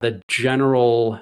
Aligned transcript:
the 0.00 0.22
general 0.28 1.20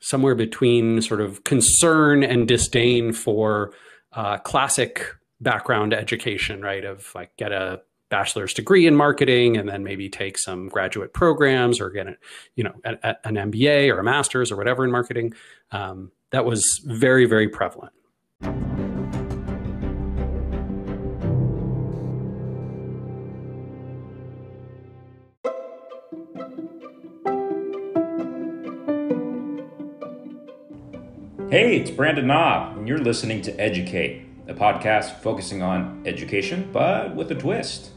somewhere 0.00 0.34
between 0.34 1.02
sort 1.02 1.20
of 1.20 1.44
concern 1.44 2.22
and 2.22 2.48
disdain 2.48 3.12
for 3.12 3.72
uh, 4.12 4.38
classic 4.38 5.14
background 5.40 5.94
education, 5.94 6.62
right? 6.62 6.84
Of 6.84 7.14
like 7.14 7.36
get 7.36 7.52
a 7.52 7.82
bachelor's 8.08 8.52
degree 8.52 8.86
in 8.86 8.96
marketing 8.96 9.56
and 9.56 9.68
then 9.68 9.84
maybe 9.84 10.08
take 10.08 10.36
some 10.36 10.68
graduate 10.68 11.12
programs 11.12 11.80
or 11.80 11.90
get 11.90 12.08
a, 12.08 12.16
you 12.56 12.64
know 12.64 12.74
a, 12.84 12.96
a, 13.02 13.16
an 13.28 13.34
MBA 13.36 13.94
or 13.94 14.00
a 14.00 14.04
master's 14.04 14.50
or 14.50 14.56
whatever 14.56 14.84
in 14.84 14.90
marketing. 14.90 15.34
Um, 15.70 16.10
that 16.30 16.44
was 16.44 16.80
very 16.84 17.26
very 17.26 17.48
prevalent. 17.48 17.92
Hey, 31.50 31.78
it's 31.78 31.90
Brandon 31.90 32.28
Knob, 32.28 32.76
and 32.76 32.86
you're 32.86 33.00
listening 33.00 33.42
to 33.42 33.52
EduK8, 33.56 34.50
a 34.50 34.54
podcast 34.54 35.18
focusing 35.18 35.62
on 35.62 36.00
education, 36.06 36.70
but 36.72 37.16
with 37.16 37.32
a 37.32 37.34
twist. 37.34 37.90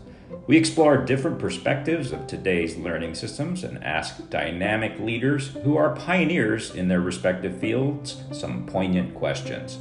We 0.47 0.57
explore 0.57 0.97
different 0.97 1.37
perspectives 1.37 2.11
of 2.11 2.25
today's 2.25 2.77
learning 2.77 3.13
systems 3.13 3.63
and 3.63 3.83
ask 3.83 4.27
dynamic 4.31 4.97
leaders 4.99 5.49
who 5.49 5.77
are 5.77 5.95
pioneers 5.95 6.73
in 6.73 6.87
their 6.87 6.99
respective 6.99 7.59
fields 7.59 8.23
some 8.31 8.65
poignant 8.65 9.13
questions. 9.13 9.77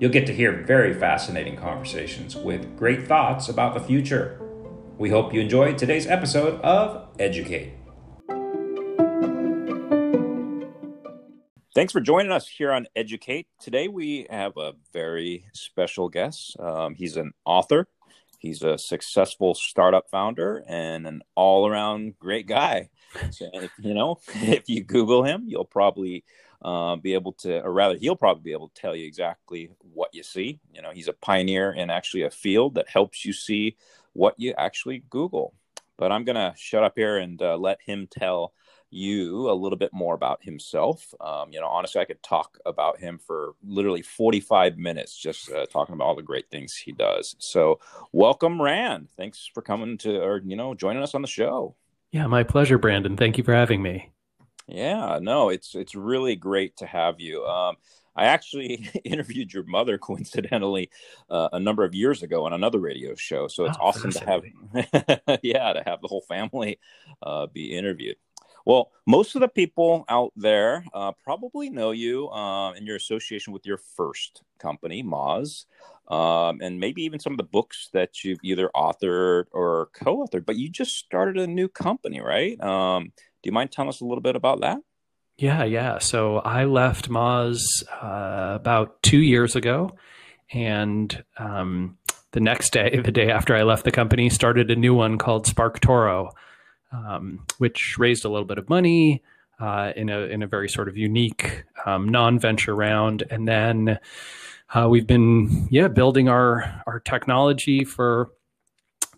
You'll 0.00 0.10
get 0.10 0.26
to 0.26 0.34
hear 0.34 0.64
very 0.66 0.92
fascinating 0.92 1.56
conversations 1.56 2.34
with 2.34 2.76
great 2.76 3.06
thoughts 3.06 3.48
about 3.48 3.74
the 3.74 3.86
future. 3.86 4.40
We 4.98 5.10
hope 5.10 5.32
you 5.32 5.40
enjoyed 5.40 5.78
today's 5.78 6.08
episode 6.08 6.60
of 6.62 7.16
EduK8. 7.18 7.81
Thanks 11.74 11.94
for 11.94 12.00
joining 12.00 12.32
us 12.32 12.46
here 12.46 12.70
on 12.70 12.86
EduK8. 12.94 13.46
Today 13.58 13.88
we 13.88 14.26
have 14.28 14.58
a 14.58 14.74
very 14.92 15.46
special 15.54 16.10
guest. 16.10 16.54
Um, 16.60 16.94
he's 16.94 17.16
an 17.16 17.32
author, 17.46 17.88
he's 18.38 18.62
a 18.62 18.76
successful 18.76 19.54
startup 19.54 20.10
founder, 20.10 20.62
and 20.68 21.06
an 21.06 21.22
all 21.34 21.66
around 21.66 22.18
great 22.18 22.46
guy. 22.46 22.90
So, 23.30 23.48
you 23.78 23.94
know, 23.94 24.18
if 24.34 24.68
you 24.68 24.84
Google 24.84 25.22
him, 25.22 25.44
you'll 25.46 25.64
probably 25.64 26.24
uh, 26.60 26.96
be 26.96 27.14
able 27.14 27.32
to, 27.32 27.62
or 27.62 27.72
rather, 27.72 27.96
he'll 27.96 28.16
probably 28.16 28.42
be 28.42 28.52
able 28.52 28.68
to 28.68 28.78
tell 28.78 28.94
you 28.94 29.06
exactly 29.06 29.70
what 29.78 30.10
you 30.12 30.22
see. 30.22 30.60
You 30.74 30.82
know, 30.82 30.90
he's 30.90 31.08
a 31.08 31.14
pioneer 31.14 31.72
in 31.72 31.88
actually 31.88 32.24
a 32.24 32.30
field 32.30 32.74
that 32.74 32.90
helps 32.90 33.24
you 33.24 33.32
see 33.32 33.78
what 34.12 34.34
you 34.36 34.52
actually 34.58 35.04
Google. 35.08 35.54
But 36.02 36.10
I'm 36.10 36.24
going 36.24 36.34
to 36.34 36.52
shut 36.56 36.82
up 36.82 36.94
here 36.96 37.18
and 37.18 37.40
uh, 37.40 37.56
let 37.56 37.78
him 37.80 38.08
tell 38.10 38.54
you 38.90 39.48
a 39.48 39.54
little 39.54 39.78
bit 39.78 39.92
more 39.92 40.16
about 40.16 40.42
himself. 40.42 41.14
Um, 41.20 41.52
you 41.52 41.60
know, 41.60 41.68
honestly, 41.68 42.00
I 42.00 42.04
could 42.06 42.20
talk 42.24 42.58
about 42.66 42.98
him 42.98 43.20
for 43.24 43.54
literally 43.62 44.02
45 44.02 44.78
minutes 44.78 45.16
just 45.16 45.52
uh, 45.52 45.64
talking 45.66 45.94
about 45.94 46.06
all 46.06 46.16
the 46.16 46.22
great 46.24 46.50
things 46.50 46.74
he 46.74 46.90
does. 46.90 47.36
So, 47.38 47.78
welcome, 48.10 48.60
Rand. 48.60 49.10
Thanks 49.16 49.48
for 49.54 49.62
coming 49.62 49.96
to, 49.98 50.20
or, 50.20 50.42
you 50.44 50.56
know, 50.56 50.74
joining 50.74 51.04
us 51.04 51.14
on 51.14 51.22
the 51.22 51.28
show. 51.28 51.76
Yeah, 52.10 52.26
my 52.26 52.42
pleasure, 52.42 52.78
Brandon. 52.78 53.16
Thank 53.16 53.38
you 53.38 53.44
for 53.44 53.54
having 53.54 53.80
me. 53.80 54.10
Yeah, 54.66 55.20
no, 55.22 55.50
it's 55.50 55.76
it's 55.76 55.94
really 55.94 56.34
great 56.34 56.76
to 56.78 56.86
have 56.86 57.20
you. 57.20 57.44
Um, 57.44 57.76
I 58.14 58.26
actually 58.26 58.88
interviewed 59.04 59.52
your 59.52 59.64
mother 59.64 59.98
coincidentally 59.98 60.90
uh, 61.30 61.48
a 61.52 61.60
number 61.60 61.84
of 61.84 61.94
years 61.94 62.22
ago 62.22 62.44
on 62.44 62.52
another 62.52 62.78
radio 62.78 63.14
show, 63.14 63.48
so 63.48 63.64
it's 63.64 63.78
oh, 63.80 63.86
awesome 63.86 64.12
to 64.12 64.24
have, 64.24 64.42
yeah, 65.42 65.72
to 65.72 65.82
have 65.84 66.00
the 66.00 66.08
whole 66.08 66.22
family 66.22 66.78
uh, 67.22 67.46
be 67.46 67.76
interviewed. 67.76 68.16
Well, 68.64 68.92
most 69.06 69.34
of 69.34 69.40
the 69.40 69.48
people 69.48 70.04
out 70.08 70.32
there 70.36 70.84
uh, 70.94 71.12
probably 71.24 71.68
know 71.68 71.90
you 71.90 72.28
uh, 72.28 72.72
in 72.74 72.86
your 72.86 72.96
association 72.96 73.52
with 73.52 73.66
your 73.66 73.78
first 73.78 74.42
company, 74.58 75.02
Moz, 75.02 75.64
um, 76.08 76.60
and 76.60 76.78
maybe 76.78 77.02
even 77.02 77.18
some 77.18 77.32
of 77.32 77.38
the 77.38 77.44
books 77.44 77.88
that 77.92 78.22
you've 78.22 78.38
either 78.44 78.70
authored 78.74 79.46
or 79.50 79.90
co-authored. 79.94 80.46
But 80.46 80.56
you 80.56 80.68
just 80.68 80.96
started 80.96 81.38
a 81.38 81.46
new 81.46 81.68
company, 81.68 82.20
right? 82.20 82.60
Um, 82.62 83.12
do 83.42 83.48
you 83.48 83.52
mind 83.52 83.72
telling 83.72 83.88
us 83.88 84.00
a 84.00 84.04
little 84.04 84.22
bit 84.22 84.36
about 84.36 84.60
that? 84.60 84.78
Yeah, 85.42 85.64
yeah. 85.64 85.98
So 85.98 86.38
I 86.38 86.66
left 86.66 87.10
Moz 87.10 87.58
uh, 88.00 88.54
about 88.54 89.02
two 89.02 89.20
years 89.20 89.56
ago, 89.56 89.96
and 90.52 91.24
um, 91.36 91.98
the 92.30 92.40
next 92.40 92.72
day, 92.72 93.00
the 93.04 93.10
day 93.10 93.30
after 93.30 93.56
I 93.56 93.62
left 93.62 93.84
the 93.84 93.90
company, 93.90 94.30
started 94.30 94.70
a 94.70 94.76
new 94.76 94.94
one 94.94 95.18
called 95.18 95.46
SparkToro 95.46 96.30
um, 96.92 97.44
which 97.58 97.96
raised 97.98 98.24
a 98.24 98.28
little 98.28 98.46
bit 98.46 98.58
of 98.58 98.68
money 98.68 99.22
uh, 99.58 99.92
in 99.96 100.10
a 100.10 100.20
in 100.20 100.42
a 100.42 100.46
very 100.46 100.68
sort 100.68 100.88
of 100.88 100.96
unique 100.96 101.64
um, 101.86 102.08
non 102.08 102.38
venture 102.38 102.74
round, 102.74 103.24
and 103.30 103.46
then 103.46 103.98
uh, 104.74 104.88
we've 104.88 105.06
been 105.06 105.68
yeah 105.70 105.88
building 105.88 106.28
our 106.28 106.82
our 106.86 107.00
technology 107.00 107.84
for 107.84 108.30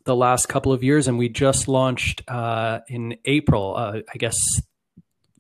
the 0.05 0.15
last 0.15 0.49
couple 0.49 0.73
of 0.73 0.83
years, 0.83 1.09
and 1.09 1.19
we 1.19 1.29
just 1.29 1.67
launched 1.67 2.23
uh, 2.29 2.81
in 2.89 3.17
April. 3.25 3.75
Uh, 3.77 4.01
I 4.13 4.19
guess 4.19 4.37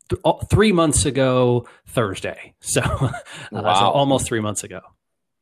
th- 0.08 0.20
three 0.50 0.72
months 0.72 1.06
ago 1.06 1.66
Thursday, 1.86 2.54
so, 2.60 2.82
wow. 3.50 3.74
so 3.74 3.84
almost 3.86 4.26
three 4.26 4.40
months 4.40 4.64
ago. 4.64 4.80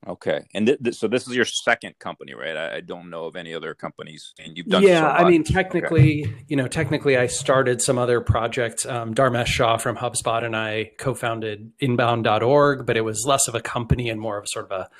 Okay, 0.06 0.48
and 0.52 0.66
th- 0.66 0.82
th- 0.82 0.96
so 0.96 1.06
this 1.06 1.28
is 1.28 1.36
your 1.36 1.44
second 1.44 1.96
company, 2.00 2.34
right? 2.34 2.56
I, 2.56 2.76
I, 2.76 2.80
don't 2.80 3.08
know 3.08 3.26
of 3.26 3.36
any 3.36 3.54
other 3.54 3.72
companies, 3.72 4.32
and 4.36 4.56
you've 4.56 4.66
done. 4.66 4.82
Yeah, 4.82 5.08
I 5.08 5.28
mean, 5.28 5.44
technically, 5.44 6.24
okay. 6.26 6.44
you 6.48 6.56
know, 6.56 6.66
technically, 6.66 7.16
I 7.16 7.28
started 7.28 7.80
some 7.80 7.98
other 7.98 8.20
projects. 8.20 8.84
Um, 8.84 9.14
Dharmesh 9.14 9.46
Shah 9.46 9.76
from 9.76 9.96
HubSpot 9.96 10.42
and 10.42 10.56
I 10.56 10.90
co-founded 10.98 11.70
Inbound.org, 11.78 12.84
but 12.84 12.96
it 12.96 13.02
was 13.02 13.24
less 13.28 13.46
of 13.46 13.54
a 13.54 13.60
company 13.60 14.10
and 14.10 14.20
more 14.20 14.38
of 14.38 14.48
sort 14.48 14.64
of 14.64 14.72
a 14.72 14.90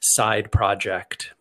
side 0.00 0.52
project. 0.52 1.32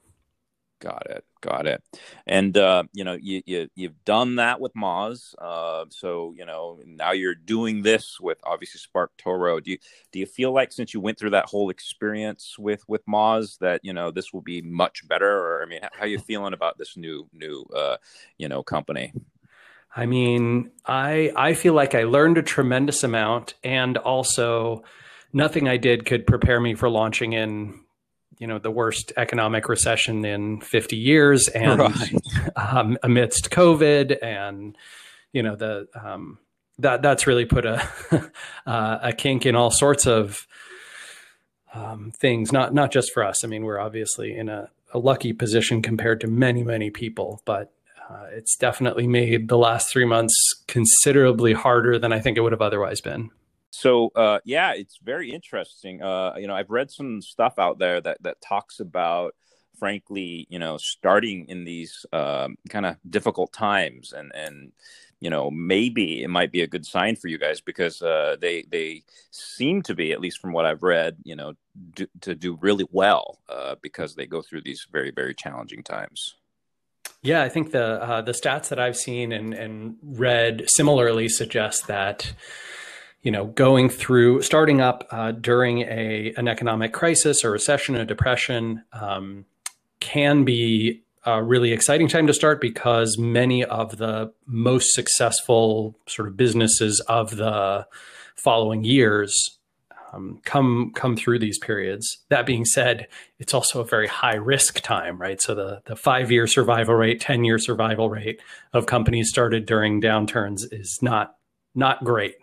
Got 0.81 1.07
it. 1.09 1.23
Got 1.39 1.67
it. 1.67 1.81
And 2.27 2.57
uh, 2.57 2.83
you 2.91 3.05
know, 3.05 3.13
you, 3.13 3.41
you 3.45 3.69
you've 3.75 4.03
done 4.03 4.35
that 4.35 4.59
with 4.59 4.73
Moz. 4.73 5.33
Uh, 5.39 5.85
so 5.89 6.33
you 6.37 6.45
know, 6.45 6.79
now 6.85 7.11
you're 7.13 7.35
doing 7.35 7.83
this 7.83 8.19
with 8.19 8.37
obviously 8.43 8.81
SparkToro. 8.81 9.63
Do 9.63 9.71
you 9.71 9.77
do 10.11 10.19
you 10.19 10.25
feel 10.25 10.51
like 10.51 10.73
since 10.73 10.93
you 10.93 10.99
went 10.99 11.17
through 11.17 11.29
that 11.29 11.45
whole 11.45 11.69
experience 11.69 12.57
with 12.59 12.83
with 12.89 13.05
Moz 13.05 13.57
that 13.59 13.81
you 13.83 13.93
know 13.93 14.11
this 14.11 14.33
will 14.33 14.41
be 14.41 14.61
much 14.61 15.07
better? 15.07 15.29
Or 15.29 15.63
I 15.63 15.65
mean, 15.65 15.79
how, 15.81 16.01
are 16.01 16.07
you 16.07 16.19
feeling 16.19 16.53
about 16.53 16.77
this 16.77 16.97
new 16.97 17.29
new 17.31 17.65
uh, 17.73 17.97
you 18.37 18.49
know 18.49 18.61
company? 18.61 19.13
I 19.95 20.05
mean, 20.05 20.71
I 20.85 21.31
I 21.37 21.53
feel 21.53 21.73
like 21.73 21.95
I 21.95 22.03
learned 22.03 22.37
a 22.37 22.43
tremendous 22.43 23.01
amount, 23.03 23.53
and 23.63 23.97
also 23.97 24.83
nothing 25.31 25.69
I 25.69 25.77
did 25.77 26.05
could 26.05 26.27
prepare 26.27 26.59
me 26.59 26.75
for 26.75 26.89
launching 26.89 27.31
in 27.31 27.84
you 28.39 28.47
know 28.47 28.59
the 28.59 28.71
worst 28.71 29.13
economic 29.17 29.69
recession 29.69 30.25
in 30.25 30.61
50 30.61 30.95
years 30.95 31.47
and 31.55 31.79
right. 31.79 32.13
um, 32.55 32.97
amidst 33.03 33.49
covid 33.49 34.17
and 34.23 34.77
you 35.33 35.43
know 35.43 35.55
the 35.55 35.87
um, 36.01 36.39
that 36.79 37.01
that's 37.01 37.27
really 37.27 37.45
put 37.45 37.65
a 37.65 37.81
uh, 38.65 38.99
a 39.01 39.13
kink 39.13 39.45
in 39.45 39.55
all 39.55 39.71
sorts 39.71 40.05
of 40.05 40.47
um, 41.73 42.11
things 42.19 42.51
not 42.51 42.73
not 42.73 42.91
just 42.91 43.11
for 43.13 43.23
us 43.23 43.43
i 43.43 43.47
mean 43.47 43.63
we're 43.63 43.79
obviously 43.79 44.35
in 44.35 44.49
a, 44.49 44.69
a 44.93 44.99
lucky 44.99 45.33
position 45.33 45.81
compared 45.81 46.21
to 46.21 46.27
many 46.27 46.63
many 46.63 46.89
people 46.89 47.41
but 47.45 47.71
uh, 48.09 48.25
it's 48.31 48.55
definitely 48.55 49.07
made 49.07 49.47
the 49.47 49.57
last 49.57 49.91
three 49.91 50.05
months 50.05 50.35
considerably 50.67 51.53
harder 51.53 51.97
than 51.97 52.13
i 52.13 52.19
think 52.19 52.37
it 52.37 52.41
would 52.41 52.51
have 52.51 52.61
otherwise 52.61 53.01
been 53.01 53.29
so 53.75 54.09
uh, 54.15 54.39
yeah, 54.45 54.71
it's 54.73 54.99
very 55.03 55.31
interesting. 55.31 56.01
Uh, 56.01 56.35
you 56.37 56.47
know, 56.47 56.55
I've 56.55 56.69
read 56.69 56.89
some 56.89 57.21
stuff 57.21 57.59
out 57.59 57.77
there 57.77 57.99
that 57.99 58.23
that 58.23 58.39
talks 58.39 58.79
about, 58.79 59.35
frankly, 59.77 60.47
you 60.49 60.59
know, 60.59 60.77
starting 60.77 61.45
in 61.49 61.65
these 61.65 62.05
um, 62.13 62.55
kind 62.69 62.85
of 62.85 62.95
difficult 63.09 63.51
times, 63.51 64.13
and 64.13 64.31
and 64.33 64.71
you 65.19 65.29
know 65.29 65.51
maybe 65.51 66.23
it 66.23 66.29
might 66.29 66.53
be 66.53 66.61
a 66.61 66.67
good 66.67 66.85
sign 66.85 67.17
for 67.17 67.27
you 67.27 67.37
guys 67.37 67.59
because 67.59 68.01
uh, 68.01 68.37
they 68.39 68.63
they 68.71 69.03
seem 69.31 69.81
to 69.81 69.93
be, 69.93 70.13
at 70.13 70.21
least 70.21 70.39
from 70.39 70.53
what 70.53 70.65
I've 70.65 70.83
read, 70.83 71.17
you 71.23 71.35
know, 71.35 71.53
do, 71.95 72.07
to 72.21 72.33
do 72.33 72.57
really 72.61 72.87
well 72.91 73.39
uh, 73.49 73.75
because 73.81 74.15
they 74.15 74.25
go 74.25 74.41
through 74.41 74.61
these 74.61 74.87
very 74.89 75.11
very 75.11 75.35
challenging 75.35 75.83
times. 75.83 76.35
Yeah, 77.21 77.43
I 77.43 77.49
think 77.49 77.71
the 77.71 78.01
uh, 78.01 78.21
the 78.21 78.31
stats 78.31 78.69
that 78.69 78.79
I've 78.79 78.95
seen 78.95 79.33
and 79.33 79.53
and 79.53 79.97
read 80.01 80.63
similarly 80.67 81.27
suggest 81.27 81.87
that 81.87 82.33
you 83.25 83.31
know, 83.31 83.47
going 83.47 83.89
through, 83.89 84.43
starting 84.43 84.81
up 84.81 85.07
uh, 85.09 85.31
during 85.31 85.79
a 85.79 86.31
an 86.37 86.47
economic 86.47 86.93
crisis 86.93 87.43
or 87.43 87.51
recession, 87.51 87.95
a 87.95 88.05
depression, 88.05 88.83
um, 88.93 89.45
can 89.99 90.45
be 90.45 91.01
a 91.25 91.41
really 91.43 91.71
exciting 91.71 92.07
time 92.07 92.27
to 92.27 92.33
start 92.35 92.61
because 92.61 93.17
many 93.17 93.65
of 93.65 93.97
the 93.97 94.31
most 94.45 94.93
successful 94.93 95.97
sort 96.07 96.27
of 96.27 96.37
businesses 96.37 96.99
of 97.07 97.35
the 97.37 97.87
following 98.35 98.83
years 98.83 99.57
um, 100.13 100.39
come 100.45 100.91
come 100.93 101.17
through 101.17 101.39
these 101.39 101.57
periods. 101.57 102.19
That 102.29 102.45
being 102.45 102.63
said, 102.63 103.07
it's 103.39 103.55
also 103.55 103.81
a 103.81 103.85
very 103.85 104.07
high 104.07 104.35
risk 104.35 104.81
time, 104.81 105.19
right? 105.19 105.41
So 105.41 105.55
the 105.55 105.81
the 105.85 105.95
five 105.95 106.31
year 106.31 106.45
survival 106.45 106.93
rate, 106.93 107.21
ten 107.21 107.43
year 107.43 107.57
survival 107.57 108.07
rate 108.07 108.39
of 108.71 108.85
companies 108.85 109.29
started 109.29 109.65
during 109.65 109.99
downturns 109.99 110.61
is 110.71 110.99
not 111.01 111.37
not 111.73 112.03
great. 112.03 112.35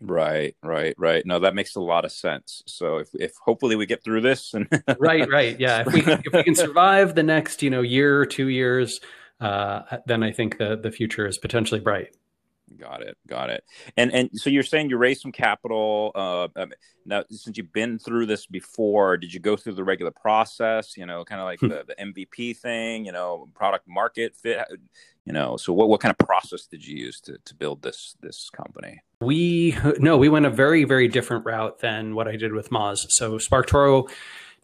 Right, 0.00 0.54
right, 0.62 0.94
right. 0.96 1.26
No, 1.26 1.40
that 1.40 1.54
makes 1.54 1.74
a 1.74 1.80
lot 1.80 2.04
of 2.04 2.12
sense. 2.12 2.62
So 2.66 2.98
if 2.98 3.08
if 3.14 3.32
hopefully 3.44 3.76
we 3.76 3.86
get 3.86 4.04
through 4.04 4.20
this 4.20 4.54
and 4.54 4.68
right, 4.98 5.28
right, 5.28 5.58
yeah. 5.58 5.84
If 5.86 5.92
we 5.92 6.00
if 6.06 6.32
we 6.32 6.42
can 6.44 6.54
survive 6.54 7.14
the 7.14 7.22
next 7.22 7.62
you 7.62 7.70
know 7.70 7.82
year 7.82 8.20
or 8.20 8.26
two 8.26 8.48
years, 8.48 9.00
uh, 9.40 9.82
then 10.06 10.22
I 10.22 10.32
think 10.32 10.58
the 10.58 10.76
the 10.76 10.92
future 10.92 11.26
is 11.26 11.38
potentially 11.38 11.80
bright. 11.80 12.14
Got 12.76 13.02
it. 13.02 13.16
Got 13.26 13.50
it. 13.50 13.64
And 13.96 14.12
and 14.12 14.30
so 14.34 14.50
you're 14.50 14.62
saying 14.62 14.90
you 14.90 14.98
raised 14.98 15.22
some 15.22 15.32
capital. 15.32 16.12
Uh, 16.14 16.48
um, 16.56 16.72
now, 17.06 17.24
since 17.30 17.56
you've 17.56 17.72
been 17.72 17.98
through 17.98 18.26
this 18.26 18.46
before, 18.46 19.16
did 19.16 19.32
you 19.32 19.40
go 19.40 19.56
through 19.56 19.74
the 19.74 19.84
regular 19.84 20.12
process? 20.12 20.96
You 20.96 21.06
know, 21.06 21.24
kind 21.24 21.40
of 21.40 21.46
like 21.46 21.60
hmm. 21.60 21.68
the, 21.68 21.84
the 21.88 21.94
MVP 22.04 22.58
thing. 22.58 23.06
You 23.06 23.12
know, 23.12 23.48
product 23.54 23.88
market 23.88 24.36
fit. 24.36 24.66
You 25.28 25.34
know, 25.34 25.58
so 25.58 25.74
what 25.74 25.90
what 25.90 26.00
kind 26.00 26.10
of 26.10 26.26
process 26.26 26.64
did 26.64 26.86
you 26.86 26.96
use 26.96 27.20
to 27.20 27.36
to 27.44 27.54
build 27.54 27.82
this 27.82 28.16
this 28.22 28.48
company? 28.48 29.02
We 29.20 29.76
no, 29.98 30.16
we 30.16 30.30
went 30.30 30.46
a 30.46 30.50
very 30.50 30.84
very 30.84 31.06
different 31.06 31.44
route 31.44 31.80
than 31.80 32.14
what 32.14 32.26
I 32.26 32.36
did 32.36 32.54
with 32.54 32.70
Moz. 32.70 33.04
So 33.10 33.36
SparkToro 33.36 34.10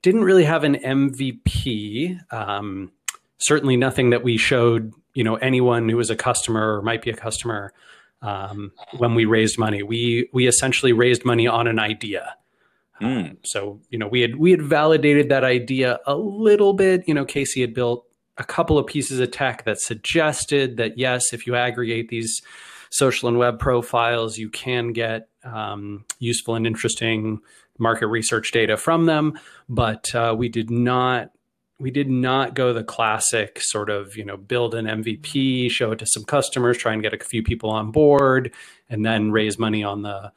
didn't 0.00 0.24
really 0.24 0.44
have 0.44 0.64
an 0.64 0.76
MVP. 0.76 2.18
Um, 2.32 2.92
certainly 3.36 3.76
nothing 3.76 4.08
that 4.08 4.24
we 4.24 4.38
showed 4.38 4.94
you 5.12 5.22
know 5.22 5.34
anyone 5.34 5.86
who 5.86 5.98
was 5.98 6.08
a 6.08 6.16
customer 6.16 6.78
or 6.78 6.80
might 6.80 7.02
be 7.02 7.10
a 7.10 7.16
customer 7.16 7.74
um, 8.22 8.72
when 8.96 9.14
we 9.14 9.26
raised 9.26 9.58
money. 9.58 9.82
We 9.82 10.30
we 10.32 10.46
essentially 10.46 10.94
raised 10.94 11.26
money 11.26 11.46
on 11.46 11.66
an 11.66 11.78
idea. 11.78 12.36
Mm. 13.02 13.32
Um, 13.32 13.36
so 13.44 13.82
you 13.90 13.98
know 13.98 14.08
we 14.08 14.22
had 14.22 14.36
we 14.36 14.50
had 14.50 14.62
validated 14.62 15.28
that 15.28 15.44
idea 15.44 16.00
a 16.06 16.16
little 16.16 16.72
bit. 16.72 17.06
You 17.06 17.12
know, 17.12 17.26
Casey 17.26 17.60
had 17.60 17.74
built 17.74 18.06
a 18.36 18.44
couple 18.44 18.78
of 18.78 18.86
pieces 18.86 19.20
of 19.20 19.30
tech 19.30 19.64
that 19.64 19.80
suggested 19.80 20.76
that 20.76 20.98
yes, 20.98 21.32
if 21.32 21.46
you 21.46 21.54
aggregate 21.54 22.08
these 22.08 22.42
social 22.90 23.28
and 23.28 23.38
web 23.38 23.58
profiles, 23.58 24.38
you 24.38 24.48
can 24.48 24.92
get 24.92 25.28
um, 25.44 26.04
useful 26.18 26.54
and 26.54 26.66
interesting 26.66 27.40
market 27.78 28.06
research 28.06 28.52
data 28.52 28.76
from 28.76 29.06
them. 29.06 29.38
But 29.68 30.14
uh, 30.14 30.34
we 30.36 30.48
did 30.48 30.70
not 30.70 31.30
we 31.78 31.90
did 31.90 32.08
not 32.08 32.54
go 32.54 32.72
the 32.72 32.84
classic 32.84 33.60
sort 33.60 33.90
of 33.90 34.16
you 34.16 34.24
know 34.24 34.36
build 34.36 34.74
an 34.74 34.86
mvp 34.86 35.70
show 35.70 35.92
it 35.92 35.98
to 35.98 36.06
some 36.06 36.24
customers 36.24 36.78
try 36.78 36.92
and 36.92 37.02
get 37.02 37.12
a 37.12 37.18
few 37.18 37.42
people 37.42 37.68
on 37.68 37.90
board 37.90 38.52
and 38.88 39.04
then 39.04 39.32
raise 39.32 39.58
money 39.58 39.82
on 39.82 40.02
the 40.02 40.32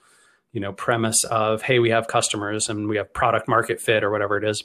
you 0.52 0.60
know 0.60 0.74
premise 0.74 1.24
of 1.26 1.62
hey 1.62 1.80
we 1.80 1.90
have 1.90 2.08
customers 2.08 2.70
and 2.70 2.88
we 2.88 2.98
have 2.98 3.14
product 3.14 3.48
market 3.48 3.80
fit 3.80 4.04
or 4.04 4.10
whatever 4.10 4.38
it 4.38 4.44
is 4.44 4.64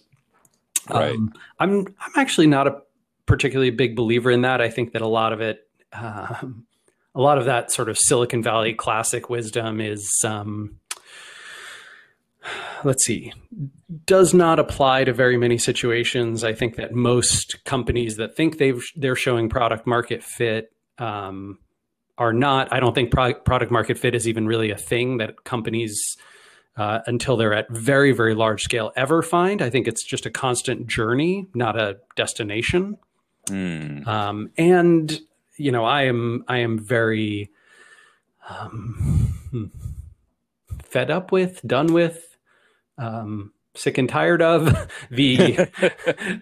right. 0.89 1.15
Um, 1.15 1.35
i'm 1.59 1.95
i'm 2.01 2.13
actually 2.17 2.47
not 2.47 2.67
a 2.67 2.81
particularly 3.27 3.69
a 3.69 3.73
big 3.73 3.97
believer 3.97 4.31
in 4.31 4.43
that 4.43 4.61
i 4.61 4.69
think 4.69 4.93
that 4.93 5.03
a 5.03 5.09
lot 5.09 5.33
of 5.33 5.41
it 5.41 5.61
um, 5.93 6.67
a 7.15 7.21
lot 7.21 7.39
of 7.39 7.45
that 7.45 7.71
sort 7.71 7.89
of 7.89 7.99
silicon 7.99 8.43
valley 8.43 8.73
classic 8.73 9.29
wisdom 9.29 9.81
is 9.81 10.11
um, 10.25 10.81
let's 12.85 13.05
see, 13.05 13.33
does 14.07 14.35
not 14.35 14.59
apply 14.59 15.05
to 15.05 15.13
very 15.13 15.37
many 15.37 15.59
situations. 15.59 16.45
I 16.45 16.53
think 16.53 16.77
that 16.77 16.93
most 16.93 17.65
companies 17.65 18.17
that 18.17 18.37
think 18.37 18.59
they've 18.59 18.83
they're 18.97 19.17
showing 19.17 19.49
product 19.49 19.87
market 19.87 20.23
fit 20.23 20.73
um, 20.99 21.59
are 22.19 22.33
not. 22.33 22.73
I 22.73 22.81
don't 22.81 22.95
think 22.95 23.11
pro- 23.11 23.35
product 23.35 23.71
market 23.71 23.99
fit 23.99 24.15
is 24.15 24.29
even 24.29 24.47
really 24.47 24.71
a 24.71 24.79
thing 24.79 25.19
that 25.19 25.45
companies. 25.45 26.17
Uh, 26.75 27.01
until 27.07 27.37
they're 27.37 27.53
at 27.53 27.69
very 27.69 28.13
very 28.13 28.35
large 28.35 28.63
scale 28.63 28.93
ever 28.97 29.21
find 29.21 29.61
i 29.61 29.69
think 29.69 29.87
it's 29.87 30.03
just 30.03 30.25
a 30.25 30.31
constant 30.31 30.87
journey 30.87 31.47
not 31.53 31.79
a 31.79 31.99
destination 32.17 32.97
mm. 33.49 34.07
um, 34.07 34.51
and 34.57 35.21
you 35.57 35.73
know 35.73 35.85
i 35.85 36.03
am 36.03 36.45
i 36.49 36.59
am 36.59 36.79
very 36.79 37.51
um, 38.49 39.35
fed 40.83 41.11
up 41.11 41.33
with 41.33 41.61
done 41.67 41.93
with 41.93 42.37
um, 42.99 43.53
sick 43.75 43.99
and 43.99 44.09
tired 44.09 44.43
of 44.43 44.67
the 45.11 45.69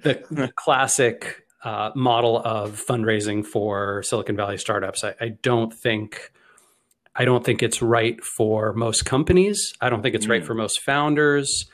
the 0.03 0.53
classic 0.57 1.45
uh, 1.65 1.91
model 1.95 2.39
of 2.39 2.83
fundraising 2.85 3.45
for 3.45 4.03
Silicon 4.03 4.35
Valley 4.35 4.57
startups. 4.57 5.05
I, 5.05 5.15
I, 5.21 5.29
don't 5.43 5.75
think 5.75 6.33
I 7.15 7.27
don't 7.27 7.45
think 7.45 7.63
it's 7.63 7.83
right 7.83 8.23
for 8.25 8.73
most 8.73 9.05
companies. 9.05 9.75
I 9.79 9.91
don't 9.91 10.03
think 10.03 10.15
it's 10.15 10.25
mm. 10.25 10.31
right 10.31 10.45
for 10.45 10.55
most 10.55 10.81
founders. 10.81 11.67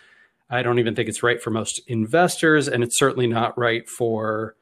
I 0.50 0.62
don't 0.62 0.80
even 0.80 0.96
think 0.96 1.08
it's 1.08 1.22
right 1.22 1.40
for 1.40 1.50
most 1.50 1.80
investors, 1.86 2.68
and 2.68 2.82
it's 2.82 2.98
certainly 2.98 3.26
not 3.26 3.56
right 3.56 3.88
for 3.88 4.56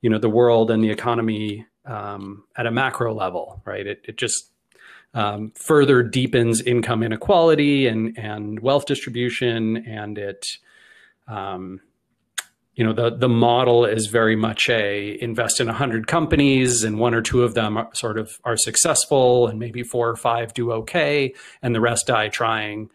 you 0.00 0.10
know 0.10 0.18
the 0.18 0.30
world 0.30 0.70
and 0.70 0.82
the 0.82 0.90
economy 0.90 1.66
um, 1.84 2.44
at 2.56 2.66
a 2.66 2.70
macro 2.70 3.14
level. 3.14 3.62
Right? 3.64 3.86
It 3.86 4.00
it 4.04 4.16
just 4.16 4.50
um, 5.14 5.52
further 5.54 6.02
deepens 6.02 6.60
income 6.60 7.02
inequality 7.02 7.86
and 7.86 8.16
and 8.18 8.60
wealth 8.60 8.86
distribution, 8.86 9.78
and 9.78 10.18
it, 10.18 10.46
um, 11.26 11.80
you 12.74 12.84
know, 12.84 12.92
the 12.92 13.16
the 13.16 13.28
model 13.28 13.84
is 13.84 14.06
very 14.06 14.36
much 14.36 14.68
a 14.68 15.18
invest 15.20 15.60
in 15.60 15.68
hundred 15.68 16.06
companies, 16.06 16.84
and 16.84 16.98
one 16.98 17.14
or 17.14 17.22
two 17.22 17.42
of 17.42 17.54
them 17.54 17.76
are, 17.78 17.88
sort 17.94 18.18
of 18.18 18.38
are 18.44 18.56
successful, 18.56 19.46
and 19.48 19.58
maybe 19.58 19.82
four 19.82 20.08
or 20.08 20.16
five 20.16 20.52
do 20.52 20.72
okay, 20.72 21.34
and 21.62 21.74
the 21.74 21.80
rest 21.80 22.06
die 22.06 22.28
trying. 22.28 22.90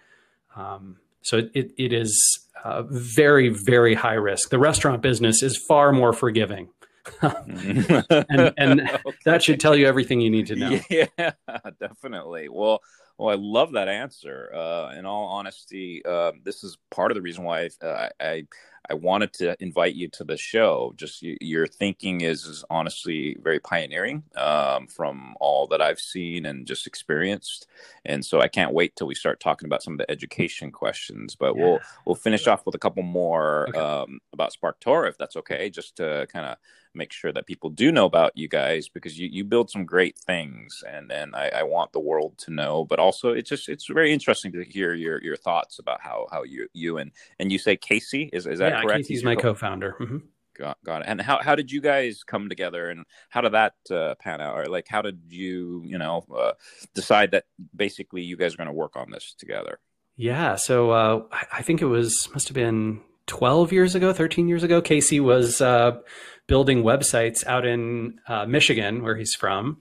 Um, 0.56 0.98
so 1.24 1.38
it 1.54 1.74
it 1.78 1.92
is 1.92 2.48
uh, 2.64 2.84
very 2.84 3.50
very 3.50 3.96
high 3.96 4.14
risk. 4.14 4.50
The 4.50 4.60
restaurant 4.60 5.02
business 5.02 5.42
is 5.42 5.58
far 5.58 5.92
more 5.92 6.14
forgiving. 6.14 6.70
and, 7.22 8.54
and 8.58 8.82
okay. 8.82 9.18
that 9.26 9.44
should 9.44 9.60
tell 9.60 9.76
you 9.76 9.88
everything 9.88 10.22
you 10.22 10.30
need 10.30 10.48
to 10.48 10.56
know. 10.56 10.80
Yeah, 10.90 11.32
definitely. 11.80 12.50
Well, 12.50 12.82
well, 13.18 13.30
I 13.30 13.36
love 13.40 13.74
that 13.74 13.88
answer. 13.88 14.52
Uh, 14.54 14.94
in 14.98 15.06
all 15.06 15.26
honesty, 15.26 16.04
uh, 16.06 16.32
this 16.44 16.64
is 16.64 16.78
part 16.90 17.12
of 17.12 17.16
the 17.16 17.22
reason 17.22 17.44
why 17.44 17.70
uh, 17.82 18.10
I 18.20 18.44
I 18.90 18.96
wanted 18.96 19.32
to 19.34 19.56
invite 19.62 19.96
you 19.96 20.10
to 20.10 20.24
the 20.24 20.36
show. 20.36 20.94
Just 20.98 21.22
you, 21.22 21.38
your 21.40 21.68
thinking 21.68 22.22
is 22.22 22.46
is 22.46 22.66
honestly 22.70 23.38
very 23.42 23.60
pioneering 23.60 24.24
um, 24.36 24.88
from 24.88 25.36
all 25.40 25.68
that 25.68 25.82
I've 25.82 26.00
seen 26.00 26.46
and 26.46 26.66
just 26.66 26.88
experienced, 26.88 27.68
and 28.04 28.26
so 28.26 28.42
I 28.42 28.48
can't 28.48 28.74
wait 28.74 28.96
till 28.96 29.08
we 29.08 29.16
start 29.16 29.40
talking 29.40 29.68
about 29.68 29.84
some 29.84 29.94
of 29.94 30.00
the 30.00 30.10
education 30.12 30.72
questions. 30.72 31.36
But 31.36 31.56
yeah. 31.56 31.64
we'll 31.64 31.80
we'll 32.06 32.16
finish 32.16 32.48
off 32.48 32.66
with 32.66 32.76
a 32.76 32.80
couple 32.80 33.04
more 33.04 33.70
okay. 33.70 33.80
um, 33.80 34.20
about 34.34 34.54
SparkToro, 34.54 35.08
if 35.08 35.18
that's 35.18 35.38
okay, 35.38 35.70
just 35.70 35.98
to 35.98 36.28
kind 36.32 36.46
of 36.48 36.58
make 36.96 37.12
sure 37.12 37.32
that 37.32 37.46
people 37.46 37.70
do 37.70 37.92
know 37.92 38.06
about 38.06 38.32
you 38.36 38.48
guys 38.48 38.90
because 38.90 39.18
you, 39.18 39.28
you 39.32 39.44
build 39.44 39.70
some 39.70 39.86
great 39.86 40.18
things 40.18 40.84
and 40.88 41.12
and 41.12 41.36
I, 41.36 41.50
I 41.50 41.64
want 41.64 41.92
the 41.92 42.00
world 42.00 42.38
to 42.40 42.52
know 42.52 42.86
but 42.86 43.00
also 43.00 43.30
it's 43.30 43.50
just 43.50 43.70
it's 43.70 43.88
very 43.88 44.14
interesting 44.14 44.52
to 44.54 44.64
hear 44.64 44.94
your 44.94 45.22
your 45.22 45.36
thoughts 45.36 45.80
about 45.80 46.02
how 46.02 46.28
how 46.32 46.44
you 46.44 46.68
you 46.74 46.98
and 46.98 47.12
and 47.40 47.52
you 47.52 47.58
say 47.58 47.76
casey 47.76 48.30
is, 48.34 48.46
is 48.48 48.60
that 48.60 48.74
yeah, 48.74 48.82
correct 48.82 48.98
casey's 49.08 49.24
my 49.24 49.36
co-founder 49.36 49.96
mm-hmm. 50.00 50.18
Got, 50.56 50.78
got 50.86 51.02
it. 51.02 51.06
And 51.08 51.20
how, 51.20 51.42
how 51.42 51.56
did 51.56 51.72
you 51.72 51.82
guys 51.82 52.24
come 52.24 52.48
together 52.48 52.90
and 52.90 53.06
how 53.30 53.42
did 53.42 53.54
that 53.54 53.74
uh, 53.90 54.16
pan 54.16 54.40
out? 54.40 54.56
Or 54.56 54.68
like, 54.68 54.88
how 54.88 55.02
did 55.02 55.20
you, 55.30 55.82
you 55.86 55.98
know, 55.98 56.24
uh, 56.36 56.52
decide 56.94 57.32
that 57.32 57.46
basically 57.76 58.22
you 58.22 58.38
guys 58.38 58.54
are 58.54 58.58
going 58.58 58.68
to 58.68 58.74
work 58.74 58.96
on 58.96 59.10
this 59.10 59.34
together? 59.38 59.80
Yeah. 60.16 60.56
So 60.58 60.92
uh, 60.92 61.24
I 61.52 61.64
think 61.64 61.82
it 61.82 61.88
was, 61.88 62.30
must 62.34 62.50
have 62.50 62.56
been 62.56 63.02
12 63.28 63.72
years 63.72 63.96
ago, 63.96 64.14
13 64.14 64.48
years 64.48 64.64
ago. 64.64 64.82
Casey 64.82 65.20
was 65.20 65.62
uh, 65.62 66.00
building 66.48 66.84
websites 66.84 67.46
out 67.46 67.66
in 67.66 68.20
uh, 68.28 68.46
Michigan, 68.46 69.04
where 69.04 69.16
he's 69.16 69.36
from, 69.36 69.78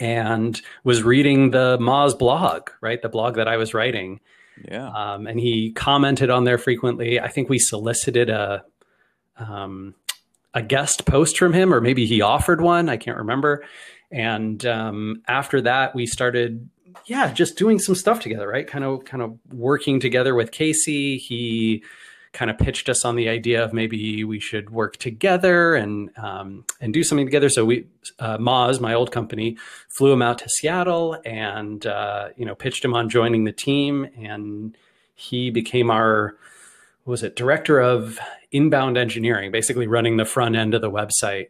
and 0.00 0.60
was 0.84 1.02
reading 1.02 1.50
the 1.50 1.78
Moz 1.78 2.18
blog, 2.18 2.70
right? 2.80 3.00
The 3.00 3.08
blog 3.08 3.36
that 3.36 3.48
I 3.48 3.56
was 3.56 3.74
writing. 3.74 4.20
Yeah. 4.70 4.88
Um, 4.88 5.26
and 5.26 5.38
he 5.38 5.72
commented 5.72 6.30
on 6.30 6.44
there 6.44 6.58
frequently. 6.58 7.20
I 7.20 7.28
think 7.28 7.48
we 7.48 7.58
solicited 7.58 8.30
a 8.30 8.64
um, 9.38 9.94
a 10.54 10.62
guest 10.62 11.04
post 11.04 11.38
from 11.38 11.52
him, 11.52 11.72
or 11.72 11.82
maybe 11.82 12.06
he 12.06 12.22
offered 12.22 12.62
one. 12.62 12.88
I 12.88 12.96
can't 12.96 13.18
remember. 13.18 13.62
And 14.10 14.64
um, 14.64 15.22
after 15.28 15.60
that, 15.60 15.94
we 15.94 16.06
started, 16.06 16.70
yeah, 17.04 17.30
just 17.32 17.58
doing 17.58 17.78
some 17.78 17.94
stuff 17.94 18.20
together, 18.20 18.48
right? 18.48 18.66
Kind 18.66 18.82
of, 18.82 19.04
kind 19.04 19.22
of 19.22 19.38
working 19.52 20.00
together 20.00 20.34
with 20.34 20.52
Casey. 20.52 21.18
He 21.18 21.84
kind 22.36 22.50
of 22.50 22.58
pitched 22.58 22.90
us 22.90 23.02
on 23.04 23.16
the 23.16 23.30
idea 23.30 23.64
of 23.64 23.72
maybe 23.72 24.22
we 24.22 24.38
should 24.38 24.68
work 24.68 24.98
together 24.98 25.74
and 25.74 26.10
um, 26.18 26.66
and 26.80 26.92
do 26.92 27.02
something 27.02 27.26
together. 27.26 27.48
So 27.48 27.64
we, 27.64 27.86
uh, 28.18 28.36
Moz, 28.36 28.78
my 28.78 28.92
old 28.92 29.10
company, 29.10 29.56
flew 29.88 30.12
him 30.12 30.20
out 30.20 30.38
to 30.38 30.48
Seattle 30.48 31.18
and 31.24 31.84
uh, 31.86 32.28
you 32.36 32.44
know 32.44 32.54
pitched 32.54 32.84
him 32.84 32.94
on 32.94 33.08
joining 33.08 33.44
the 33.44 33.52
team, 33.52 34.06
and 34.18 34.76
he 35.14 35.50
became 35.50 35.90
our 35.90 36.36
was 37.06 37.22
it 37.22 37.36
director 37.36 37.80
of 37.80 38.18
inbound 38.52 38.98
engineering, 38.98 39.50
basically 39.50 39.86
running 39.86 40.18
the 40.18 40.26
front 40.26 40.56
end 40.56 40.74
of 40.74 40.82
the 40.82 40.90
website 40.90 41.48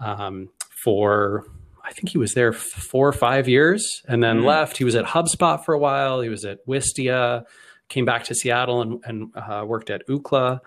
um, 0.00 0.50
for. 0.82 1.46
I 1.84 1.92
think 1.92 2.08
he 2.08 2.18
was 2.18 2.34
there 2.34 2.52
four 2.52 3.06
or 3.06 3.12
five 3.12 3.48
years 3.48 4.02
and 4.08 4.20
then 4.20 4.38
mm-hmm. 4.38 4.46
left. 4.46 4.76
He 4.76 4.82
was 4.82 4.96
at 4.96 5.04
HubSpot 5.04 5.64
for 5.64 5.72
a 5.72 5.78
while. 5.78 6.20
He 6.20 6.28
was 6.28 6.44
at 6.44 6.66
Wistia 6.66 7.44
came 7.88 8.04
back 8.04 8.24
to 8.24 8.34
Seattle 8.34 8.82
and, 8.82 9.00
and 9.04 9.36
uh, 9.36 9.64
worked 9.66 9.90
at 9.90 10.06
Ookla. 10.08 10.60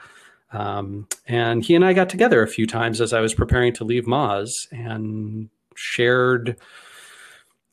Um, 0.51 1.07
and 1.27 1.63
he 1.63 1.75
and 1.75 1.85
I 1.85 1.93
got 1.93 2.09
together 2.09 2.41
a 2.41 2.47
few 2.47 2.65
times 2.65 3.01
as 3.01 3.13
I 3.13 3.21
was 3.21 3.33
preparing 3.33 3.73
to 3.73 3.83
leave 3.83 4.05
Moz 4.05 4.49
and 4.71 5.49
shared, 5.75 6.57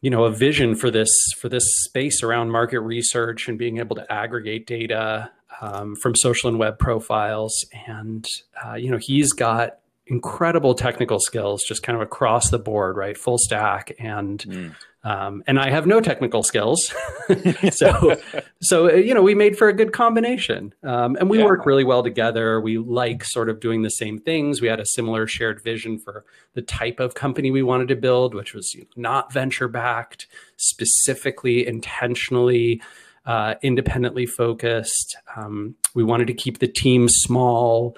you 0.06 0.10
know 0.10 0.24
a 0.24 0.30
vision 0.30 0.74
for 0.74 0.90
this 0.90 1.10
for 1.38 1.48
this 1.48 1.64
space 1.84 2.22
around 2.22 2.50
market 2.50 2.80
research 2.80 3.48
and 3.48 3.58
being 3.58 3.78
able 3.78 3.96
to 3.96 4.12
aggregate 4.12 4.66
data 4.66 5.30
um, 5.60 5.96
from 5.96 6.14
social 6.14 6.48
and 6.48 6.58
web 6.58 6.78
profiles 6.78 7.64
and 7.88 8.28
uh, 8.64 8.74
you 8.74 8.90
know 8.90 8.98
he's 8.98 9.32
got 9.32 9.78
incredible 10.06 10.74
technical 10.74 11.18
skills 11.18 11.62
just 11.66 11.82
kind 11.82 11.96
of 11.96 12.02
across 12.02 12.50
the 12.50 12.58
board 12.58 12.96
right 12.96 13.16
full 13.16 13.38
stack 13.38 13.92
and 13.98 14.40
mm. 14.40 14.74
Um, 15.04 15.44
and 15.46 15.60
I 15.60 15.70
have 15.70 15.86
no 15.86 16.00
technical 16.00 16.42
skills, 16.42 16.92
so 17.70 18.16
so 18.60 18.92
you 18.92 19.14
know 19.14 19.22
we 19.22 19.36
made 19.36 19.56
for 19.56 19.68
a 19.68 19.72
good 19.72 19.92
combination, 19.92 20.74
um, 20.82 21.14
and 21.20 21.30
we 21.30 21.38
yeah. 21.38 21.44
work 21.44 21.64
really 21.64 21.84
well 21.84 22.02
together. 22.02 22.60
We 22.60 22.78
like 22.78 23.22
sort 23.22 23.48
of 23.48 23.60
doing 23.60 23.82
the 23.82 23.90
same 23.90 24.18
things. 24.18 24.60
We 24.60 24.66
had 24.66 24.80
a 24.80 24.84
similar 24.84 25.28
shared 25.28 25.62
vision 25.62 26.00
for 26.00 26.24
the 26.54 26.62
type 26.62 26.98
of 26.98 27.14
company 27.14 27.52
we 27.52 27.62
wanted 27.62 27.86
to 27.86 27.94
build, 27.94 28.34
which 28.34 28.52
was 28.52 28.74
not 28.96 29.32
venture 29.32 29.68
backed, 29.68 30.26
specifically 30.56 31.64
intentionally 31.64 32.82
uh, 33.26 33.54
independently 33.62 34.26
focused. 34.26 35.16
Um, 35.36 35.74
we 35.94 36.04
wanted 36.04 36.26
to 36.28 36.34
keep 36.34 36.58
the 36.58 36.68
team 36.68 37.08
small. 37.08 37.96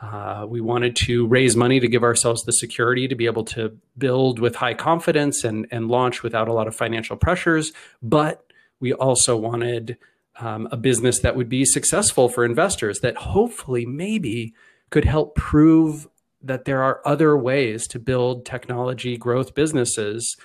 Uh, 0.00 0.46
we 0.48 0.60
wanted 0.60 0.94
to 0.94 1.26
raise 1.26 1.56
money 1.56 1.80
to 1.80 1.88
give 1.88 2.04
ourselves 2.04 2.44
the 2.44 2.52
security 2.52 3.08
to 3.08 3.16
be 3.16 3.26
able 3.26 3.44
to 3.44 3.76
build 3.96 4.38
with 4.38 4.54
high 4.56 4.74
confidence 4.74 5.42
and, 5.42 5.66
and 5.72 5.88
launch 5.88 6.22
without 6.22 6.46
a 6.46 6.52
lot 6.52 6.68
of 6.68 6.76
financial 6.76 7.16
pressures. 7.16 7.72
But 8.00 8.44
we 8.78 8.92
also 8.92 9.36
wanted 9.36 9.96
um, 10.38 10.68
a 10.70 10.76
business 10.76 11.18
that 11.20 11.34
would 11.34 11.48
be 11.48 11.64
successful 11.64 12.28
for 12.28 12.44
investors 12.44 13.00
that 13.00 13.16
hopefully 13.16 13.84
maybe 13.86 14.54
could 14.90 15.04
help 15.04 15.34
prove 15.34 16.06
that 16.40 16.64
there 16.64 16.82
are 16.82 17.00
other 17.04 17.36
ways 17.36 17.88
to 17.88 17.98
build 17.98 18.46
technology 18.46 19.16
growth 19.16 19.54
businesses 19.54 20.36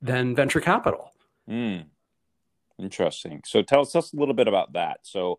than 0.00 0.34
venture 0.34 0.60
capital. 0.60 1.12
Mm. 1.48 1.84
Interesting. 2.78 3.42
So 3.44 3.62
tell 3.62 3.82
us, 3.82 3.92
tell 3.92 4.00
us 4.00 4.12
a 4.12 4.16
little 4.16 4.34
bit 4.34 4.48
about 4.48 4.72
that. 4.72 5.00
So 5.02 5.38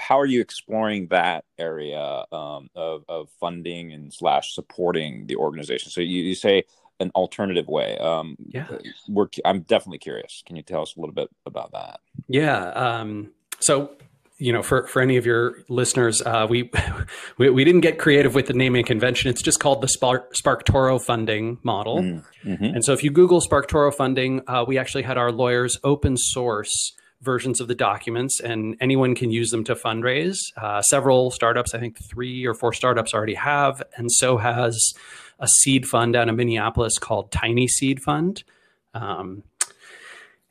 how 0.00 0.18
are 0.18 0.26
you 0.26 0.40
exploring 0.40 1.08
that 1.08 1.44
area 1.58 2.24
um, 2.32 2.70
of, 2.74 3.04
of 3.08 3.28
funding 3.40 3.92
and 3.92 4.12
slash 4.12 4.54
supporting 4.54 5.26
the 5.26 5.36
organization? 5.36 5.90
So 5.90 6.00
you, 6.00 6.22
you 6.22 6.34
say 6.34 6.64
an 7.00 7.10
alternative 7.14 7.68
way. 7.68 7.98
Um, 7.98 8.36
yeah, 8.46 8.66
we're, 9.08 9.28
I'm 9.44 9.60
definitely 9.62 9.98
curious. 9.98 10.42
Can 10.46 10.56
you 10.56 10.62
tell 10.62 10.82
us 10.82 10.94
a 10.96 11.00
little 11.00 11.14
bit 11.14 11.28
about 11.46 11.72
that? 11.72 12.00
Yeah. 12.28 12.68
Um, 12.68 13.32
so 13.60 13.90
you 14.38 14.52
know, 14.52 14.62
for, 14.62 14.86
for 14.88 15.00
any 15.00 15.16
of 15.16 15.24
your 15.24 15.58
listeners, 15.68 16.20
uh, 16.22 16.46
we, 16.48 16.70
we, 17.38 17.50
we 17.50 17.64
didn't 17.64 17.82
get 17.82 17.98
creative 17.98 18.34
with 18.34 18.46
the 18.46 18.52
naming 18.52 18.84
convention. 18.84 19.30
It's 19.30 19.42
just 19.42 19.60
called 19.60 19.80
the 19.80 19.86
SparkToro 19.86 21.00
funding 21.02 21.58
model. 21.62 22.00
Mm, 22.00 22.24
mm-hmm. 22.44 22.64
And 22.64 22.84
so, 22.84 22.92
if 22.92 23.04
you 23.04 23.10
Google 23.10 23.40
SparkToro 23.40 23.94
funding, 23.94 24.42
uh, 24.48 24.64
we 24.66 24.76
actually 24.76 25.02
had 25.02 25.18
our 25.18 25.30
lawyers 25.30 25.78
open 25.84 26.16
source 26.16 26.92
versions 27.24 27.60
of 27.60 27.68
the 27.68 27.74
documents, 27.74 28.40
and 28.40 28.76
anyone 28.80 29.14
can 29.14 29.30
use 29.30 29.50
them 29.50 29.64
to 29.64 29.74
fundraise. 29.74 30.38
Uh, 30.56 30.82
several 30.82 31.30
startups, 31.30 31.74
I 31.74 31.78
think 31.78 31.98
three 31.98 32.46
or 32.46 32.54
four 32.54 32.72
startups 32.72 33.14
already 33.14 33.34
have, 33.34 33.82
and 33.96 34.10
so 34.12 34.36
has 34.36 34.92
a 35.38 35.48
seed 35.48 35.86
fund 35.86 36.14
out 36.14 36.28
of 36.28 36.36
Minneapolis 36.36 36.98
called 36.98 37.30
TinySeed 37.30 38.00
Fund. 38.00 38.44
Um, 38.92 39.42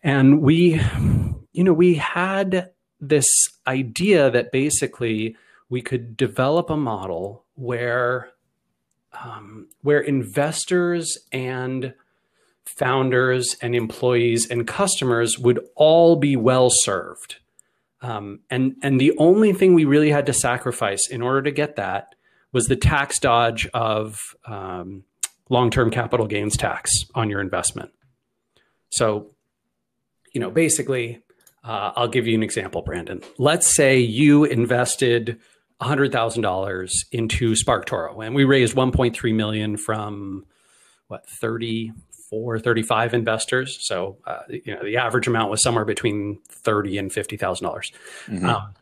and 0.01 0.41
we, 0.41 0.81
you 1.53 1.63
know, 1.63 1.73
we 1.73 1.95
had 1.95 2.71
this 2.99 3.27
idea 3.67 4.29
that 4.31 4.51
basically 4.51 5.37
we 5.69 5.81
could 5.81 6.17
develop 6.17 6.69
a 6.69 6.77
model 6.77 7.45
where 7.55 8.29
um, 9.23 9.67
where 9.81 9.99
investors 9.99 11.17
and 11.31 11.93
founders 12.65 13.55
and 13.61 13.75
employees 13.75 14.49
and 14.49 14.67
customers 14.67 15.37
would 15.37 15.59
all 15.75 16.15
be 16.15 16.35
well 16.35 16.69
served. 16.69 17.37
Um, 18.01 18.41
and 18.49 18.75
and 18.81 18.99
the 18.99 19.15
only 19.17 19.53
thing 19.53 19.73
we 19.73 19.85
really 19.85 20.09
had 20.09 20.25
to 20.25 20.33
sacrifice 20.33 21.07
in 21.07 21.21
order 21.21 21.41
to 21.43 21.51
get 21.51 21.77
that 21.77 22.15
was 22.51 22.67
the 22.67 22.75
tax 22.75 23.17
dodge 23.19 23.67
of 23.73 24.19
um, 24.45 25.03
long-term 25.49 25.89
capital 25.89 26.27
gains 26.27 26.57
tax 26.57 27.05
on 27.15 27.29
your 27.29 27.41
investment. 27.41 27.91
So, 28.89 29.31
you 30.33 30.41
know, 30.41 30.51
basically, 30.51 31.23
uh, 31.63 31.93
I'll 31.95 32.07
give 32.07 32.27
you 32.27 32.35
an 32.35 32.43
example, 32.43 32.81
Brandon. 32.81 33.21
Let's 33.37 33.67
say 33.67 33.99
you 33.99 34.43
invested 34.43 35.39
$100,000 35.81 36.91
into 37.11 37.53
SparkToro 37.53 38.25
and 38.25 38.35
we 38.35 38.43
raised 38.43 38.75
1.3 38.75 39.35
million 39.35 39.77
from 39.77 40.45
what 41.07 41.27
30 41.27 41.91
34, 42.33 42.59
35 42.59 43.13
investors. 43.13 43.77
So, 43.81 44.17
uh, 44.25 44.39
you 44.49 44.73
know, 44.73 44.83
the 44.83 44.97
average 44.97 45.27
amount 45.27 45.51
was 45.51 45.61
somewhere 45.61 45.85
between 45.85 46.39
30 46.49 46.97
and 46.97 47.11
$50,000. 47.11 47.61
mm-hmm. 47.61 48.45
um, 48.45 48.73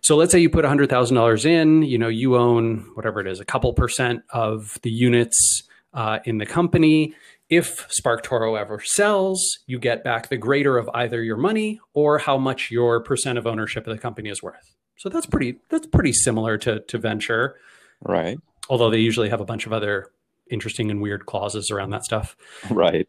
so 0.00 0.16
let's 0.16 0.32
say 0.32 0.38
you 0.38 0.50
put 0.50 0.66
$100,000 0.66 1.46
in, 1.46 1.82
you 1.82 1.96
know, 1.96 2.08
you 2.08 2.36
own 2.36 2.90
whatever 2.92 3.20
it 3.20 3.26
is, 3.26 3.40
a 3.40 3.44
couple 3.44 3.72
percent 3.72 4.22
of 4.28 4.78
the 4.82 4.90
units 4.90 5.62
uh, 5.94 6.18
in 6.26 6.36
the 6.36 6.44
company. 6.44 7.14
If 7.48 7.88
SparkToro 7.88 8.60
ever 8.60 8.80
sells, 8.84 9.42
you 9.66 9.78
get 9.78 10.04
back 10.04 10.28
the 10.28 10.36
greater 10.36 10.76
of 10.76 10.90
either 10.92 11.22
your 11.22 11.38
money 11.38 11.80
or 11.94 12.18
how 12.18 12.36
much 12.36 12.70
your 12.70 13.00
percent 13.00 13.38
of 13.38 13.46
ownership 13.46 13.86
of 13.86 13.96
the 13.96 14.00
company 14.00 14.28
is 14.28 14.42
worth. 14.42 14.74
So 14.96 15.08
that's 15.08 15.24
pretty 15.24 15.56
that's 15.70 15.86
pretty 15.86 16.12
similar 16.12 16.58
to 16.58 16.80
to 16.80 16.98
venture. 16.98 17.56
Right. 18.02 18.38
Although 18.68 18.90
they 18.90 18.98
usually 18.98 19.30
have 19.30 19.40
a 19.40 19.46
bunch 19.46 19.64
of 19.64 19.72
other 19.72 20.10
interesting 20.50 20.90
and 20.90 21.00
weird 21.00 21.26
clauses 21.26 21.70
around 21.70 21.90
that 21.90 22.04
stuff. 22.04 22.36
Right. 22.70 23.08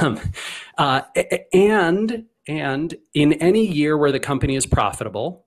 um, 0.00 0.20
uh, 0.78 1.02
and 1.52 2.24
and 2.48 2.94
in 3.14 3.34
any 3.34 3.66
year 3.66 3.96
where 3.96 4.12
the 4.12 4.20
company 4.20 4.56
is 4.56 4.66
profitable, 4.66 5.46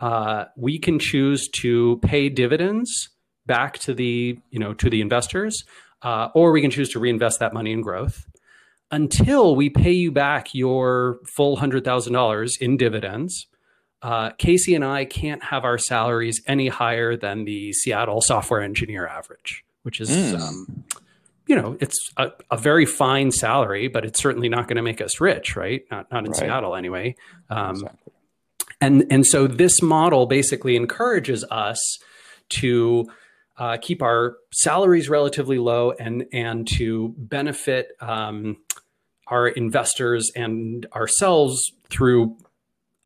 uh, 0.00 0.44
we 0.56 0.78
can 0.78 0.98
choose 0.98 1.48
to 1.48 1.98
pay 2.02 2.28
dividends 2.28 3.10
back 3.46 3.78
to 3.80 3.94
the 3.94 4.38
you 4.50 4.58
know 4.58 4.74
to 4.74 4.88
the 4.90 5.00
investors, 5.00 5.64
uh, 6.02 6.28
or 6.34 6.52
we 6.52 6.60
can 6.60 6.70
choose 6.70 6.90
to 6.90 6.98
reinvest 6.98 7.40
that 7.40 7.52
money 7.52 7.72
in 7.72 7.80
growth 7.80 8.26
until 8.90 9.56
we 9.56 9.70
pay 9.70 9.92
you 9.92 10.12
back 10.12 10.54
your 10.54 11.18
full 11.26 11.56
hundred 11.56 11.84
thousand 11.84 12.12
dollars 12.12 12.56
in 12.60 12.76
dividends. 12.76 13.46
Uh, 14.02 14.30
Casey 14.36 14.74
and 14.74 14.84
I 14.84 15.06
can't 15.06 15.42
have 15.44 15.64
our 15.64 15.78
salaries 15.78 16.42
any 16.46 16.68
higher 16.68 17.16
than 17.16 17.46
the 17.46 17.72
Seattle 17.72 18.20
software 18.20 18.60
engineer 18.60 19.06
average 19.06 19.64
which 19.84 20.00
is, 20.00 20.10
mm. 20.10 20.38
um, 20.40 20.84
you 21.46 21.54
know, 21.54 21.76
it's 21.80 22.10
a, 22.16 22.32
a, 22.50 22.56
very 22.56 22.86
fine 22.86 23.30
salary, 23.30 23.86
but 23.86 24.04
it's 24.04 24.20
certainly 24.20 24.48
not 24.48 24.66
going 24.66 24.76
to 24.76 24.82
make 24.82 25.00
us 25.00 25.20
rich, 25.20 25.56
right? 25.56 25.82
Not 25.90 26.10
not 26.10 26.24
in 26.24 26.32
right. 26.32 26.40
Seattle 26.40 26.74
anyway. 26.74 27.16
Um, 27.50 27.70
exactly. 27.70 28.12
And 28.80 29.06
and 29.10 29.26
so 29.26 29.46
this 29.46 29.80
model 29.80 30.26
basically 30.26 30.76
encourages 30.76 31.44
us 31.50 31.98
to 32.50 33.06
uh, 33.56 33.76
keep 33.80 34.02
our 34.02 34.36
salaries 34.52 35.08
relatively 35.08 35.58
low 35.58 35.92
and 35.92 36.26
and 36.32 36.66
to 36.76 37.14
benefit 37.16 37.88
um, 38.00 38.56
our 39.28 39.48
investors 39.48 40.30
and 40.34 40.86
ourselves 40.94 41.72
through 41.88 42.36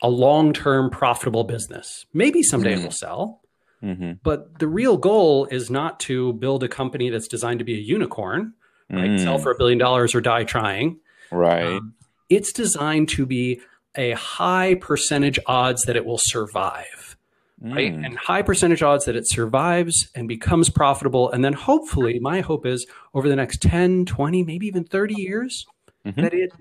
a 0.03 0.09
long-term 0.09 0.91
profitable 0.91 1.45
business. 1.45 2.07
Maybe 2.13 2.43
someday 2.43 2.75
mm. 2.75 2.81
it 2.81 2.83
will 2.85 2.91
sell. 2.91 3.41
Mm-hmm. 3.83 4.13
But 4.23 4.59
the 4.59 4.67
real 4.67 4.97
goal 4.97 5.47
is 5.47 5.71
not 5.71 6.01
to 6.01 6.33
build 6.35 6.63
a 6.65 6.69
company 6.69 7.11
that's 7.11 7.29
designed 7.29 7.61
to 7.61 7.65
be 7.65 7.75
a 7.75 7.81
unicorn, 7.81 8.55
right? 8.91 9.11
Mm. 9.11 9.23
Sell 9.23 9.39
for 9.39 9.53
a 9.53 9.57
billion 9.57 9.79
dollars 9.79 10.15
or 10.15 10.21
die 10.21 10.45
trying. 10.45 10.99
Right. 11.31 11.77
Um, 11.77 11.95
it's 12.29 12.53
designed 12.53 13.09
to 13.11 13.27
be 13.27 13.61
a 13.95 14.13
high 14.13 14.75
percentage 14.75 15.39
odds 15.47 15.83
that 15.85 15.97
it 15.97 16.05
will 16.05 16.21
survive. 16.21 17.17
Mm. 17.63 17.75
Right. 17.75 17.93
And 17.93 18.17
high 18.17 18.43
percentage 18.43 18.83
odds 18.83 19.05
that 19.05 19.17
it 19.17 19.29
survives 19.29 20.09
and 20.15 20.29
becomes 20.29 20.71
profitable. 20.71 21.31
And 21.31 21.45
then 21.45 21.53
hopefully, 21.53 22.19
my 22.21 22.41
hope 22.41 22.67
is 22.67 22.87
over 23.15 23.29
the 23.29 23.37
next 23.37 23.63
10, 23.63 24.07
20, 24.07 24.45
maybe 24.45 24.67
even 24.67 24.85
30 24.85 25.15
years, 25.15 25.67
mm-hmm. 26.05 26.21
that 26.21 26.35
it 26.35 26.53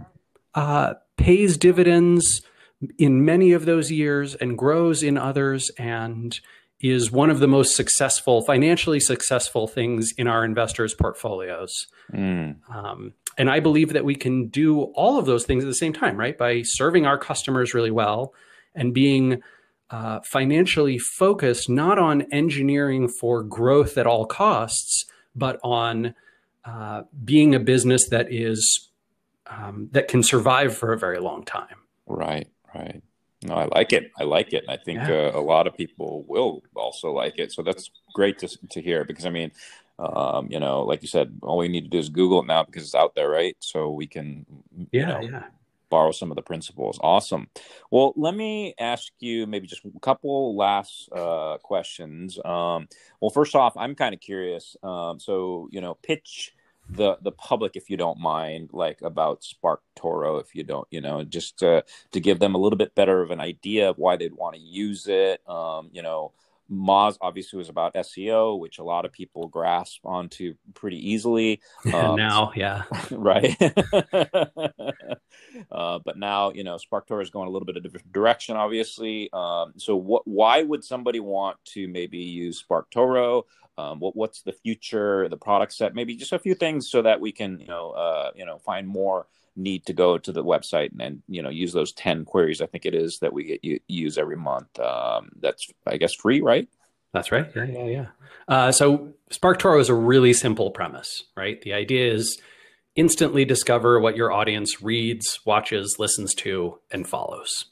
uh, 0.56 0.96
pays 1.18 1.58
dividends 1.58 2.42
in 2.98 3.26
many 3.26 3.54
of 3.54 3.66
those 3.66 3.92
years 3.92 4.36
and 4.36 4.58
grows 4.58 5.04
in 5.04 5.18
others 5.18 5.72
and 5.78 6.40
is 6.80 7.12
one 7.12 7.30
of 7.30 7.40
the 7.40 7.48
most 7.48 7.76
successful, 7.76 8.42
financially 8.42 9.00
successful 9.00 9.68
things 9.68 10.12
in 10.18 10.28
our 10.28 10.46
investors' 10.46 10.94
portfolios. 10.94 11.88
Mm. 12.14 12.58
Um, 12.70 13.14
and 13.38 13.50
I 13.50 13.60
believe 13.60 13.94
that 13.94 14.06
we 14.06 14.16
can 14.16 14.48
do 14.48 14.84
all 14.96 15.18
of 15.18 15.26
those 15.26 15.46
things 15.46 15.64
at 15.64 15.68
the 15.68 15.76
same 15.76 15.94
time, 15.94 16.18
right? 16.18 16.38
By 16.38 16.62
serving 16.64 17.06
our 17.06 17.18
customers 17.18 17.74
really 17.74 17.92
well 17.92 18.34
and 18.76 18.94
being 18.94 19.42
uh, 19.90 20.20
financially 20.22 20.98
focused, 20.98 21.70
not 21.70 21.98
on 21.98 22.24
engineering 22.32 23.08
for 23.08 23.42
growth 23.44 23.98
at 23.98 24.06
all 24.06 24.26
costs, 24.26 25.06
but 25.36 25.60
on 25.64 26.14
uh, 26.66 27.04
being 27.24 27.56
a 27.56 27.60
business 27.60 28.10
that 28.10 28.32
is 28.32 28.90
um, 29.48 29.88
that 29.94 30.10
can 30.10 30.24
survive 30.24 30.76
for 30.76 30.92
a 30.92 30.98
very 30.98 31.20
long 31.20 31.46
time. 31.46 31.78
Right, 32.06 32.50
right. 32.76 33.02
No, 33.44 33.56
I 33.56 33.66
like 33.66 33.94
it. 33.94 34.12
I 34.20 34.24
like 34.24 34.54
it. 34.54 34.64
And 34.68 34.72
I 34.72 34.78
think 34.78 35.00
yeah. 35.00 35.32
uh, 35.34 35.40
a 35.40 35.42
lot 35.42 35.68
of 35.68 35.76
people 35.76 36.26
will 36.28 36.64
also 36.76 37.12
like 37.12 37.40
it. 37.40 37.52
So 37.52 37.64
that's 37.64 37.92
great 38.14 38.40
to, 38.40 38.48
to 38.70 38.82
hear 38.82 39.06
because 39.06 39.26
I 39.26 39.30
mean, 39.30 39.52
Um, 40.00 40.46
you 40.52 40.60
know, 40.60 40.86
like 40.86 41.02
you 41.02 41.08
said, 41.08 41.40
all 41.42 41.58
we 41.58 41.68
need 41.68 41.86
to 41.86 41.90
do 41.90 41.98
is 41.98 42.10
Google 42.10 42.42
it 42.42 42.46
now 42.46 42.64
because 42.64 42.84
it's 42.84 42.94
out 42.94 43.16
there, 43.16 43.30
right? 43.30 43.58
So 43.60 43.90
we 43.90 44.06
can, 44.06 44.46
yeah, 44.92 45.08
know, 45.08 45.22
yeah. 45.22 45.44
borrow 45.90 46.12
some 46.12 46.30
of 46.30 46.36
the 46.36 46.44
principles. 46.44 47.00
Awesome. 47.02 47.50
Well, 47.90 48.14
let 48.16 48.36
me 48.36 48.76
ask 48.78 49.12
you 49.20 49.48
maybe 49.48 49.66
just 49.66 49.84
a 49.86 50.00
couple 50.00 50.56
last 50.56 51.10
uh, 51.12 51.58
questions. 51.64 52.38
Um, 52.46 52.88
well, 53.20 53.32
first 53.34 53.56
off, 53.56 53.74
I'm 53.76 53.96
kind 53.96 54.14
of 54.14 54.22
curious. 54.22 54.78
Um, 54.84 55.20
so, 55.20 55.68
you 55.72 55.82
know, 55.82 55.96
pitch 55.96 56.54
the 56.90 57.18
the 57.22 57.32
public 57.32 57.76
if 57.76 57.90
you 57.90 57.98
don't 57.98 58.20
mind 58.20 58.70
like 58.72 59.02
about 59.02 59.44
spark 59.44 59.82
toro 59.96 60.38
if 60.38 60.56
you 60.56 60.64
don't 60.64 60.88
you 60.90 61.02
know 61.02 61.24
just 61.24 61.60
to 61.60 61.84
to 62.12 62.20
give 62.20 62.40
them 62.40 62.56
a 62.56 62.58
little 62.58 62.78
bit 62.78 62.96
better 62.96 63.22
of 63.22 63.32
an 63.32 63.42
idea 63.42 63.90
of 63.90 63.98
why 63.98 64.16
they'd 64.16 64.34
want 64.34 64.56
to 64.56 64.62
use 64.62 65.08
it 65.08 65.42
um 65.50 65.90
you 65.92 66.02
know 66.02 66.32
Moz 66.72 67.18
obviously 67.22 67.58
was 67.58 67.70
about 67.70 67.94
SEO, 67.96 68.60
which 68.60 68.80
a 68.80 68.84
lot 68.84 69.06
of 69.06 69.14
people 69.14 69.48
grasp 69.48 70.06
onto 70.06 70.56
pretty 70.74 71.12
easily. 71.12 71.62
Um, 71.94 72.18
now, 72.18 72.52
yeah, 72.56 72.84
right. 73.12 73.56
uh, 75.72 76.00
but 76.04 76.18
now, 76.18 76.52
you 76.52 76.66
know, 76.66 76.78
SparkToro 76.78 77.22
is 77.22 77.30
going 77.30 77.48
a 77.48 77.50
little 77.50 77.66
bit 77.66 77.78
of 77.78 77.82
a 77.82 77.88
different 77.88 78.12
direction, 78.12 78.58
obviously. 78.58 79.30
Um, 79.32 79.74
so, 79.78 79.96
what? 79.96 80.28
Why 80.28 80.64
would 80.64 80.84
somebody 80.84 81.22
want 81.22 81.58
to 81.74 81.88
maybe 81.88 82.18
use 82.18 82.62
SparkToro? 82.62 83.44
Um, 83.78 84.00
what, 84.00 84.16
what's 84.16 84.42
the 84.42 84.54
future, 84.54 85.30
the 85.30 85.38
product 85.38 85.74
set? 85.74 85.94
Maybe 85.94 86.16
just 86.16 86.34
a 86.34 86.40
few 86.40 86.56
things 86.56 86.90
so 86.90 87.02
that 87.02 87.22
we 87.22 87.32
can, 87.32 87.60
you 87.60 87.68
know, 87.68 87.92
uh, 87.92 88.32
you 88.36 88.46
know, 88.46 88.58
find 88.58 88.88
more 88.88 89.28
need 89.58 89.86
to 89.88 89.94
go 89.94 90.18
to 90.20 90.32
the 90.32 90.44
website 90.44 90.92
and, 90.92 91.02
and, 91.02 91.24
you 91.28 91.42
know 91.42 91.50
use 91.50 91.74
those 91.74 91.92
10 91.94 92.26
queries 92.26 92.62
i 92.62 92.66
think 92.68 92.86
it 92.86 92.94
is 92.94 93.18
that 93.20 93.34
we 93.34 93.44
get 93.44 93.64
you, 93.64 93.80
use 93.88 94.18
every 94.18 94.38
month. 94.38 94.80
Um, 94.80 95.32
that's 95.40 95.68
i 95.86 95.98
guess 95.98 96.14
free 96.14 96.42
right? 96.42 96.70
That's 97.14 97.32
right. 97.32 97.50
Yeah 97.56 97.66
yeah 97.66 97.86
yeah. 97.86 98.06
Uh, 98.48 98.72
so 98.72 99.14
SparkToro 99.32 99.80
is 99.80 99.90
a 99.90 99.96
really 99.96 100.34
simple 100.34 100.72
premise 100.72 101.24
right? 101.36 101.62
The 101.62 101.74
idea 101.74 102.14
is 102.14 102.40
instantly 102.96 103.46
discover 103.46 104.00
what 104.00 104.16
your 104.16 104.32
audience 104.32 104.82
reads 104.82 105.40
watches 105.46 105.98
listens 105.98 106.34
to 106.36 106.80
and 106.92 107.08
follows. 107.08 107.66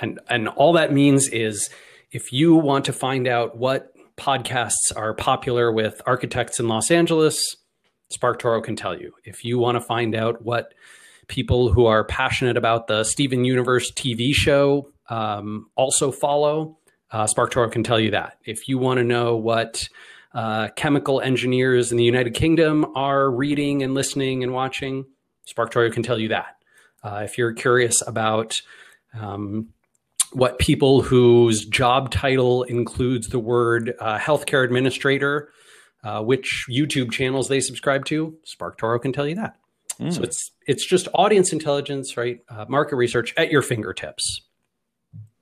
And 0.00 0.18
and 0.28 0.48
all 0.48 0.72
that 0.72 0.92
means 0.92 1.28
is 1.28 1.70
if 2.10 2.32
you 2.32 2.56
want 2.56 2.84
to 2.86 2.92
find 2.92 3.28
out 3.28 3.56
what 3.56 3.91
podcasts 4.16 4.94
are 4.94 5.14
popular 5.14 5.72
with 5.72 6.00
architects 6.06 6.60
in 6.60 6.68
los 6.68 6.90
angeles 6.90 7.56
SparkToro 8.12 8.62
can 8.62 8.76
tell 8.76 8.98
you. 8.98 9.12
If 9.24 9.44
you 9.44 9.58
want 9.58 9.76
to 9.76 9.80
find 9.80 10.14
out 10.14 10.42
what 10.42 10.74
people 11.28 11.72
who 11.72 11.86
are 11.86 12.04
passionate 12.04 12.56
about 12.56 12.86
the 12.86 13.04
Steven 13.04 13.44
Universe 13.44 13.90
TV 13.92 14.32
show 14.32 14.88
um, 15.08 15.66
also 15.76 16.12
follow, 16.12 16.78
uh, 17.10 17.24
SparkToro 17.24 17.70
can 17.70 17.82
tell 17.82 18.00
you 18.00 18.10
that. 18.12 18.38
If 18.44 18.68
you 18.68 18.78
want 18.78 18.98
to 18.98 19.04
know 19.04 19.36
what 19.36 19.88
uh, 20.34 20.68
chemical 20.76 21.20
engineers 21.20 21.90
in 21.90 21.98
the 21.98 22.04
United 22.04 22.34
Kingdom 22.34 22.86
are 22.94 23.30
reading 23.30 23.82
and 23.82 23.94
listening 23.94 24.42
and 24.42 24.52
watching, 24.52 25.04
SparkToro 25.46 25.92
can 25.92 26.02
tell 26.02 26.18
you 26.18 26.28
that. 26.28 26.56
Uh, 27.02 27.22
if 27.24 27.36
you're 27.36 27.52
curious 27.52 28.02
about 28.06 28.62
um, 29.18 29.68
what 30.32 30.58
people 30.58 31.02
whose 31.02 31.64
job 31.64 32.10
title 32.10 32.62
includes 32.64 33.28
the 33.28 33.38
word 33.38 33.94
uh, 34.00 34.18
healthcare 34.18 34.64
administrator 34.64 35.50
uh, 36.04 36.22
which 36.22 36.66
YouTube 36.68 37.12
channels 37.12 37.48
they 37.48 37.60
subscribe 37.60 38.04
to. 38.06 38.36
SparkToro 38.46 39.00
can 39.00 39.12
tell 39.12 39.26
you 39.26 39.36
that. 39.36 39.56
Mm. 40.00 40.12
So 40.12 40.18
hmm. 40.18 40.24
it's 40.24 40.50
it's 40.66 40.86
just 40.86 41.08
audience 41.14 41.52
intelligence, 41.52 42.16
right? 42.16 42.40
Uh, 42.48 42.64
market 42.68 42.96
research 42.96 43.34
at 43.36 43.50
your 43.50 43.62
fingertips. 43.62 44.42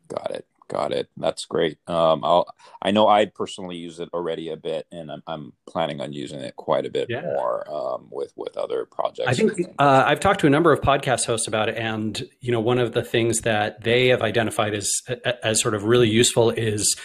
Got 0.09 0.33
it. 0.33 0.47
Got 0.71 0.93
it. 0.93 1.11
That's 1.17 1.47
great. 1.47 1.79
Um, 1.89 2.25
I'll, 2.25 2.47
I 2.81 2.93
know 2.93 3.09
I 3.09 3.27
personally 3.27 3.77
use 3.77 3.99
it 3.99 4.09
already 4.15 4.51
a 4.51 4.57
bit, 4.57 4.87
and 4.93 5.11
I'm, 5.11 5.23
I'm 5.27 5.53
planning 5.69 6.01
on 6.01 6.13
using 6.13 6.39
it 6.39 6.55
quite 6.55 6.87
a 6.87 6.91
bit 6.91 7.09
yeah. 7.11 7.23
more 7.23 7.69
um, 7.69 8.07
with 8.13 8.33
with 8.37 8.57
other 8.57 8.85
projects. 8.85 9.29
I 9.29 9.35
think 9.35 9.53
uh, 9.81 10.05
I've 10.07 10.21
talked 10.21 10.39
to 10.41 10.47
a 10.47 10.51
number 10.51 10.73
of 10.73 10.81
podcast 10.81 11.27
hosts 11.27 11.49
about 11.49 11.69
it, 11.69 11.77
and 11.77 12.23
you 12.41 12.53
know, 12.53 12.61
one 12.61 12.79
of 12.79 12.93
the 12.93 13.03
things 13.03 13.41
that 13.41 13.83
they 13.83 14.09
have 14.09 14.23
identified 14.23 14.73
as 14.73 14.89
as 15.43 15.61
sort 15.61 15.75
of 15.75 15.83
really 15.83 16.09
useful 16.09 16.51
is 16.51 16.97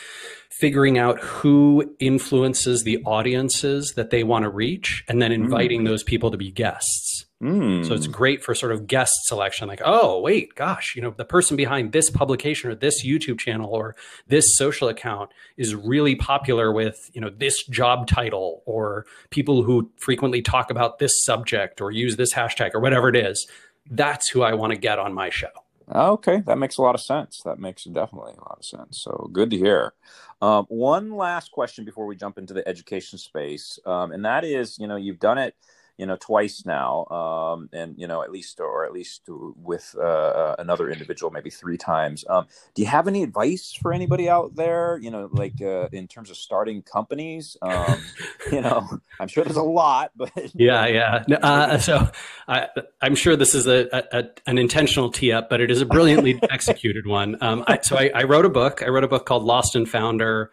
figuring 0.51 0.99
out 0.99 1.19
who 1.19 1.95
influences 1.99 2.84
the 2.84 3.01
audiences 3.04 3.93
that 3.95 4.12
they 4.12 4.23
want 4.23 4.43
to 4.43 4.49
reach 4.49 5.04
and 5.08 5.23
then 5.23 5.32
inviting 5.32 5.82
mm. 5.82 5.88
those 5.88 6.04
people 6.04 6.30
to 6.30 6.38
be 6.38 6.51
guests. 6.51 7.24
Mm. 7.43 7.86
So 7.86 7.93
it's 7.93 8.08
great 8.08 8.43
for 8.43 8.56
sort 8.56 8.71
of 8.71 8.88
guest 8.88 9.13
selection 9.26 9.67
like, 9.67 9.82
oh, 9.84 10.21
wait, 10.21 10.56
gosh, 10.56 10.93
you 10.95 11.02
know, 11.02 11.12
the 11.12 11.26
person 11.26 11.58
behind 11.58 11.91
this 11.91 12.10
publication 12.10 12.71
or 12.71 12.76
this 12.76 13.06
YouTube 13.06 13.39
channel 13.39 13.69
or 13.69 13.95
this 14.28 14.58
social 14.58 14.88
account 14.88 15.32
is 15.58 15.76
really 15.76 16.15
popular 16.15 16.71
with, 16.71 17.10
you 17.13 17.19
know, 17.19 17.30
this 17.30 17.65
job 17.67 18.08
title 18.08 18.63
or 18.65 19.06
people 19.32 19.63
who 19.63 19.91
frequently 19.98 20.41
talk 20.41 20.71
about 20.71 21.00
this 21.00 21.26
subject 21.26 21.82
or 21.82 21.91
use 21.91 22.15
this 22.15 22.34
hashtag 22.34 22.74
or 22.74 22.80
whatever 22.80 23.10
it 23.10 23.17
is. 23.17 23.45
That's 23.89 24.30
who 24.30 24.41
I 24.41 24.54
want 24.54 24.71
to 24.71 24.80
get 24.80 24.98
on 24.98 25.13
my 25.13 25.30
show. 25.30 25.50
Okay, 25.93 26.41
that 26.48 26.58
makes 26.58 26.78
a 26.78 26.82
lot 26.82 26.95
of 26.95 27.02
sense. 27.02 27.41
That 27.45 27.60
makes 27.60 27.84
definitely 27.84 28.34
a 28.34 28.41
lot 28.41 28.58
of 28.58 28.65
sense. 28.65 29.02
So 29.04 29.30
good 29.32 29.52
to 29.52 29.58
hear. 29.58 29.93
Um, 30.41 30.65
one 30.67 31.12
last 31.12 31.52
question 31.52 31.86
before 31.86 32.08
we 32.08 32.15
jump 32.15 32.38
into 32.38 32.54
the 32.54 32.67
education 32.67 33.19
space, 33.19 33.78
um, 33.86 34.12
and 34.12 34.26
that 34.26 34.43
is, 34.43 34.80
you 34.80 34.88
know, 34.88 34.95
you've 34.95 35.19
done 35.19 35.38
it 35.38 35.56
you 35.97 36.05
know 36.05 36.17
twice 36.19 36.65
now 36.65 37.05
um, 37.05 37.69
and 37.73 37.95
you 37.97 38.08
know 38.08 38.21
at 38.21 38.31
least 38.31 38.60
or 38.60 38.86
at 38.86 38.91
least 38.91 39.21
with 39.29 39.95
uh, 39.97 40.01
uh, 40.01 40.55
another 40.60 40.89
individual 40.89 41.31
maybe 41.31 41.49
three 41.49 41.77
times. 41.77 42.25
Um, 42.29 42.47
do 42.73 42.81
you 42.81 42.88
have 42.88 43.08
any 43.08 43.23
advice 43.23 43.73
for 43.73 43.93
anybody 43.93 44.29
out 44.29 44.55
there 44.55 44.99
you 45.01 45.12
know 45.12 45.29
like 45.31 45.62
uh, 45.62 45.88
in 45.91 46.08
terms 46.08 46.29
of 46.29 46.38
starting 46.38 46.81
companies? 46.81 47.58
Um, 47.62 48.03
you 48.51 48.62
know 48.62 48.88
i'm 49.19 49.27
sure 49.27 49.43
there's 49.43 49.58
a 49.58 49.63
lot 49.63 50.12
but 50.15 50.31
yeah 50.53 50.86
yeah. 50.86 51.23
Uh, 51.41 51.77
so 51.77 52.10
I, 52.47 52.67
am 53.01 53.15
sure 53.15 53.36
this 53.36 53.55
is 53.55 53.67
a, 53.67 53.88
a, 54.12 54.25
an 54.45 54.58
intentional 54.58 55.12
tee 55.12 55.31
up 55.31 55.49
but 55.49 55.62
it 55.62 55.71
is 55.71 55.81
a 55.81 55.86
brilliantly 55.86 56.39
executed 56.49 57.08
one. 57.08 57.38
Um, 57.41 57.63
I, 57.67 57.79
so 57.81 57.97
I, 57.97 58.12
I, 58.13 58.23
wrote 58.23 58.45
a 58.45 58.49
book. 58.49 58.84
I 58.84 58.89
wrote 58.89 59.03
a 59.03 59.08
book 59.08 59.25
called 59.25 59.43
lost 59.43 59.75
and 59.75 59.89
founder 59.89 60.51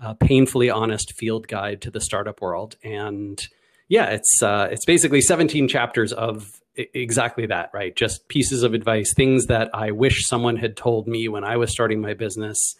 a 0.00 0.14
painfully 0.14 0.70
honest 0.70 1.12
field 1.12 1.46
guide 1.46 1.82
to 1.82 1.90
the 1.90 2.00
startup 2.00 2.40
world. 2.40 2.76
And 2.82 3.46
yeah, 3.90 4.10
it's 4.10 4.40
uh, 4.40 4.68
it's 4.70 4.84
basically 4.84 5.20
17 5.20 5.66
chapters 5.66 6.12
of 6.12 6.60
exactly 6.76 7.46
that, 7.46 7.70
right? 7.74 7.94
Just 7.94 8.28
pieces 8.28 8.62
of 8.62 8.72
advice, 8.72 9.12
things 9.12 9.46
that 9.46 9.68
I 9.74 9.90
wish 9.90 10.28
someone 10.28 10.56
had 10.56 10.76
told 10.76 11.08
me 11.08 11.28
when 11.28 11.42
I 11.42 11.56
was 11.56 11.72
starting 11.72 12.00
my 12.00 12.14
business, 12.14 12.76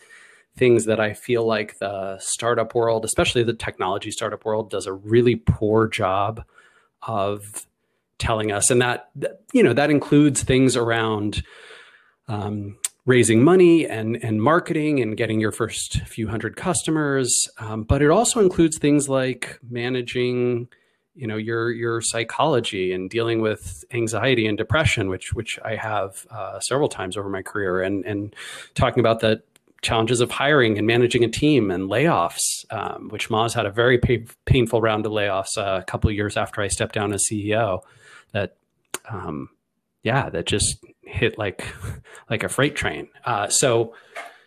things 0.56 0.84
that 0.84 1.00
I 1.00 1.14
feel 1.14 1.44
like 1.44 1.78
the 1.80 2.18
startup 2.20 2.76
world, 2.76 3.04
especially 3.04 3.42
the 3.42 3.52
technology 3.52 4.12
startup 4.12 4.44
world, 4.44 4.70
does 4.70 4.86
a 4.86 4.92
really 4.92 5.34
poor 5.34 5.88
job 5.88 6.44
of 7.02 7.66
telling 8.18 8.52
us, 8.52 8.70
and 8.70 8.80
that 8.80 9.10
you 9.52 9.64
know 9.64 9.72
that 9.74 9.90
includes 9.90 10.44
things 10.44 10.76
around. 10.76 11.42
Um, 12.28 12.78
raising 13.06 13.42
money 13.42 13.88
and 13.88 14.22
and 14.22 14.40
marketing 14.40 15.00
and 15.00 15.16
getting 15.16 15.40
your 15.40 15.50
first 15.50 16.02
few 16.02 16.28
hundred 16.28 16.54
customers 16.54 17.48
um, 17.58 17.82
but 17.82 18.02
it 18.02 18.10
also 18.10 18.40
includes 18.40 18.78
things 18.78 19.08
like 19.08 19.58
managing 19.68 20.68
you 21.20 21.26
know 21.26 21.36
your 21.36 21.70
your 21.70 22.00
psychology 22.00 22.92
and 22.92 23.10
dealing 23.10 23.42
with 23.42 23.84
anxiety 23.92 24.46
and 24.46 24.56
depression 24.56 25.10
which 25.10 25.34
which 25.34 25.58
I 25.62 25.76
have 25.76 26.26
uh, 26.30 26.58
several 26.60 26.88
times 26.88 27.16
over 27.16 27.28
my 27.28 27.42
career 27.42 27.82
and 27.82 28.04
and 28.06 28.34
talking 28.74 29.00
about 29.00 29.20
the 29.20 29.42
challenges 29.82 30.20
of 30.20 30.30
hiring 30.30 30.78
and 30.78 30.86
managing 30.86 31.22
a 31.22 31.28
team 31.28 31.70
and 31.70 31.90
layoffs 31.90 32.64
um, 32.70 33.08
which 33.10 33.28
Moz 33.28 33.52
had 33.52 33.66
a 33.66 33.70
very 33.70 33.98
painful 34.46 34.80
round 34.80 35.04
of 35.04 35.12
layoffs 35.12 35.58
uh, 35.58 35.80
a 35.80 35.84
couple 35.84 36.10
years 36.10 36.38
after 36.38 36.62
I 36.62 36.68
stepped 36.68 36.94
down 36.94 37.12
as 37.12 37.26
CEO 37.30 37.80
that 38.32 38.56
um, 39.10 39.50
yeah 40.02 40.30
that 40.30 40.46
just 40.46 40.82
hit 41.02 41.36
like 41.36 41.66
like 42.30 42.42
a 42.42 42.48
freight 42.48 42.76
train. 42.76 43.08
Uh, 43.26 43.48
so 43.48 43.94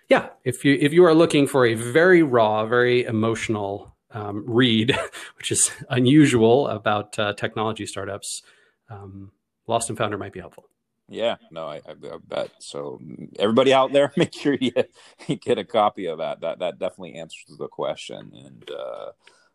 yeah 0.10 0.30
if 0.44 0.66
you 0.66 0.76
if 0.82 0.92
you 0.92 1.06
are 1.06 1.14
looking 1.14 1.46
for 1.46 1.68
a 1.68 1.76
very 1.76 2.24
raw 2.24 2.66
very 2.66 3.04
emotional 3.04 3.93
um, 4.14 4.44
read, 4.48 4.98
which 5.38 5.52
is 5.52 5.72
unusual 5.90 6.68
about 6.68 7.18
uh, 7.20 7.34
technology 7.34 7.86
startups, 7.86 8.42
um, 8.90 9.32
Lost 9.68 9.90
and 9.90 9.98
Founder 9.98 10.18
might 10.18 10.34
be 10.34 10.40
helpful. 10.40 10.66
Yeah, 11.10 11.36
no, 11.52 11.68
I, 11.68 11.82
I, 11.88 11.94
bet. 12.26 12.52
So 12.60 13.00
everybody 13.38 13.74
out 13.74 13.92
there, 13.92 14.12
make 14.18 14.34
sure 14.34 14.58
you, 14.60 14.72
you, 15.28 15.36
get 15.36 15.58
a 15.58 15.66
copy 15.66 16.06
of 16.06 16.20
that. 16.20 16.42
That 16.42 16.60
that 16.60 16.80
definitely 16.80 17.16
answers 17.16 17.58
the 17.58 17.68
question 17.68 18.32
and 18.34 18.72
uh, 18.72 19.12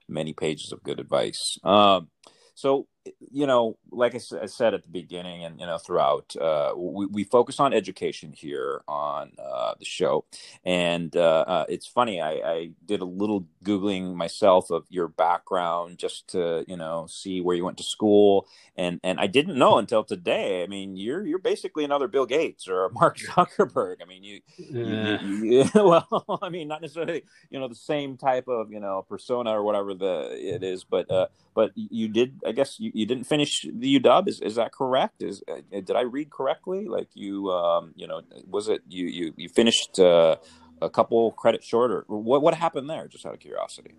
many 0.09 0.35
pages 0.35 0.73
of 0.73 0.83
good 0.83 1.01
advice. 1.01 1.59
Um, 1.65 2.09
so 2.55 2.87
you 3.31 3.47
know, 3.47 3.77
like 3.91 4.15
I, 4.15 4.21
I, 4.43 4.47
said 4.47 4.75
at 4.75 4.83
the 4.83 4.89
beginning, 4.89 5.45
and 5.45 5.61
you 5.61 5.67
know, 5.67 5.79
throughout, 5.79 6.35
uh, 6.41 6.73
we, 6.77 7.07
we 7.07 7.25
focus 7.25 7.61
on 7.61 7.73
education 7.73 8.33
here 8.33 8.83
on 8.89 9.33
uh, 9.39 9.75
the 9.79 9.85
show, 9.85 10.25
and 10.65 11.15
uh, 11.17 11.45
uh, 11.47 11.65
it's 11.69 11.87
funny. 11.87 12.21
I, 12.21 12.31
I, 12.31 12.71
did 12.87 13.01
a 13.01 13.05
little 13.05 13.47
googling 13.65 14.15
myself 14.15 14.71
of 14.71 14.85
your 14.89 15.09
background 15.09 15.99
just 15.99 16.29
to 16.29 16.65
you 16.67 16.77
know 16.77 17.07
see 17.09 17.41
where 17.41 17.57
you 17.57 17.65
went 17.65 17.79
to 17.79 17.85
school, 17.85 18.47
and 18.77 19.01
and 19.03 19.21
I 19.21 19.27
didn't 19.27 19.59
know 19.59 19.79
until 19.83 20.05
today. 20.05 20.63
I 20.63 20.67
mean, 20.67 20.97
you're 20.97 21.27
you're 21.27 21.39
basically 21.39 21.85
another 21.85 22.09
Bill 22.09 22.27
Gates 22.27 22.69
or 22.69 22.89
Mark 22.93 23.19
Zuckerberg. 23.19 23.97
I 24.03 24.07
mean, 24.07 24.25
you, 24.25 24.41
yeah. 24.59 25.23
you, 25.23 25.37
you, 25.37 25.71
you 25.75 25.85
well, 25.85 26.39
I 26.43 26.49
mean, 26.49 26.69
not 26.69 26.83
necessarily 26.83 27.25
you 27.51 27.59
know 27.59 27.69
the 27.69 27.75
same 27.75 28.17
type 28.17 28.49
of 28.49 28.73
you 28.73 28.81
know 28.81 29.05
persona 29.09 29.51
or 29.51 29.63
whatever 29.63 29.95
the 29.95 30.31
it 30.33 30.63
is, 30.63 30.85
but 30.85 31.11
uh, 31.11 31.27
but 31.55 31.73
you 31.75 32.09
did. 32.09 32.41
I 32.47 32.53
guess 32.53 32.79
you, 32.79 32.93
you 32.99 33.07
didn't 33.07 33.25
finish 33.25 33.65
the 33.73 34.01
UW. 34.01 34.27
Is 34.27 34.41
is 34.41 34.57
that 34.57 34.73
correct? 34.73 35.23
Is 35.23 35.41
uh, 35.49 35.61
did 35.71 35.93
I 35.93 36.01
read 36.01 36.31
correctly? 36.31 36.87
Like 36.89 37.09
you, 37.15 37.49
um, 37.53 37.93
you 37.95 38.09
know, 38.09 38.23
was 38.45 38.69
it 38.69 38.83
you 38.89 39.07
you 39.07 39.35
you 39.37 39.49
finished 39.49 40.01
uh, 40.01 40.37
a 40.83 40.91
couple 40.91 41.31
credits 41.31 41.65
shorter? 41.65 42.05
What 42.09 42.43
what 42.43 42.55
happened 42.55 42.91
there? 42.91 43.07
Just 43.07 43.25
out 43.25 43.35
of 43.35 43.41
curiosity. 43.41 43.95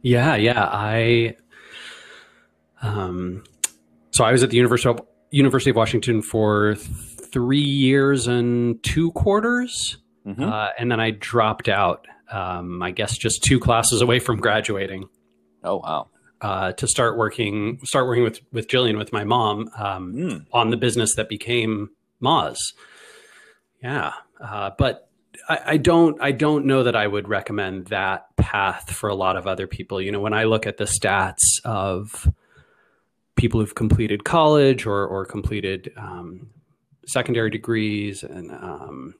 Yeah, 0.00 0.34
yeah. 0.36 0.64
I 0.64 1.36
um, 2.80 3.44
so 4.12 4.24
I 4.24 4.32
was 4.32 4.42
at 4.42 4.48
the 4.48 4.56
University 4.56 4.88
of 4.88 5.00
University 5.30 5.68
of 5.68 5.76
Washington 5.76 6.22
for 6.22 6.74
three 6.74 7.58
years 7.58 8.28
and 8.28 8.82
two 8.82 9.12
quarters, 9.12 9.98
mm-hmm. 10.26 10.42
uh, 10.42 10.68
and 10.78 10.90
then 10.90 11.00
I 11.00 11.10
dropped 11.10 11.68
out. 11.68 12.06
Um, 12.32 12.82
I 12.82 12.92
guess 12.92 13.16
just 13.18 13.42
two 13.42 13.60
classes 13.60 14.00
away 14.00 14.20
from 14.20 14.38
graduating. 14.38 15.10
Oh 15.62 15.76
wow! 15.76 16.08
Uh, 16.40 16.70
to 16.70 16.86
start 16.86 17.18
working 17.18 17.80
start 17.84 18.06
working 18.06 18.22
with 18.22 18.40
with 18.52 18.68
Gillian 18.68 18.96
with 18.96 19.12
my 19.12 19.24
mom 19.24 19.68
um, 19.76 20.14
mm. 20.14 20.46
on 20.52 20.70
the 20.70 20.76
business 20.76 21.16
that 21.16 21.28
became 21.28 21.90
Moz. 22.22 22.58
Yeah, 23.82 24.12
uh, 24.40 24.70
but 24.78 25.08
I, 25.48 25.60
I, 25.66 25.76
don't 25.78 26.20
I 26.20 26.32
don't 26.32 26.64
know 26.66 26.84
that 26.84 26.94
I 26.94 27.06
would 27.06 27.28
recommend 27.28 27.88
that 27.88 28.36
path 28.36 28.90
for 28.92 29.08
a 29.08 29.14
lot 29.14 29.36
of 29.36 29.46
other 29.46 29.66
people. 29.66 30.00
You 30.00 30.12
know, 30.12 30.20
when 30.20 30.32
I 30.32 30.44
look 30.44 30.66
at 30.66 30.76
the 30.76 30.84
stats 30.84 31.42
of 31.64 32.32
people 33.36 33.60
who've 33.60 33.74
completed 33.74 34.24
college 34.24 34.86
or 34.86 35.06
or 35.06 35.24
completed 35.24 35.92
um, 35.96 36.50
secondary 37.06 37.50
degrees 37.50 38.22
and 38.22 38.50
um, 38.50 39.14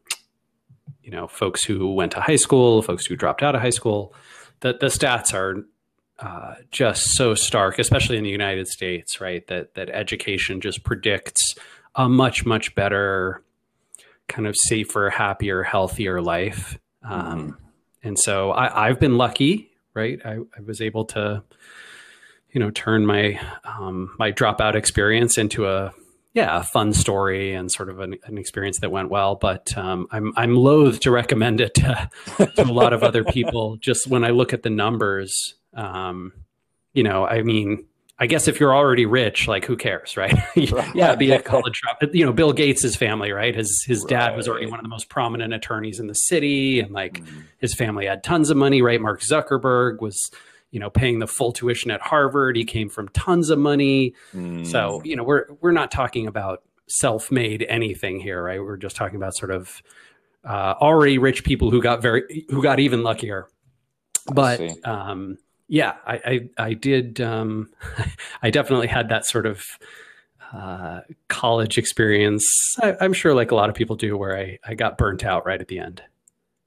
you 1.03 1.11
know 1.11 1.27
folks 1.27 1.65
who 1.65 1.95
went 1.95 2.13
to 2.13 2.21
high 2.21 2.37
school, 2.37 2.83
folks 2.83 3.07
who 3.07 3.17
dropped 3.17 3.43
out 3.43 3.55
of 3.55 3.61
high 3.61 3.71
school, 3.71 4.15
that 4.61 4.81
the 4.81 4.87
stats 4.87 5.33
are 5.33 5.65
uh, 6.19 6.55
just 6.71 7.13
so 7.15 7.35
stark, 7.35 7.79
especially 7.79 8.17
in 8.17 8.25
the 8.25 8.31
United 8.31 8.67
States, 8.69 9.21
right? 9.21 9.47
That 9.47 9.75
that 9.75 9.89
education 9.91 10.61
just 10.61 10.83
predicts 10.83 11.55
a 11.95 12.09
much 12.09 12.45
much 12.45 12.75
better, 12.75 13.43
kind 14.27 14.47
of 14.47 14.57
safer, 14.57 15.11
happier, 15.11 15.63
healthier 15.63 16.21
life. 16.21 16.79
Um, 17.03 17.21
mm-hmm. 17.21 17.51
And 18.03 18.19
so 18.19 18.53
I, 18.53 18.89
have 18.89 19.01
been 19.01 19.19
lucky, 19.19 19.71
right? 19.93 20.21
I, 20.25 20.35
I, 20.35 20.61
was 20.65 20.81
able 20.81 21.05
to, 21.07 21.43
you 22.53 22.61
know, 22.61 22.71
turn 22.71 23.05
my 23.05 23.41
um, 23.65 24.15
my 24.19 24.31
dropout 24.31 24.75
experience 24.75 25.37
into 25.37 25.67
a 25.67 25.93
yeah 26.39 26.61
a 26.61 26.63
fun 26.63 26.93
story 26.93 27.55
and 27.55 27.71
sort 27.71 27.89
of 27.89 28.01
an, 28.01 28.17
an 28.25 28.39
experience 28.39 28.81
that 28.81 28.91
went 28.91 29.11
well. 29.11 29.35
But 29.35 29.77
um, 29.77 30.07
I'm 30.11 30.33
I'm 30.37 30.55
loath 30.55 31.01
to 31.01 31.11
recommend 31.11 31.61
it 31.61 31.75
to, 31.75 32.09
to 32.39 32.63
a 32.63 32.73
lot 32.73 32.93
of 32.93 33.03
other 33.03 33.25
people. 33.25 33.77
Just 33.77 34.07
when 34.07 34.25
I 34.25 34.31
look 34.31 34.53
at 34.53 34.63
the 34.63 34.71
numbers 34.71 35.55
um, 35.75 36.33
you 36.93 37.03
know, 37.03 37.27
I 37.27 37.43
mean, 37.43 37.87
I 38.19 38.27
guess 38.27 38.49
if 38.49 38.59
you're 38.59 38.75
already 38.75 39.07
rich, 39.07 39.47
like 39.47 39.65
who 39.65 39.77
cares, 39.77 40.17
right? 40.17 40.37
yeah, 40.95 41.15
be 41.15 41.31
a 41.31 41.41
college 41.43 41.81
drop. 41.81 42.03
You 42.13 42.27
know, 42.27 42.33
Bill 42.33 42.53
Gates' 42.53 42.97
family, 42.97 43.31
right? 43.31 43.55
His 43.55 43.85
his 43.87 44.03
dad 44.03 44.37
was 44.37 44.49
already 44.49 44.67
one 44.67 44.81
of 44.81 44.83
the 44.83 44.89
most 44.89 45.09
prominent 45.09 45.55
attorneys 45.55 46.01
in 46.01 46.09
the 46.09 46.15
city, 46.15 46.81
and 46.81 46.91
like 46.91 47.23
mm. 47.23 47.45
his 47.59 47.75
family 47.75 48.07
had 48.07 48.25
tons 48.25 48.51
of 48.51 48.57
money, 48.57 48.83
right? 48.83 49.01
Mark 49.01 49.21
Zuckerberg 49.21 50.01
was, 50.01 50.31
you 50.71 50.81
know, 50.81 50.91
paying 50.91 51.19
the 51.19 51.27
full 51.27 51.53
tuition 51.53 51.91
at 51.91 52.01
Harvard. 52.01 52.57
He 52.57 52.65
came 52.65 52.89
from 52.89 53.09
tons 53.09 53.51
of 53.51 53.59
money. 53.59 54.15
Mm. 54.35 54.67
So 54.67 55.03
you 55.05 55.17
know, 55.17 55.25
we're 55.25 55.47
we're 55.61 55.73
not 55.73 55.91
talking 55.91 56.27
about 56.27 56.63
self-made 56.89 57.67
anything 57.69 58.21
here, 58.21 58.43
right? 58.43 58.61
We're 58.61 58.77
just 58.77 58.97
talking 58.97 59.17
about 59.17 59.37
sort 59.37 59.51
of 59.51 59.83
uh, 60.45 60.75
already 60.81 61.19
rich 61.19 61.45
people 61.45 61.71
who 61.71 61.83
got 61.83 62.03
very 62.03 62.47
who 62.51 62.63
got 62.63 62.81
even 62.81 63.03
luckier. 63.03 63.49
But 64.33 64.61
um, 64.87 65.39
yeah, 65.69 65.95
I, 66.07 66.15
I, 66.15 66.41
I 66.59 66.75
did. 66.75 67.21
Um, 67.21 67.71
I 68.43 68.51
definitely 68.51 68.89
had 68.89 69.11
that 69.11 69.27
sort 69.27 69.47
of 69.47 69.65
uh, 70.53 71.01
college 71.29 71.79
experience. 71.79 72.77
I, 72.83 72.97
am 73.01 73.13
sure, 73.13 73.35
like 73.35 73.51
a 73.51 73.55
lot 73.55 73.69
of 73.69 73.75
people 73.75 73.97
do, 73.97 74.17
where 74.17 74.37
I, 74.37 74.59
I 74.65 74.75
got 74.75 74.99
burnt 74.99 75.25
out 75.25 75.47
right 75.47 75.61
at 75.61 75.69
the 75.69 75.79
end. 75.79 76.03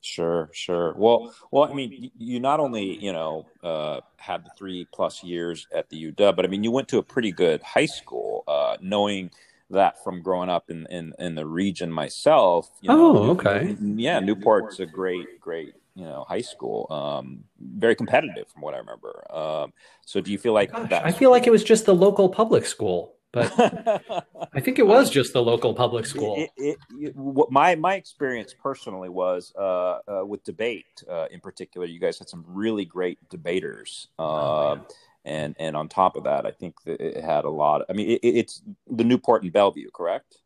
Sure, 0.03 0.49
sure. 0.51 0.93
Well, 0.97 1.33
well, 1.51 1.69
I 1.69 1.73
mean, 1.73 2.11
you 2.17 2.39
not 2.39 2.59
only 2.59 2.97
you 3.03 3.13
know 3.13 3.45
uh, 3.63 4.01
had 4.17 4.43
the 4.43 4.49
three 4.49 4.87
plus 4.91 5.21
years 5.23 5.67
at 5.73 5.89
the 5.89 5.97
UW, 5.97 6.35
but 6.35 6.43
I 6.43 6.47
mean, 6.47 6.63
you 6.63 6.71
went 6.71 6.87
to 6.89 6.97
a 6.97 7.03
pretty 7.03 7.31
good 7.31 7.61
high 7.61 7.85
school. 7.85 8.43
Uh, 8.47 8.77
knowing 8.81 9.29
that 9.69 10.03
from 10.03 10.21
growing 10.23 10.49
up 10.49 10.71
in 10.71 10.87
in, 10.89 11.13
in 11.19 11.35
the 11.35 11.45
region 11.45 11.91
myself. 11.91 12.69
You 12.81 12.89
know, 12.89 12.97
oh, 12.97 13.29
okay. 13.31 13.75
Yeah, 13.79 14.19
Newport's 14.19 14.79
a 14.79 14.85
great, 14.87 15.39
great 15.39 15.75
you 15.93 16.05
know 16.05 16.25
high 16.25 16.39
school 16.39 16.87
um 16.89 17.43
very 17.59 17.95
competitive 17.95 18.47
from 18.47 18.61
what 18.61 18.73
i 18.73 18.77
remember 18.77 19.25
um 19.29 19.73
so 20.05 20.21
do 20.21 20.31
you 20.31 20.37
feel 20.37 20.53
like 20.53 20.71
Gosh, 20.71 20.89
that 20.89 21.05
i 21.05 21.11
feel 21.11 21.31
like 21.31 21.45
it 21.45 21.51
was 21.51 21.65
just 21.65 21.85
the 21.85 21.93
local 21.93 22.29
public 22.29 22.65
school 22.65 23.17
but 23.31 23.51
i 24.53 24.59
think 24.59 24.79
it 24.79 24.85
was 24.85 25.09
just 25.09 25.33
the 25.33 25.41
local 25.41 25.73
public 25.73 26.05
school. 26.05 26.35
it, 26.37 26.49
it, 26.57 26.77
it, 26.99 27.15
what 27.15 27.51
my 27.51 27.75
my 27.75 27.95
experience 27.95 28.53
personally 28.53 29.09
was 29.09 29.53
uh, 29.57 29.99
uh 30.07 30.25
with 30.25 30.43
debate 30.43 31.03
uh, 31.09 31.27
in 31.31 31.39
particular 31.39 31.85
you 31.87 31.99
guys 31.99 32.19
had 32.19 32.29
some 32.29 32.43
really 32.47 32.85
great 32.85 33.17
debaters 33.29 34.07
oh, 34.19 34.71
um, 34.71 34.85
and 35.25 35.55
and 35.59 35.75
on 35.75 35.87
top 35.87 36.15
of 36.15 36.23
that 36.23 36.45
i 36.45 36.51
think 36.51 36.75
that 36.83 36.99
it 36.99 37.23
had 37.23 37.45
a 37.45 37.49
lot 37.49 37.81
of, 37.81 37.87
i 37.89 37.93
mean 37.93 38.19
it's 38.21 38.61
the 38.89 39.03
newport 39.03 39.43
and 39.43 39.51
bellevue 39.51 39.89
correct? 39.91 40.37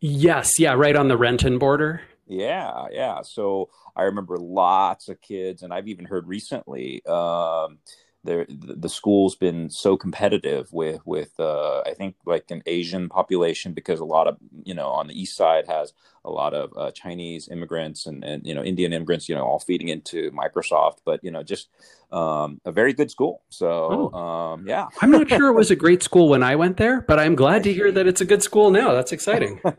Yes 0.00 0.58
yeah 0.58 0.72
right 0.72 0.96
on 0.96 1.08
the 1.08 1.16
renton 1.16 1.58
border. 1.58 2.02
Yeah, 2.26 2.86
yeah. 2.90 3.22
So 3.22 3.68
I 3.94 4.04
remember 4.04 4.38
lots 4.38 5.08
of 5.08 5.20
kids, 5.20 5.62
and 5.62 5.72
I've 5.72 5.88
even 5.88 6.04
heard 6.04 6.26
recently 6.26 7.04
um, 7.04 7.78
there 8.24 8.46
the 8.48 8.88
school's 8.88 9.34
been 9.34 9.68
so 9.68 9.96
competitive 9.96 10.72
with 10.72 11.00
with 11.04 11.32
uh, 11.40 11.80
I 11.80 11.94
think 11.94 12.16
like 12.24 12.50
an 12.50 12.62
Asian 12.66 13.08
population 13.08 13.72
because 13.72 14.00
a 14.00 14.04
lot 14.04 14.28
of 14.28 14.36
you 14.64 14.74
know 14.74 14.88
on 14.88 15.08
the 15.08 15.20
east 15.20 15.36
side 15.36 15.66
has 15.66 15.92
a 16.24 16.30
lot 16.30 16.54
of 16.54 16.72
uh, 16.76 16.90
Chinese 16.92 17.48
immigrants 17.48 18.06
and 18.06 18.24
and 18.24 18.46
you 18.46 18.54
know 18.54 18.62
Indian 18.62 18.92
immigrants 18.92 19.28
you 19.28 19.34
know 19.34 19.44
all 19.44 19.58
feeding 19.58 19.88
into 19.88 20.30
Microsoft, 20.30 20.98
but 21.04 21.22
you 21.24 21.30
know 21.30 21.42
just 21.42 21.68
um, 22.12 22.60
a 22.64 22.72
very 22.72 22.92
good 22.92 23.10
school. 23.10 23.42
So 23.48 24.10
oh. 24.12 24.18
um, 24.18 24.68
yeah, 24.68 24.88
I'm 25.00 25.10
not 25.10 25.28
sure 25.28 25.48
it 25.48 25.54
was 25.54 25.70
a 25.70 25.76
great 25.76 26.02
school 26.02 26.28
when 26.28 26.42
I 26.42 26.56
went 26.56 26.76
there, 26.76 27.00
but 27.02 27.18
I'm 27.18 27.34
glad 27.34 27.64
to 27.64 27.72
hear 27.72 27.90
that 27.90 28.06
it's 28.06 28.20
a 28.20 28.26
good 28.26 28.42
school 28.42 28.70
now. 28.70 28.92
That's 28.92 29.12
exciting. 29.12 29.60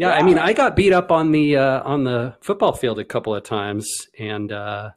Yeah, 0.00 0.12
I 0.12 0.22
mean, 0.22 0.38
I 0.38 0.54
got 0.54 0.76
beat 0.76 0.94
up 0.94 1.12
on 1.12 1.30
the 1.30 1.58
uh, 1.58 1.82
on 1.82 2.04
the 2.04 2.34
football 2.40 2.72
field 2.72 2.98
a 2.98 3.04
couple 3.04 3.34
of 3.34 3.42
times, 3.42 4.08
and 4.18 4.50
uh, 4.50 4.92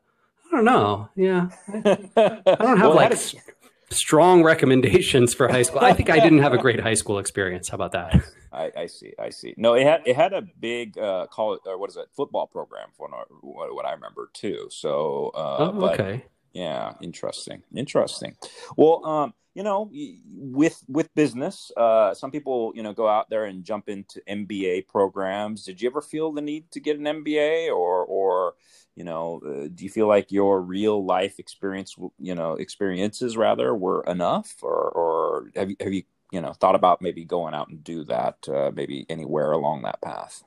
don't 0.53 0.65
know. 0.65 1.09
Yeah, 1.15 1.49
I, 1.67 2.55
don't 2.59 2.77
have 2.77 2.89
well, 2.89 2.95
like 2.95 3.13
a... 3.13 3.93
strong 3.93 4.43
recommendations 4.43 5.33
for 5.33 5.47
high 5.47 5.63
school. 5.63 5.79
I 5.81 5.93
think 5.93 6.09
I 6.09 6.19
didn't 6.19 6.39
have 6.39 6.53
a 6.53 6.57
great 6.57 6.79
high 6.79 6.93
school 6.93 7.19
experience. 7.19 7.69
How 7.69 7.75
about 7.75 7.91
that? 7.93 8.23
I, 8.51 8.71
I 8.77 8.85
see. 8.85 9.13
I 9.19 9.29
see. 9.29 9.53
No, 9.57 9.73
it 9.73 9.85
had 9.85 10.01
it 10.05 10.15
had 10.15 10.33
a 10.33 10.41
big 10.41 10.97
uh, 10.97 11.27
college 11.27 11.61
or 11.65 11.77
what 11.77 11.89
is 11.89 11.97
it 11.97 12.05
football 12.15 12.47
program 12.47 12.89
for 12.95 13.09
what, 13.41 13.73
what 13.73 13.85
I 13.85 13.93
remember 13.93 14.29
too. 14.33 14.67
So, 14.69 15.31
uh, 15.35 15.57
oh, 15.59 15.71
but, 15.71 15.99
okay. 15.99 16.25
Yeah, 16.53 16.93
interesting. 17.01 17.63
Interesting. 17.75 18.35
Well, 18.77 19.03
um, 19.05 19.33
you 19.55 19.63
know, 19.63 19.89
with 19.91 20.83
with 20.87 21.13
business, 21.15 21.71
uh, 21.77 22.13
some 22.13 22.31
people 22.31 22.73
you 22.75 22.83
know 22.83 22.93
go 22.93 23.07
out 23.07 23.29
there 23.29 23.45
and 23.45 23.63
jump 23.63 23.89
into 23.89 24.21
MBA 24.29 24.87
programs. 24.87 25.63
Did 25.63 25.81
you 25.81 25.89
ever 25.89 26.01
feel 26.01 26.31
the 26.31 26.41
need 26.41 26.71
to 26.71 26.79
get 26.79 26.97
an 26.97 27.05
MBA, 27.05 27.69
or 27.69 28.05
or 28.05 28.53
you 28.95 29.03
know, 29.03 29.41
uh, 29.45 29.67
do 29.73 29.83
you 29.83 29.89
feel 29.89 30.07
like 30.07 30.31
your 30.31 30.61
real 30.61 31.03
life 31.03 31.39
experience, 31.39 31.95
you 32.19 32.35
know, 32.35 32.53
experiences 32.53 33.35
rather 33.35 33.73
were 33.73 34.03
enough, 34.03 34.55
or 34.61 34.89
or 34.89 35.51
have 35.55 35.69
you 35.69 35.75
have 35.79 35.93
you 35.93 36.03
you 36.31 36.41
know 36.41 36.53
thought 36.53 36.75
about 36.75 37.01
maybe 37.01 37.25
going 37.25 37.53
out 37.53 37.69
and 37.69 37.83
do 37.83 38.03
that, 38.05 38.37
uh, 38.47 38.71
maybe 38.73 39.05
anywhere 39.09 39.51
along 39.51 39.81
that 39.81 40.01
path? 40.01 40.43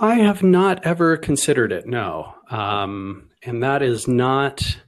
I 0.00 0.16
have 0.16 0.44
not 0.44 0.84
ever 0.86 1.16
considered 1.16 1.72
it. 1.72 1.86
No, 1.86 2.34
um, 2.50 3.30
and 3.42 3.62
that 3.64 3.82
is 3.82 4.06
not 4.06 4.78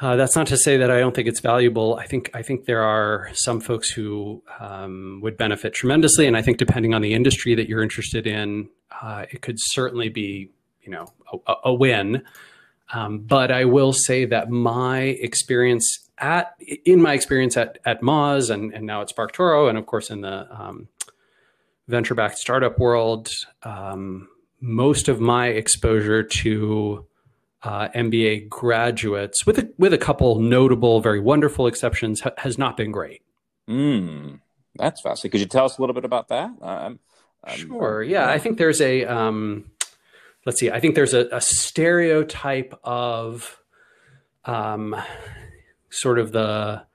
uh, 0.00 0.14
that's 0.14 0.36
not 0.36 0.46
to 0.46 0.56
say 0.56 0.76
that 0.76 0.90
I 0.90 1.00
don't 1.00 1.14
think 1.14 1.26
it's 1.26 1.40
valuable. 1.40 1.96
I 1.96 2.06
think 2.06 2.30
I 2.34 2.42
think 2.42 2.66
there 2.66 2.82
are 2.82 3.30
some 3.34 3.60
folks 3.60 3.90
who 3.90 4.42
um, 4.60 5.20
would 5.22 5.36
benefit 5.36 5.74
tremendously, 5.74 6.26
and 6.26 6.36
I 6.36 6.42
think 6.42 6.58
depending 6.58 6.94
on 6.94 7.02
the 7.02 7.14
industry 7.14 7.54
that 7.56 7.68
you're 7.68 7.82
interested 7.82 8.26
in, 8.26 8.68
uh, 9.02 9.26
it 9.30 9.42
could 9.42 9.56
certainly 9.58 10.08
be 10.08 10.50
you 10.88 10.94
know 10.94 11.12
a, 11.46 11.54
a 11.66 11.74
win. 11.74 12.22
Um, 12.94 13.18
but 13.18 13.52
I 13.52 13.66
will 13.66 13.92
say 13.92 14.24
that 14.24 14.48
my 14.50 15.00
experience 15.00 16.08
at 16.16 16.54
in 16.86 17.02
my 17.02 17.12
experience 17.12 17.56
at 17.56 17.78
at 17.84 18.00
Moz 18.00 18.50
and 18.50 18.72
and 18.72 18.86
now 18.86 19.02
at 19.02 19.10
SparkToro, 19.10 19.68
and 19.68 19.76
of 19.76 19.84
course 19.84 20.08
in 20.10 20.22
the 20.22 20.48
um, 20.50 20.88
venture 21.86 22.14
backed 22.14 22.38
startup 22.38 22.78
world, 22.78 23.28
um, 23.62 24.28
most 24.60 25.08
of 25.08 25.20
my 25.20 25.48
exposure 25.48 26.22
to 26.22 27.06
uh, 27.62 27.88
MBA 27.88 28.48
graduates, 28.48 29.44
with 29.44 29.58
a, 29.58 29.68
with 29.78 29.92
a 29.92 29.98
couple 29.98 30.40
notable, 30.40 31.00
very 31.00 31.20
wonderful 31.20 31.66
exceptions, 31.66 32.20
ha- 32.20 32.30
has 32.38 32.56
not 32.56 32.76
been 32.76 32.92
great. 32.92 33.22
Mm, 33.68 34.40
that's 34.76 35.00
fascinating. 35.00 35.32
Could 35.32 35.40
you 35.40 35.46
tell 35.46 35.64
us 35.64 35.76
a 35.76 35.82
little 35.82 35.94
bit 35.94 36.04
about 36.04 36.28
that? 36.28 36.50
I'm, 36.62 37.00
I'm, 37.44 37.58
sure. 37.58 38.02
Yeah, 38.02 38.30
I 38.30 38.38
think 38.38 38.58
there's 38.58 38.80
a 38.80 39.04
um, 39.04 39.70
let's 40.48 40.60
see. 40.60 40.70
I 40.70 40.80
think 40.80 40.94
there's 40.94 41.12
a, 41.12 41.28
a 41.30 41.42
stereotype 41.42 42.72
of 42.82 43.60
um, 44.46 44.96
sort 45.90 46.18
of 46.18 46.32
the 46.32 46.86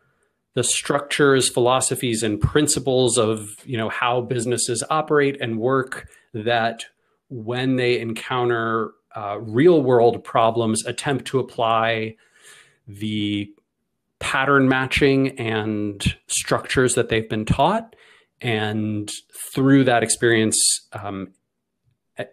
the 0.56 0.64
structures, 0.64 1.50
philosophies, 1.50 2.24
and 2.24 2.42
principles 2.42 3.20
of 3.20 3.48
you 3.64 3.78
know 3.78 3.90
how 3.90 4.22
businesses 4.22 4.84
operate 4.90 5.40
and 5.40 5.60
work 5.60 6.10
that 6.34 6.86
when 7.30 7.76
they 7.76 8.00
encounter 8.00 8.94
uh, 9.16 9.38
real 9.40 9.84
world 9.84 10.24
problems 10.24 10.84
attempt 10.88 11.26
to 11.26 11.38
apply 11.38 12.16
the 12.88 13.54
pattern 14.18 14.68
matching 14.68 15.40
and 15.40 16.18
structures 16.26 16.96
that 16.96 17.10
they've 17.10 17.30
been 17.30 17.46
taught 17.46 17.96
and 18.42 19.12
through 19.54 19.84
that 19.84 20.02
experience 20.02 20.58
um, 20.94 21.28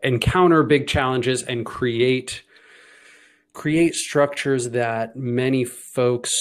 encounter 0.02 0.62
big 0.62 0.86
challenges 0.86 1.42
and 1.42 1.64
create 1.64 2.42
create 3.52 3.94
structures 3.94 4.70
that 4.70 5.16
many 5.16 5.64
folks 5.64 6.32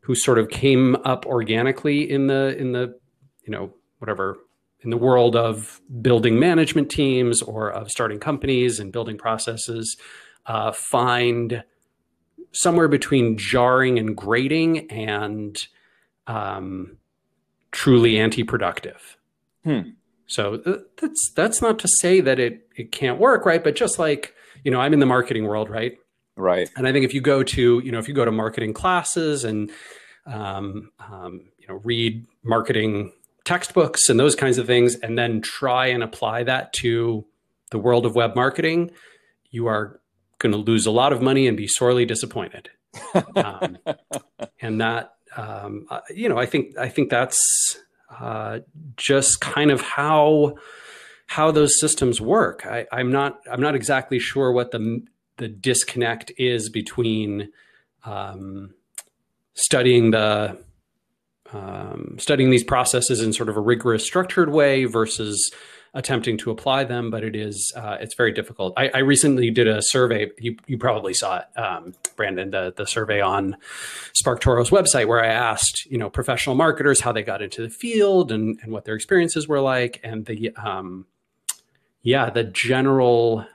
who 0.00 0.14
sort 0.14 0.38
of 0.38 0.48
came 0.48 0.96
up 1.04 1.26
organically 1.26 2.08
in 2.08 2.26
the 2.26 2.56
in 2.58 2.72
the 2.72 2.98
you 3.44 3.50
know 3.50 3.72
whatever 3.98 4.38
in 4.80 4.90
the 4.90 4.96
world 4.96 5.36
of 5.36 5.80
building 6.00 6.38
management 6.38 6.90
teams 6.90 7.40
or 7.40 7.70
of 7.70 7.90
starting 7.90 8.18
companies 8.18 8.80
and 8.80 8.92
building 8.92 9.16
processes 9.16 9.96
uh, 10.46 10.72
find 10.72 11.62
somewhere 12.52 12.88
between 12.88 13.38
jarring 13.38 13.98
and 13.98 14.16
grating 14.16 14.90
and 14.90 15.68
um, 16.26 16.96
truly 17.70 18.18
anti-productive. 18.18 19.16
Hmm. 19.64 19.80
So 20.32 20.62
uh, 20.64 20.78
that's 21.00 21.30
that's 21.36 21.60
not 21.60 21.78
to 21.80 21.88
say 21.88 22.20
that 22.20 22.38
it 22.38 22.66
it 22.74 22.90
can't 22.90 23.18
work, 23.18 23.44
right? 23.44 23.62
But 23.62 23.76
just 23.76 23.98
like 23.98 24.34
you 24.64 24.70
know, 24.70 24.80
I'm 24.80 24.94
in 24.94 25.00
the 25.00 25.06
marketing 25.06 25.46
world, 25.46 25.68
right? 25.68 25.98
Right. 26.36 26.70
And 26.76 26.86
I 26.86 26.92
think 26.92 27.04
if 27.04 27.12
you 27.12 27.20
go 27.20 27.42
to 27.42 27.82
you 27.84 27.92
know 27.92 27.98
if 27.98 28.08
you 28.08 28.14
go 28.14 28.24
to 28.24 28.32
marketing 28.32 28.72
classes 28.72 29.44
and 29.44 29.70
um, 30.24 30.90
um, 30.98 31.42
you 31.58 31.68
know 31.68 31.80
read 31.84 32.24
marketing 32.42 33.12
textbooks 33.44 34.08
and 34.08 34.18
those 34.18 34.34
kinds 34.34 34.56
of 34.56 34.66
things, 34.66 34.94
and 34.96 35.18
then 35.18 35.42
try 35.42 35.86
and 35.86 36.02
apply 36.02 36.44
that 36.44 36.72
to 36.74 37.26
the 37.70 37.78
world 37.78 38.06
of 38.06 38.14
web 38.14 38.34
marketing, 38.34 38.90
you 39.50 39.66
are 39.66 40.00
going 40.38 40.52
to 40.52 40.58
lose 40.58 40.86
a 40.86 40.90
lot 40.90 41.12
of 41.12 41.20
money 41.20 41.46
and 41.46 41.58
be 41.58 41.66
sorely 41.66 42.06
disappointed. 42.06 42.70
um, 43.36 43.78
and 44.60 44.80
that, 44.80 45.14
um, 45.36 45.86
uh, 45.90 46.00
you 46.14 46.28
know, 46.28 46.38
I 46.38 46.46
think 46.46 46.78
I 46.78 46.88
think 46.88 47.10
that's 47.10 47.78
uh, 48.20 48.60
just 48.96 49.40
kind 49.40 49.70
of 49.70 49.80
how 49.80 50.56
how 51.26 51.50
those 51.50 51.80
systems 51.80 52.20
work. 52.20 52.66
I, 52.66 52.86
I'm 52.92 53.10
not 53.10 53.40
I'm 53.50 53.60
not 53.60 53.74
exactly 53.74 54.18
sure 54.18 54.52
what 54.52 54.70
the 54.70 55.02
the 55.38 55.48
disconnect 55.48 56.32
is 56.36 56.68
between 56.68 57.50
um, 58.04 58.74
studying 59.54 60.10
the 60.10 60.58
um, 61.52 62.16
studying 62.18 62.50
these 62.50 62.64
processes 62.64 63.20
in 63.20 63.32
sort 63.32 63.48
of 63.48 63.56
a 63.56 63.60
rigorous, 63.60 64.04
structured 64.04 64.50
way 64.50 64.84
versus 64.84 65.52
attempting 65.94 66.38
to 66.38 66.50
apply 66.50 66.84
them. 66.84 67.10
But 67.10 67.24
it 67.24 67.36
is 67.36 67.72
uh, 67.76 67.98
it's 68.00 68.14
very 68.14 68.32
difficult. 68.32 68.74
I, 68.76 68.88
I, 68.94 68.98
recently 68.98 69.50
did 69.50 69.68
a 69.68 69.82
survey. 69.82 70.30
You, 70.38 70.56
you 70.66 70.78
probably 70.78 71.14
saw 71.14 71.38
it, 71.38 71.58
um, 71.58 71.94
Brandon, 72.16 72.50
the 72.50 72.72
the 72.76 72.86
survey 72.86 73.20
on 73.20 73.56
SparkToro's 74.14 74.70
website, 74.70 75.06
where 75.06 75.22
I 75.22 75.28
asked 75.28 75.86
you 75.86 75.98
know 75.98 76.10
professional 76.10 76.56
marketers 76.56 77.00
how 77.00 77.12
they 77.12 77.22
got 77.22 77.42
into 77.42 77.62
the 77.62 77.70
field 77.70 78.32
and 78.32 78.58
and 78.62 78.72
what 78.72 78.84
their 78.84 78.94
experiences 78.94 79.46
were 79.46 79.60
like, 79.60 80.00
and 80.02 80.26
the 80.26 80.54
um, 80.56 81.06
yeah 82.02 82.30
the 82.30 82.44
general 82.44 83.46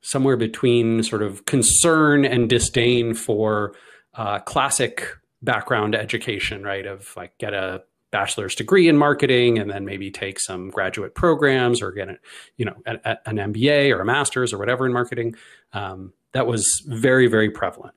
somewhere 0.00 0.36
between 0.36 1.02
sort 1.02 1.22
of 1.22 1.46
concern 1.46 2.26
and 2.26 2.50
disdain 2.50 3.14
for 3.14 3.74
uh, 4.14 4.38
classic 4.40 5.08
background 5.42 5.94
education, 5.94 6.62
right? 6.62 6.86
Of 6.86 7.14
like 7.16 7.36
get 7.38 7.54
a 7.54 7.82
bachelor's 8.14 8.54
degree 8.54 8.88
in 8.88 8.96
marketing 8.96 9.58
and 9.58 9.68
then 9.68 9.84
maybe 9.84 10.08
take 10.08 10.38
some 10.38 10.70
graduate 10.70 11.16
programs 11.16 11.82
or 11.82 11.90
get 11.90 12.08
a, 12.08 12.16
you 12.56 12.64
know 12.64 12.76
a, 12.86 12.94
a, 13.04 13.18
an 13.26 13.36
MBA 13.52 13.92
or 13.92 14.02
a 14.02 14.04
master's 14.04 14.52
or 14.52 14.58
whatever 14.58 14.86
in 14.86 14.92
marketing. 14.92 15.34
Um, 15.72 16.12
that 16.30 16.46
was 16.46 16.80
very 16.86 17.26
very 17.26 17.50
prevalent. 17.50 17.96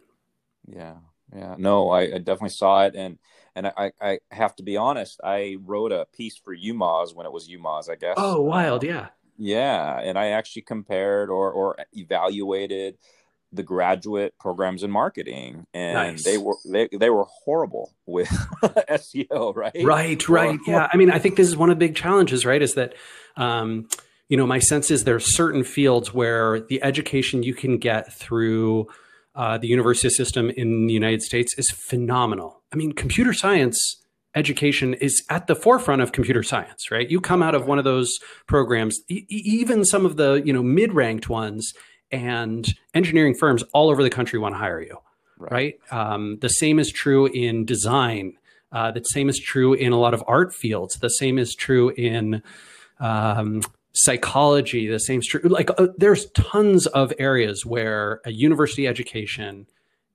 Yeah, 0.65 0.95
yeah. 1.35 1.53
No, 1.59 1.91
I, 1.91 2.01
I 2.01 2.17
definitely 2.17 2.49
saw 2.49 2.85
it, 2.85 2.95
and 2.95 3.19
and 3.55 3.67
I, 3.67 3.91
I 4.01 4.19
have 4.31 4.55
to 4.55 4.63
be 4.63 4.75
honest. 4.75 5.19
I 5.23 5.57
wrote 5.63 5.91
a 5.91 6.07
piece 6.17 6.35
for 6.35 6.55
YouMoz 6.55 7.13
when 7.13 7.27
it 7.27 7.31
was 7.31 7.47
YouMoz, 7.47 7.87
I 7.87 7.95
guess. 7.95 8.15
Oh, 8.17 8.41
wild! 8.41 8.83
Yeah. 8.83 9.09
Yeah, 9.39 9.99
and 9.99 10.17
I 10.17 10.29
actually 10.29 10.63
compared 10.63 11.29
or 11.29 11.51
or 11.51 11.77
evaluated 11.93 12.97
the 13.51 13.63
graduate 13.63 14.33
programs 14.39 14.83
in 14.83 14.91
marketing 14.91 15.65
and 15.73 15.93
nice. 15.93 16.23
they 16.23 16.37
were 16.37 16.55
they, 16.65 16.89
they 16.91 17.09
were 17.09 17.25
horrible 17.43 17.93
with 18.05 18.27
SEO 18.61 19.55
right? 19.55 19.75
Right 19.83 20.27
right 20.27 20.59
yeah. 20.67 20.89
I 20.91 20.97
mean 20.97 21.09
I 21.09 21.19
think 21.19 21.37
this 21.37 21.47
is 21.47 21.55
one 21.55 21.69
of 21.69 21.77
the 21.77 21.85
big 21.85 21.95
challenges 21.95 22.45
right 22.45 22.61
is 22.61 22.73
that 22.75 22.93
um, 23.37 23.87
you 24.27 24.37
know 24.37 24.45
my 24.45 24.59
sense 24.59 24.91
is 24.91 25.05
there 25.05 25.15
are 25.15 25.19
certain 25.19 25.63
fields 25.63 26.13
where 26.13 26.59
the 26.59 26.83
education 26.83 27.43
you 27.43 27.53
can 27.53 27.77
get 27.77 28.11
through 28.13 28.87
uh, 29.35 29.57
the 29.57 29.67
university 29.67 30.09
system 30.09 30.49
in 30.49 30.87
the 30.87 30.93
United 30.93 31.21
States 31.21 31.57
is 31.57 31.71
phenomenal. 31.71 32.61
I 32.73 32.75
mean 32.75 32.91
computer 32.91 33.33
science 33.33 34.03
education 34.35 34.93
is 34.93 35.23
at 35.29 35.47
the 35.47 35.55
forefront 35.55 36.01
of 36.01 36.11
computer 36.11 36.43
science 36.43 36.91
right? 36.91 37.09
You 37.09 37.21
come 37.21 37.41
out 37.41 37.55
of 37.55 37.65
one 37.65 37.79
of 37.79 37.85
those 37.85 38.19
programs 38.45 38.99
e- 39.09 39.25
even 39.29 39.85
some 39.85 40.05
of 40.05 40.17
the 40.17 40.41
you 40.43 40.51
know 40.51 40.61
mid-ranked 40.61 41.29
ones 41.29 41.73
and 42.11 42.73
engineering 42.93 43.33
firms 43.33 43.63
all 43.73 43.89
over 43.89 44.03
the 44.03 44.09
country 44.09 44.39
want 44.39 44.55
to 44.55 44.59
hire 44.59 44.81
you 44.81 44.97
right, 45.37 45.51
right? 45.51 45.79
Um, 45.91 46.37
the 46.39 46.49
same 46.49 46.79
is 46.79 46.91
true 46.91 47.27
in 47.27 47.65
design 47.65 48.33
uh, 48.71 48.91
the 48.91 49.03
same 49.03 49.29
is 49.29 49.39
true 49.39 49.73
in 49.73 49.93
a 49.93 49.99
lot 49.99 50.13
of 50.13 50.23
art 50.27 50.53
fields 50.53 50.95
the 50.95 51.09
same 51.09 51.37
is 51.37 51.55
true 51.55 51.89
in 51.91 52.41
um, 52.99 53.61
psychology 53.93 54.87
the 54.87 54.99
same 54.99 55.19
is 55.19 55.27
true 55.27 55.41
like 55.43 55.69
uh, 55.77 55.87
there's 55.97 56.29
tons 56.31 56.87
of 56.87 57.13
areas 57.19 57.65
where 57.65 58.21
a 58.25 58.31
university 58.31 58.87
education 58.87 59.65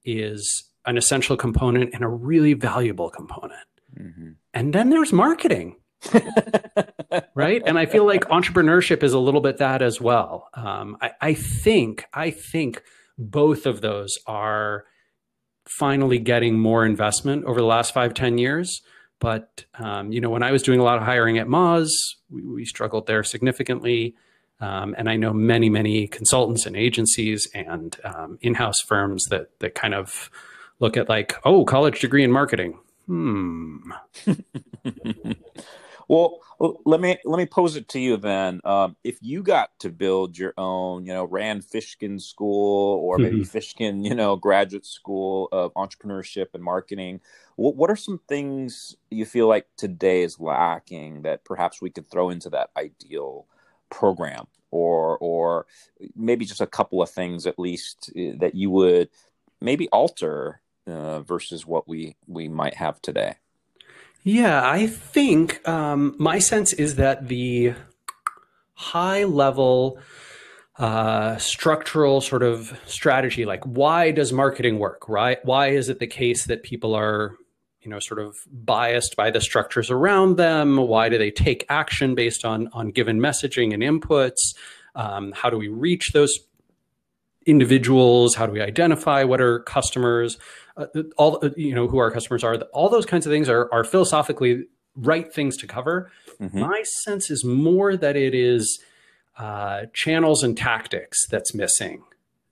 is 0.05 0.63
an 0.85 0.97
essential 0.97 1.37
component 1.37 1.93
and 1.93 2.03
a 2.03 2.07
really 2.07 2.53
valuable 2.53 3.09
component 3.09 3.67
mm-hmm. 3.97 4.31
and 4.53 4.73
then 4.73 4.89
there's 4.89 5.11
marketing 5.11 5.75
right? 7.35 7.61
And 7.65 7.77
I 7.77 7.85
feel 7.85 8.05
like 8.05 8.25
entrepreneurship 8.25 9.03
is 9.03 9.13
a 9.13 9.19
little 9.19 9.41
bit 9.41 9.57
that 9.57 9.81
as 9.81 9.99
well. 9.99 10.49
Um, 10.53 10.97
I, 11.01 11.11
I 11.21 11.33
think 11.33 12.05
I 12.13 12.31
think 12.31 12.81
both 13.17 13.65
of 13.65 13.81
those 13.81 14.17
are 14.27 14.85
finally 15.67 16.19
getting 16.19 16.59
more 16.59 16.85
investment 16.85 17.45
over 17.45 17.59
the 17.59 17.65
last 17.65 17.93
five 17.93 18.13
ten 18.13 18.37
years. 18.37 18.81
But 19.19 19.65
um, 19.79 20.11
you 20.11 20.19
know, 20.21 20.29
when 20.29 20.43
I 20.43 20.51
was 20.51 20.63
doing 20.63 20.79
a 20.79 20.83
lot 20.83 20.97
of 20.97 21.03
hiring 21.03 21.37
at 21.37 21.47
Moz, 21.47 21.89
we, 22.29 22.41
we 22.41 22.65
struggled 22.65 23.07
there 23.07 23.23
significantly. 23.23 24.15
Um, 24.59 24.95
and 24.97 25.09
I 25.09 25.17
know 25.17 25.33
many, 25.33 25.69
many 25.69 26.07
consultants 26.07 26.65
and 26.65 26.75
agencies 26.75 27.49
and 27.53 27.97
um, 28.03 28.37
in-house 28.41 28.79
firms 28.87 29.25
that 29.29 29.59
that 29.59 29.75
kind 29.75 29.93
of 29.93 30.29
look 30.79 30.97
at 30.97 31.09
like, 31.09 31.35
oh, 31.43 31.65
college 31.65 31.99
degree 31.99 32.23
in 32.23 32.31
marketing. 32.31 32.77
Hmm. 33.07 33.91
Well, 36.13 36.41
let 36.85 37.01
me 37.01 37.17
let 37.25 37.37
me 37.39 37.47
pose 37.47 37.75
it 37.75 37.87
to 37.89 37.99
you 37.99 38.17
then. 38.17 38.61
Um, 38.65 38.95
if 39.03 39.17
you 39.21 39.41
got 39.41 39.71
to 39.79 39.89
build 39.89 40.37
your 40.37 40.53
own, 40.59 41.07
you 41.07 41.11
know, 41.11 41.25
Rand 41.25 41.63
Fishkin 41.63 42.21
School 42.21 42.99
or 42.99 43.17
maybe 43.17 43.39
mm-hmm. 43.39 43.57
Fishkin, 43.57 44.05
you 44.07 44.13
know, 44.13 44.35
graduate 44.35 44.85
school 44.85 45.49
of 45.51 45.73
entrepreneurship 45.73 46.49
and 46.53 46.63
marketing, 46.63 47.19
what 47.55 47.75
what 47.75 47.89
are 47.89 47.95
some 47.95 48.19
things 48.27 48.95
you 49.09 49.25
feel 49.25 49.47
like 49.47 49.65
today 49.75 50.21
is 50.21 50.39
lacking 50.39 51.23
that 51.23 51.45
perhaps 51.45 51.81
we 51.81 51.89
could 51.89 52.07
throw 52.11 52.29
into 52.29 52.51
that 52.51 52.69
ideal 52.77 53.47
program, 53.89 54.45
or 54.69 55.17
or 55.17 55.65
maybe 56.15 56.45
just 56.45 56.61
a 56.61 56.67
couple 56.67 57.01
of 57.01 57.09
things 57.09 57.47
at 57.47 57.57
least 57.57 58.11
eh, 58.15 58.33
that 58.37 58.53
you 58.53 58.69
would 58.69 59.09
maybe 59.61 59.89
alter 59.89 60.61
uh, 60.85 61.21
versus 61.21 61.65
what 61.65 61.87
we 61.87 62.15
we 62.27 62.47
might 62.47 62.75
have 62.75 63.01
today. 63.01 63.33
Yeah, 64.23 64.67
I 64.67 64.87
think 64.87 65.67
um, 65.67 66.15
my 66.17 66.39
sense 66.39 66.71
is 66.71 66.95
that 66.95 67.27
the 67.27 67.73
high 68.73 69.25
level 69.25 69.99
uh, 70.79 71.37
structural 71.37 72.21
sort 72.21 72.41
of 72.41 72.79
strategy 72.85 73.45
like 73.45 73.63
why 73.63 74.11
does 74.11 74.33
marketing 74.33 74.79
work 74.79 75.07
right? 75.07 75.43
Why 75.43 75.67
is 75.67 75.89
it 75.89 75.99
the 75.99 76.07
case 76.07 76.45
that 76.45 76.63
people 76.63 76.95
are 76.95 77.35
you 77.81 77.91
know 77.91 77.99
sort 77.99 78.19
of 78.19 78.37
biased 78.51 79.15
by 79.17 79.29
the 79.29 79.41
structures 79.41 79.91
around 79.91 80.37
them? 80.37 80.77
Why 80.77 81.09
do 81.09 81.17
they 81.17 81.29
take 81.29 81.65
action 81.69 82.15
based 82.15 82.45
on 82.45 82.69
on 82.73 82.91
given 82.91 83.19
messaging 83.19 83.73
and 83.73 83.83
inputs? 83.83 84.55
Um, 84.95 85.33
how 85.33 85.49
do 85.49 85.57
we 85.57 85.67
reach 85.67 86.11
those 86.13 86.33
individuals? 87.45 88.35
How 88.35 88.45
do 88.45 88.53
we 88.53 88.61
identify 88.61 89.25
what 89.25 89.41
are 89.41 89.59
customers 89.59 90.37
uh, 90.77 90.85
all 91.17 91.43
you 91.55 91.75
know 91.75 91.87
who 91.87 91.97
our 91.97 92.11
customers 92.11 92.43
are 92.43 92.55
all 92.73 92.89
those 92.89 93.05
kinds 93.05 93.25
of 93.25 93.31
things 93.31 93.49
are, 93.49 93.71
are 93.73 93.83
philosophically 93.83 94.65
right 94.95 95.33
things 95.33 95.57
to 95.57 95.67
cover 95.67 96.11
mm-hmm. 96.41 96.59
my 96.59 96.83
sense 97.03 97.29
is 97.29 97.43
more 97.43 97.95
that 97.95 98.15
it 98.15 98.33
is 98.35 98.79
uh, 99.37 99.85
channels 99.93 100.43
and 100.43 100.57
tactics 100.57 101.27
that's 101.27 101.53
missing. 101.53 102.03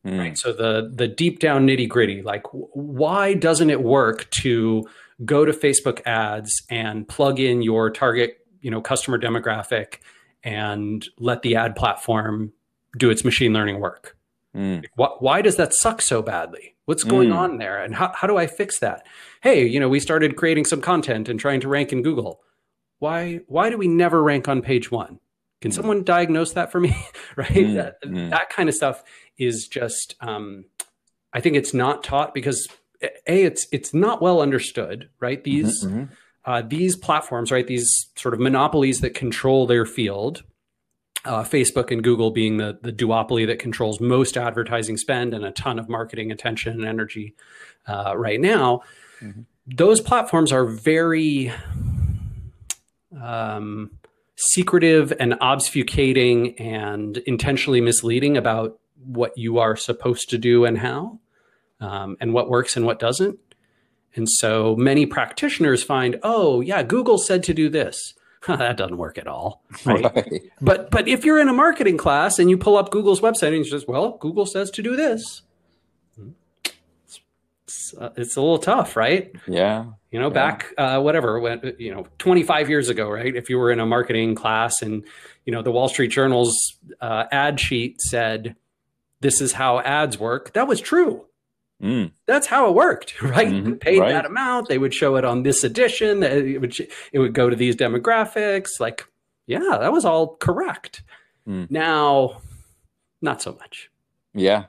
Mm. 0.06 0.20
Right. 0.20 0.38
So 0.38 0.52
the 0.52 0.92
the 0.94 1.08
deep 1.08 1.40
down 1.40 1.68
nitty 1.68 1.88
gritty, 1.88 2.24
like 2.24 2.44
why 2.52 3.36
doesn't 3.36 3.70
it 3.70 3.84
work 3.84 4.30
to 4.32 4.88
go 5.24 5.46
to 5.46 5.52
Facebook 5.52 6.02
ads 6.08 6.64
and 6.72 7.08
plug 7.08 7.40
in 7.40 7.62
your 7.62 7.92
target, 7.92 8.40
you 8.62 8.72
know, 8.72 8.82
customer 8.82 9.20
demographic 9.20 9.98
and 10.44 11.08
let 11.20 11.44
the 11.44 11.56
ad 11.56 11.76
platform 11.76 12.52
do 12.98 13.12
its 13.12 13.24
machine 13.24 13.54
learning 13.54 13.80
work? 13.80 14.18
Mm. 14.56 14.86
Why, 14.96 15.08
why, 15.20 15.42
does 15.42 15.56
that 15.56 15.74
suck 15.74 16.02
so 16.02 16.22
badly? 16.22 16.76
What's 16.86 17.04
going 17.04 17.30
mm. 17.30 17.38
on 17.38 17.58
there? 17.58 17.82
And 17.82 17.96
how, 17.96 18.12
how 18.14 18.28
do 18.28 18.38
I 18.38 18.48
fix 18.48 18.80
that? 18.80 19.06
Hey, 19.42 19.66
you 19.66 19.80
know, 19.80 19.88
we 19.88 20.00
started 20.00 20.36
creating 20.36 20.66
some 20.66 20.82
content 20.82 21.30
and 21.30 21.40
trying 21.40 21.62
to 21.62 21.70
rank 21.70 21.94
in 21.94 22.02
Google. 22.02 22.42
Why 23.00 23.42
why 23.48 23.70
do 23.70 23.78
we 23.78 23.88
never 23.88 24.22
rank 24.22 24.48
on 24.48 24.62
page 24.62 24.92
one? 24.92 25.20
Can 25.62 25.72
mm. 25.72 25.76
someone 25.76 26.04
diagnose 26.04 26.54
that 26.54 26.72
for 26.72 26.80
me? 26.80 26.96
right? 27.36 27.50
Mm. 27.50 27.76
That, 27.76 28.02
mm. 28.04 28.30
that, 28.30 28.50
kind 28.50 28.68
of 28.68 28.76
stuff 28.76 29.04
is 29.38 29.68
just, 29.68 30.16
um, 30.20 30.66
I 31.34 31.40
think 31.40 31.56
it's 31.56 31.74
not 31.74 32.04
taught 32.04 32.34
because 32.34 32.68
a 33.02 33.44
it's 33.44 33.68
it's 33.72 33.94
not 33.94 34.22
well 34.22 34.42
understood. 34.42 35.10
Right? 35.20 35.40
Mm-hmm, 35.40 35.66
these 35.66 35.86
mm-hmm, 35.86 36.00
mm-hmm. 36.00 36.14
Uh, 36.44 36.64
these 36.64 36.96
platforms, 36.96 37.52
right? 37.52 37.68
These 37.68 38.08
sort 38.16 38.34
of 38.34 38.40
monopolies 38.40 39.02
that 39.02 39.14
control 39.14 39.68
their 39.68 39.86
field. 39.86 40.44
Uh, 41.24 41.44
Facebook 41.44 41.92
and 41.92 42.04
Google 42.04 42.32
being 42.32 42.58
the 42.58 42.80
the 42.82 42.92
duopoly 42.92 43.46
that 43.46 43.60
controls 43.60 44.00
most 44.00 44.38
advertising 44.38 44.98
spend 44.98 45.36
and 45.36 45.46
a 45.46 45.52
ton 45.52 45.78
of 45.78 45.88
marketing 45.88 46.32
attention 46.32 46.74
and 46.74 46.86
energy 46.86 47.36
uh, 47.88 48.14
right 48.18 48.42
now. 48.42 48.82
Mm-hmm. 49.22 49.42
Those 49.68 50.02
platforms 50.02 50.52
are 50.52 50.66
very 50.66 51.54
um, 53.22 53.92
secretive 54.36 55.14
and 55.20 55.34
obfuscating 55.34 56.60
and 56.60 57.18
intentionally 57.20 57.82
misleading 57.82 58.38
about 58.38 58.80
what 59.06 59.38
you 59.38 59.60
are 59.60 59.76
supposed 59.76 60.30
to 60.30 60.38
do 60.38 60.66
and 60.66 60.80
how, 60.80 61.20
um, 61.80 62.18
and 62.20 62.34
what 62.34 62.50
works 62.50 62.76
and 62.76 62.86
what 62.86 63.00
doesn't. 63.00 63.40
And 64.16 64.28
so 64.30 64.76
many 64.76 65.06
practitioners 65.06 65.84
find, 65.84 66.20
oh, 66.24 66.62
yeah, 66.62 66.84
Google 66.84 67.18
said 67.18 67.44
to 67.44 67.54
do 67.54 67.70
this. 67.70 68.14
that 68.48 68.78
doesn't 68.78 68.98
work 68.98 69.18
at 69.18 69.28
all. 69.28 69.64
Right? 69.86 70.04
right? 70.04 70.42
But 70.62 70.90
but 70.90 71.08
if 71.08 71.24
you're 71.26 71.40
in 71.40 71.48
a 71.48 71.54
marketing 71.54 71.98
class 71.98 72.40
and 72.40 72.50
you 72.50 72.58
pull 72.58 72.78
up 72.78 72.90
Google's 72.90 73.22
website 73.22 73.50
and 73.50 73.58
you 73.58 73.64
just, 73.64 73.88
well, 73.88 74.18
Google 74.18 74.46
says 74.46 74.72
to 74.72 74.82
do 74.82 74.96
this. 74.96 75.44
It's, 77.64 77.94
uh, 77.98 78.10
it's 78.18 78.36
a 78.36 78.42
little 78.42 78.58
tough, 78.58 78.98
right? 78.98 79.32
Yeah. 79.48 79.86
You 80.12 80.20
know, 80.20 80.28
yeah. 80.28 80.34
back 80.34 80.74
uh, 80.78 81.00
whatever, 81.00 81.40
when, 81.40 81.74
you 81.78 81.94
know, 81.94 82.06
25 82.18 82.70
years 82.70 82.90
ago, 82.90 83.10
right? 83.10 83.34
If 83.34 83.50
you 83.50 83.58
were 83.58 83.72
in 83.72 83.80
a 83.80 83.86
marketing 83.86 84.36
class 84.36 84.82
and 84.82 85.04
you 85.46 85.54
know 85.54 85.62
the 85.62 85.72
Wall 85.72 85.88
Street 85.88 86.10
Journal's 86.10 86.78
uh, 87.00 87.26
ad 87.32 87.60
sheet 87.60 88.02
said, 88.02 88.56
"This 89.22 89.42
is 89.42 89.54
how 89.54 89.80
ads 89.80 90.20
work," 90.20 90.54
that 90.54 90.68
was 90.68 90.80
true. 90.82 91.26
Mm. 91.82 92.12
That's 92.28 92.48
how 92.48 92.70
it 92.70 92.76
worked, 92.76 93.22
right? 93.22 93.48
Mm-hmm. 93.48 93.74
Paid 93.74 94.00
right. 94.00 94.12
that 94.12 94.26
amount, 94.26 94.70
they 94.70 94.78
would 94.78 94.94
show 94.94 95.16
it 95.16 95.26
on 95.26 95.44
this 95.44 95.64
edition. 95.64 96.24
It 96.24 96.62
would 96.62 96.80
it 97.12 97.20
would 97.20 97.34
go 97.34 97.50
to 97.50 97.56
these 97.56 97.76
demographics. 97.76 98.80
Like, 98.80 99.06
yeah, 99.48 99.78
that 99.80 99.92
was 99.92 100.06
all 100.06 100.36
correct. 100.36 101.04
Mm. 101.48 101.72
Now, 101.72 102.42
not 103.22 103.42
so 103.42 103.54
much. 103.60 103.90
Yeah, 104.34 104.66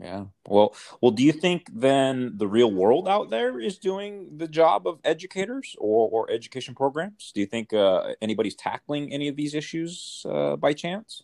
yeah. 0.00 0.24
Well, 0.46 0.74
well, 1.00 1.10
do 1.10 1.22
you 1.22 1.32
think 1.32 1.68
then 1.72 2.34
the 2.36 2.46
real 2.46 2.70
world 2.70 3.08
out 3.08 3.30
there 3.30 3.60
is 3.60 3.78
doing 3.78 4.38
the 4.38 4.48
job 4.48 4.86
of 4.86 4.98
educators 5.04 5.76
or, 5.78 6.08
or 6.10 6.30
education 6.30 6.74
programs? 6.74 7.32
Do 7.34 7.40
you 7.40 7.46
think 7.46 7.72
uh, 7.72 8.14
anybody's 8.22 8.54
tackling 8.54 9.12
any 9.12 9.28
of 9.28 9.36
these 9.36 9.54
issues 9.54 10.24
uh, 10.28 10.56
by 10.56 10.72
chance? 10.72 11.22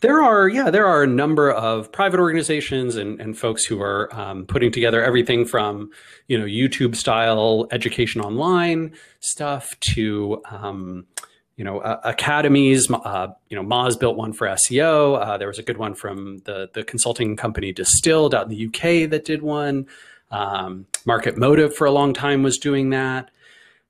There 0.00 0.22
are, 0.22 0.48
yeah, 0.48 0.70
there 0.70 0.86
are 0.86 1.02
a 1.02 1.06
number 1.06 1.50
of 1.50 1.92
private 1.92 2.20
organizations 2.20 2.96
and, 2.96 3.20
and 3.20 3.36
folks 3.36 3.64
who 3.64 3.82
are 3.82 4.08
um, 4.14 4.46
putting 4.46 4.72
together 4.72 5.02
everything 5.04 5.44
from, 5.44 5.90
you 6.26 6.38
know, 6.38 6.46
YouTube 6.46 6.96
style 6.96 7.66
education 7.70 8.22
online 8.22 8.94
stuff 9.20 9.78
to, 9.94 10.40
um, 10.50 11.06
you 11.56 11.64
know, 11.64 11.80
uh, 11.80 12.00
academies. 12.04 12.90
Uh, 12.90 13.28
you 13.50 13.56
know, 13.56 13.62
Moz 13.62 14.00
built 14.00 14.16
one 14.16 14.32
for 14.32 14.46
SEO. 14.46 15.20
Uh, 15.20 15.36
there 15.36 15.48
was 15.48 15.58
a 15.58 15.62
good 15.62 15.76
one 15.76 15.94
from 15.94 16.38
the 16.44 16.70
the 16.72 16.82
consulting 16.82 17.36
company 17.36 17.70
Distilled 17.70 18.34
out 18.34 18.44
in 18.44 18.56
the 18.56 18.66
UK 18.66 19.10
that 19.10 19.26
did 19.26 19.42
one. 19.42 19.86
Um, 20.30 20.86
Market 21.04 21.36
Motive 21.36 21.74
for 21.74 21.86
a 21.86 21.90
long 21.90 22.14
time 22.14 22.42
was 22.42 22.56
doing 22.56 22.88
that. 22.90 23.30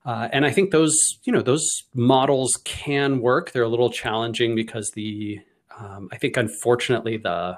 Uh, 0.03 0.27
and 0.33 0.45
I 0.45 0.51
think 0.51 0.71
those, 0.71 0.97
you 1.23 1.31
know, 1.31 1.41
those 1.41 1.83
models 1.93 2.59
can 2.65 3.21
work. 3.21 3.51
They're 3.51 3.63
a 3.63 3.69
little 3.69 3.91
challenging 3.91 4.55
because 4.55 4.91
the, 4.95 5.39
um, 5.81 6.09
I 6.11 6.17
think, 6.17 6.37
unfortunately, 6.37 7.17
the, 7.17 7.57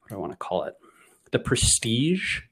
what 0.00 0.08
do 0.08 0.14
I 0.14 0.18
want 0.18 0.32
to 0.32 0.38
call 0.38 0.64
it, 0.64 0.74
the 1.32 1.38
prestige 1.40 2.42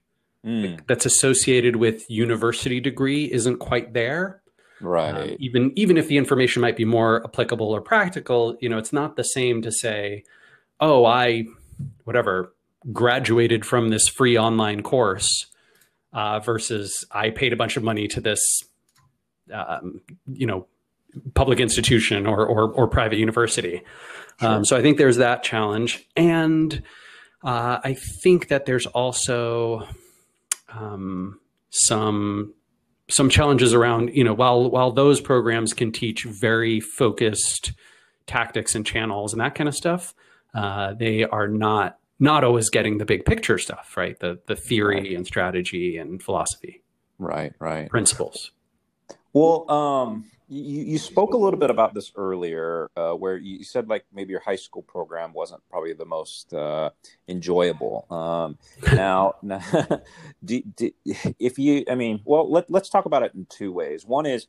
mm. 0.44 0.80
that's 0.86 1.06
associated 1.06 1.76
with 1.76 2.10
university 2.10 2.80
degree 2.80 3.32
isn't 3.32 3.58
quite 3.58 3.92
there. 3.92 4.42
Right. 4.80 5.14
Um, 5.14 5.36
even 5.38 5.72
even 5.76 5.96
if 5.96 6.08
the 6.08 6.16
information 6.16 6.60
might 6.60 6.76
be 6.76 6.84
more 6.84 7.22
applicable 7.24 7.68
or 7.68 7.80
practical, 7.80 8.56
you 8.60 8.68
know, 8.68 8.78
it's 8.78 8.92
not 8.92 9.14
the 9.14 9.22
same 9.22 9.62
to 9.62 9.70
say, 9.70 10.24
"Oh, 10.80 11.04
I 11.04 11.44
whatever 12.02 12.52
graduated 12.92 13.64
from 13.64 13.90
this 13.90 14.08
free 14.08 14.36
online 14.36 14.82
course," 14.82 15.46
uh, 16.12 16.40
versus 16.40 17.06
I 17.12 17.30
paid 17.30 17.52
a 17.52 17.56
bunch 17.56 17.76
of 17.76 17.84
money 17.84 18.08
to 18.08 18.20
this, 18.20 18.42
um, 19.54 20.00
you 20.26 20.48
know, 20.48 20.66
public 21.34 21.60
institution 21.60 22.26
or 22.26 22.44
or, 22.46 22.72
or 22.72 22.88
private 22.88 23.18
university. 23.18 23.82
Sure. 24.40 24.48
Um, 24.48 24.64
so 24.64 24.76
I 24.76 24.82
think 24.82 24.98
there's 24.98 25.18
that 25.18 25.42
challenge, 25.42 26.06
and 26.16 26.82
uh, 27.44 27.78
I 27.82 27.94
think 27.94 28.48
that 28.48 28.66
there's 28.66 28.86
also 28.86 29.86
um, 30.72 31.38
some 31.70 32.54
some 33.08 33.28
challenges 33.28 33.74
around 33.74 34.10
you 34.14 34.24
know 34.24 34.34
while 34.34 34.70
while 34.70 34.92
those 34.92 35.20
programs 35.20 35.74
can 35.74 35.92
teach 35.92 36.24
very 36.24 36.80
focused 36.80 37.72
tactics 38.26 38.74
and 38.74 38.86
channels 38.86 39.32
and 39.32 39.40
that 39.40 39.54
kind 39.54 39.68
of 39.68 39.74
stuff 39.74 40.14
uh, 40.54 40.94
they 40.94 41.24
are 41.24 41.48
not 41.48 41.98
not 42.18 42.44
always 42.44 42.70
getting 42.70 42.98
the 42.98 43.04
big 43.04 43.24
picture 43.24 43.58
stuff 43.58 43.96
right 43.96 44.18
the 44.20 44.38
the 44.46 44.56
theory 44.56 44.96
right. 44.96 45.12
and 45.12 45.26
strategy 45.26 45.96
and 45.96 46.22
philosophy 46.22 46.82
right 47.18 47.52
right 47.58 47.90
principles 47.90 48.52
well 49.32 49.70
um 49.70 50.30
you, 50.52 50.82
you 50.82 50.98
spoke 50.98 51.32
a 51.32 51.36
little 51.36 51.58
bit 51.58 51.70
about 51.70 51.94
this 51.94 52.12
earlier, 52.14 52.90
uh, 52.96 53.12
where 53.12 53.36
you 53.36 53.64
said 53.64 53.88
like 53.88 54.04
maybe 54.12 54.32
your 54.32 54.40
high 54.40 54.56
school 54.56 54.82
program 54.82 55.32
wasn't 55.32 55.62
probably 55.70 55.94
the 55.94 56.04
most 56.04 56.52
uh, 56.52 56.90
enjoyable. 57.28 58.06
Um, 58.10 58.58
now, 58.94 59.36
do, 60.44 60.62
do, 60.76 60.90
if 61.38 61.58
you, 61.58 61.84
I 61.90 61.94
mean, 61.94 62.20
well, 62.24 62.50
let, 62.50 62.70
let's 62.70 62.90
talk 62.90 63.06
about 63.06 63.22
it 63.22 63.32
in 63.34 63.46
two 63.48 63.72
ways. 63.72 64.04
One 64.04 64.26
is 64.26 64.46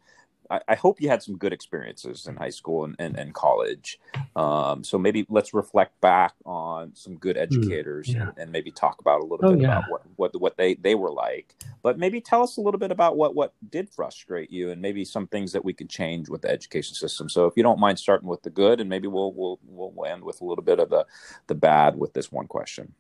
I, 0.54 0.62
I, 0.68 0.76
hope 0.76 1.02
you 1.02 1.10
had 1.10 1.24
some 1.24 1.36
good 1.38 1.52
experiences 1.52 2.28
in 2.28 2.36
high 2.36 2.52
school 2.52 2.86
and, 2.86 2.96
and, 3.00 3.18
and 3.18 3.34
college. 3.34 4.00
Um, 4.36 4.84
so 4.84 5.00
maybe 5.00 5.26
let's 5.28 5.54
reflect 5.54 6.00
back 6.00 6.34
on 6.46 6.92
some 6.94 7.18
good 7.18 7.36
hmm, 7.36 7.42
educators 7.42 8.08
mm, 8.08 8.16
yeah. 8.16 8.22
and, 8.22 8.38
and, 8.38 8.52
maybe 8.52 8.70
talk 8.70 9.02
about 9.02 9.22
a 9.22 9.24
little 9.24 9.46
oh, 9.46 9.54
bit 9.54 9.62
yeah. 9.62 9.80
about 9.80 9.90
what, 9.90 10.02
what, 10.16 10.42
what 10.42 10.58
they, 10.58 10.76
they 10.76 10.94
were 10.94 11.12
like. 11.12 11.56
But 11.82 11.98
maybe 11.98 12.22
tell 12.22 12.44
us 12.44 12.58
a 12.58 12.62
little 12.62 12.80
bit 12.80 12.92
about 12.92 13.18
what, 13.18 13.34
what 13.34 13.54
did 13.72 13.90
frustrate 13.90 14.52
you 14.52 14.70
and 14.70 14.80
maybe 14.82 15.04
some 15.04 15.26
things 15.26 15.52
that 15.54 15.66
we 15.66 15.74
could 15.74 15.90
change 15.90 16.30
with 16.30 16.44
the 16.44 16.50
education 16.50 16.94
system. 16.94 17.30
So 17.30 17.48
if 17.48 17.54
you 17.58 17.64
don't 17.64 17.80
mind 17.80 17.98
starting 17.98 18.30
with 18.30 18.44
the 18.44 18.52
good 18.52 18.80
and 18.80 18.90
maybe 18.90 19.08
we'll, 19.08 19.34
we'll, 19.34 19.60
we'll 19.66 20.06
end 20.06 20.24
with 20.24 20.40
a 20.42 20.46
little 20.46 20.64
bit 20.64 20.80
of 20.80 20.90
the, 20.90 21.06
the 21.48 21.56
bad 21.56 21.98
with 21.98 22.14
this 22.14 22.32
one 22.32 22.46
question. 22.46 22.94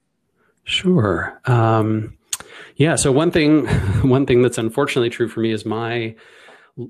Sure. 0.63 1.39
Um, 1.46 2.18
yeah. 2.78 2.96
So 2.96 3.12
one 3.12 3.30
thing, 3.30 3.68
one 4.02 4.26
thing 4.26 4.42
that's 4.42 4.58
unfortunately 4.58 5.12
true 5.12 5.28
for 5.28 5.42
me 5.42 5.52
is 5.52 5.66
my 5.66 6.16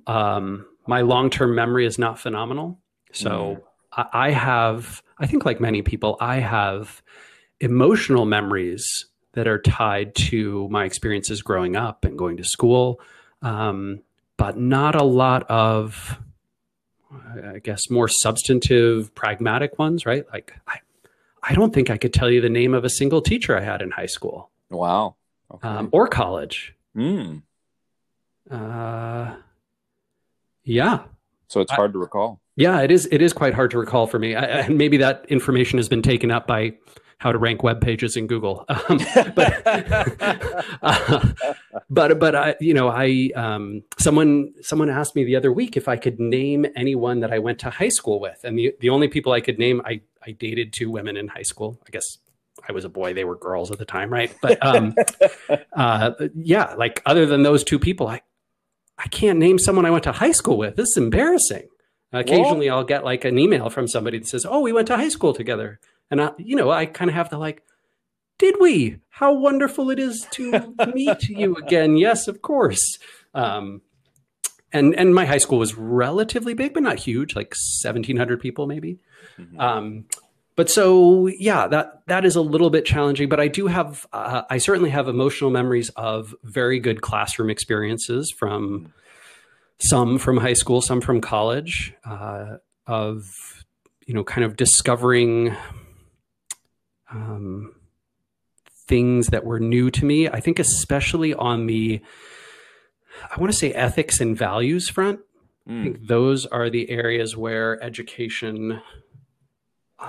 um, 0.08 0.66
my 0.88 1.02
long 1.02 1.30
term 1.30 1.56
memory 1.56 1.86
is 1.86 1.98
not 1.98 2.20
phenomenal. 2.20 2.80
So 3.12 3.30
mm. 3.30 3.62
I, 3.92 4.28
I 4.28 4.32
have, 4.32 5.02
I 5.18 5.28
think, 5.28 5.46
like 5.46 5.60
many 5.60 5.82
people, 5.82 6.18
I 6.20 6.38
have 6.38 7.02
emotional 7.60 8.26
memories 8.26 9.06
that 9.34 9.48
are 9.48 9.60
tied 9.60 10.14
to 10.16 10.68
my 10.70 10.86
experiences 10.86 11.42
growing 11.42 11.76
up 11.76 12.06
and 12.06 12.18
going 12.18 12.38
to 12.38 12.44
school, 12.44 13.00
um, 13.42 14.02
but 14.38 14.58
not 14.58 14.96
a 14.96 15.04
lot 15.04 15.50
of, 15.50 16.20
I 17.12 17.60
guess, 17.60 17.90
more 17.90 18.08
substantive, 18.08 19.14
pragmatic 19.16 19.80
ones, 19.80 20.06
right? 20.06 20.26
Like, 20.32 20.54
I, 20.68 20.80
I 21.42 21.54
don't 21.54 21.74
think 21.74 21.90
I 21.90 21.98
could 21.98 22.14
tell 22.14 22.30
you 22.30 22.42
the 22.42 22.50
name 22.50 22.74
of 22.74 22.86
a 22.86 22.90
single 22.90 23.22
teacher 23.22 23.58
I 23.58 23.62
had 23.62 23.82
in 23.82 23.92
high 23.92 24.06
school 24.06 24.50
Wow. 24.70 25.16
Okay. 25.54 25.68
um, 25.68 25.90
or 25.92 26.08
college. 26.08 26.76
Mm. 26.96 27.44
Uh, 28.50 29.36
yeah, 30.64 31.04
So 31.48 31.62
it's 31.62 31.72
I- 31.72 31.76
hard 31.76 31.94
to 31.94 32.00
recall. 32.00 32.40
yeah, 32.56 32.82
it 32.82 32.92
is. 32.92 33.08
It 33.12 33.22
is 33.22 33.34
quite 33.34 33.54
hard 33.54 33.72
to 33.72 33.78
recall 33.80 34.08
for 34.08 34.20
me, 34.20 34.36
I, 34.36 34.44
and 34.44 34.78
maybe 34.78 34.98
that 34.98 35.26
information 35.30 35.78
has 35.80 35.90
been 35.90 36.02
taken 36.02 36.32
up 36.32 36.48
by 36.48 36.74
how 37.20 37.32
to 37.32 37.38
rank 37.38 37.64
web 37.64 37.80
pages 37.80 38.18
in 38.18 38.28
Google. 38.28 38.66
Um, 38.90 39.00
but 39.36 39.62
uh, 40.82 41.34
but 41.90 42.20
but 42.20 42.36
I, 42.36 42.56
you 42.60 42.74
know, 42.74 42.90
I 42.90 43.30
um, 43.36 43.84
someone 43.98 44.54
someone 44.62 44.90
asked 44.90 45.16
me 45.16 45.24
the 45.24 45.36
other 45.36 45.52
week 45.52 45.78
if 45.78 45.88
I 45.88 45.96
could 45.98 46.20
name 46.20 46.66
anyone 46.76 47.20
that 47.22 47.32
I 47.32 47.40
went 47.40 47.60
to 47.60 47.70
high 47.70 47.90
school 47.90 48.20
with, 48.20 48.40
and 48.44 48.58
the 48.58 48.74
the 48.80 48.90
only 48.90 49.08
people 49.08 49.32
I 49.32 49.42
could 49.42 49.58
name, 49.60 49.82
I 49.86 50.02
I 50.26 50.32
dated 50.32 50.74
two 50.74 50.90
women 50.92 51.18
in 51.18 51.28
high 51.28 51.44
school. 51.44 51.80
I 51.88 51.92
guess 51.92 52.18
I 52.68 52.72
was 52.74 52.84
a 52.86 52.90
boy; 52.90 53.14
they 53.14 53.24
were 53.26 53.38
girls 53.38 53.72
at 53.72 53.78
the 53.80 53.86
time, 53.86 54.12
right? 54.12 54.34
But 54.42 54.64
um, 54.66 54.94
uh, 55.74 56.12
yeah, 56.36 56.74
like 56.78 57.02
other 57.06 57.26
than 57.26 57.44
those 57.44 57.64
two 57.64 57.80
people, 57.80 58.08
I 58.08 58.22
I 58.98 59.08
can't 59.08 59.40
name 59.40 59.58
someone 59.60 59.86
I 59.86 59.92
went 59.92 60.04
to 60.06 60.12
high 60.12 60.32
school 60.32 60.58
with. 60.58 60.76
This 60.76 60.90
is 60.90 60.98
embarrassing. 60.98 61.68
Occasionally, 62.12 62.70
I'll 62.70 62.84
get 62.84 63.04
like 63.04 63.26
an 63.26 63.40
email 63.40 63.70
from 63.72 63.88
somebody 63.88 64.20
that 64.20 64.28
says, 64.28 64.46
"Oh, 64.48 64.62
we 64.62 64.72
went 64.72 64.88
to 64.88 64.96
high 64.98 65.10
school 65.10 65.34
together," 65.34 65.80
and 66.12 66.22
I, 66.22 66.32
you 66.38 66.56
know, 66.56 66.70
I 66.70 66.86
kind 66.86 67.10
of 67.10 67.16
have 67.16 67.30
to 67.30 67.40
like, 67.40 67.64
"Did 68.38 68.56
we? 68.60 69.00
How 69.10 69.34
wonderful 69.34 69.90
it 69.90 69.98
is 69.98 70.28
to 70.34 70.76
meet 70.94 71.24
you 71.28 71.56
again!" 71.56 71.98
Yes, 71.98 72.28
of 72.28 72.44
course. 72.44 73.00
Um, 73.34 73.82
and 74.72 74.94
and 74.96 75.16
my 75.16 75.26
high 75.26 75.40
school 75.40 75.58
was 75.58 75.76
relatively 75.76 76.54
big, 76.54 76.76
but 76.76 76.84
not 76.84 77.00
huge, 77.00 77.36
like 77.36 77.56
seventeen 77.56 78.18
hundred 78.18 78.40
people, 78.40 78.68
maybe. 78.68 79.00
Mhm. 79.40 79.60
Um, 79.60 80.06
but 80.56 80.70
so 80.70 81.28
yeah, 81.28 81.68
that 81.68 82.02
that 82.08 82.26
is 82.26 82.36
a 82.36 82.42
little 82.42 82.70
bit 82.70 82.86
challenging. 82.86 83.30
But 83.30 83.40
I 83.40 83.48
do 83.48 83.68
have, 83.68 84.06
uh, 84.14 84.44
I 84.50 84.58
certainly 84.58 84.90
have 84.92 85.08
emotional 85.08 85.50
memories 85.50 85.90
of 85.96 86.36
very 86.44 86.80
good 86.80 87.02
classroom 87.02 87.50
experiences 87.50 88.32
from 88.38 88.94
some 89.80 90.18
from 90.18 90.38
high 90.38 90.54
school, 90.54 90.82
some 90.82 91.02
from 91.02 91.22
college, 91.22 91.94
uh, 92.06 92.58
of 92.88 93.26
you 94.06 94.14
know, 94.14 94.24
kind 94.24 94.44
of 94.44 94.56
discovering 94.58 95.56
um, 97.12 97.74
things 98.88 99.28
that 99.28 99.46
were 99.46 99.60
new 99.60 99.90
to 99.92 100.06
me. 100.06 100.28
I 100.28 100.40
think 100.40 100.60
especially 100.60 101.34
on 101.34 101.68
the, 101.68 102.02
I 103.36 103.40
want 103.40 103.52
to 103.52 103.58
say 103.58 103.72
ethics 103.74 104.20
and 104.20 104.38
values 104.38 104.90
front. 104.90 105.20
I 105.68 105.72
Mm. 105.72 105.84
think 105.84 106.08
those 106.08 106.46
are 106.46 106.70
the 106.70 106.90
areas 106.90 107.38
where 107.38 107.82
education 107.82 108.82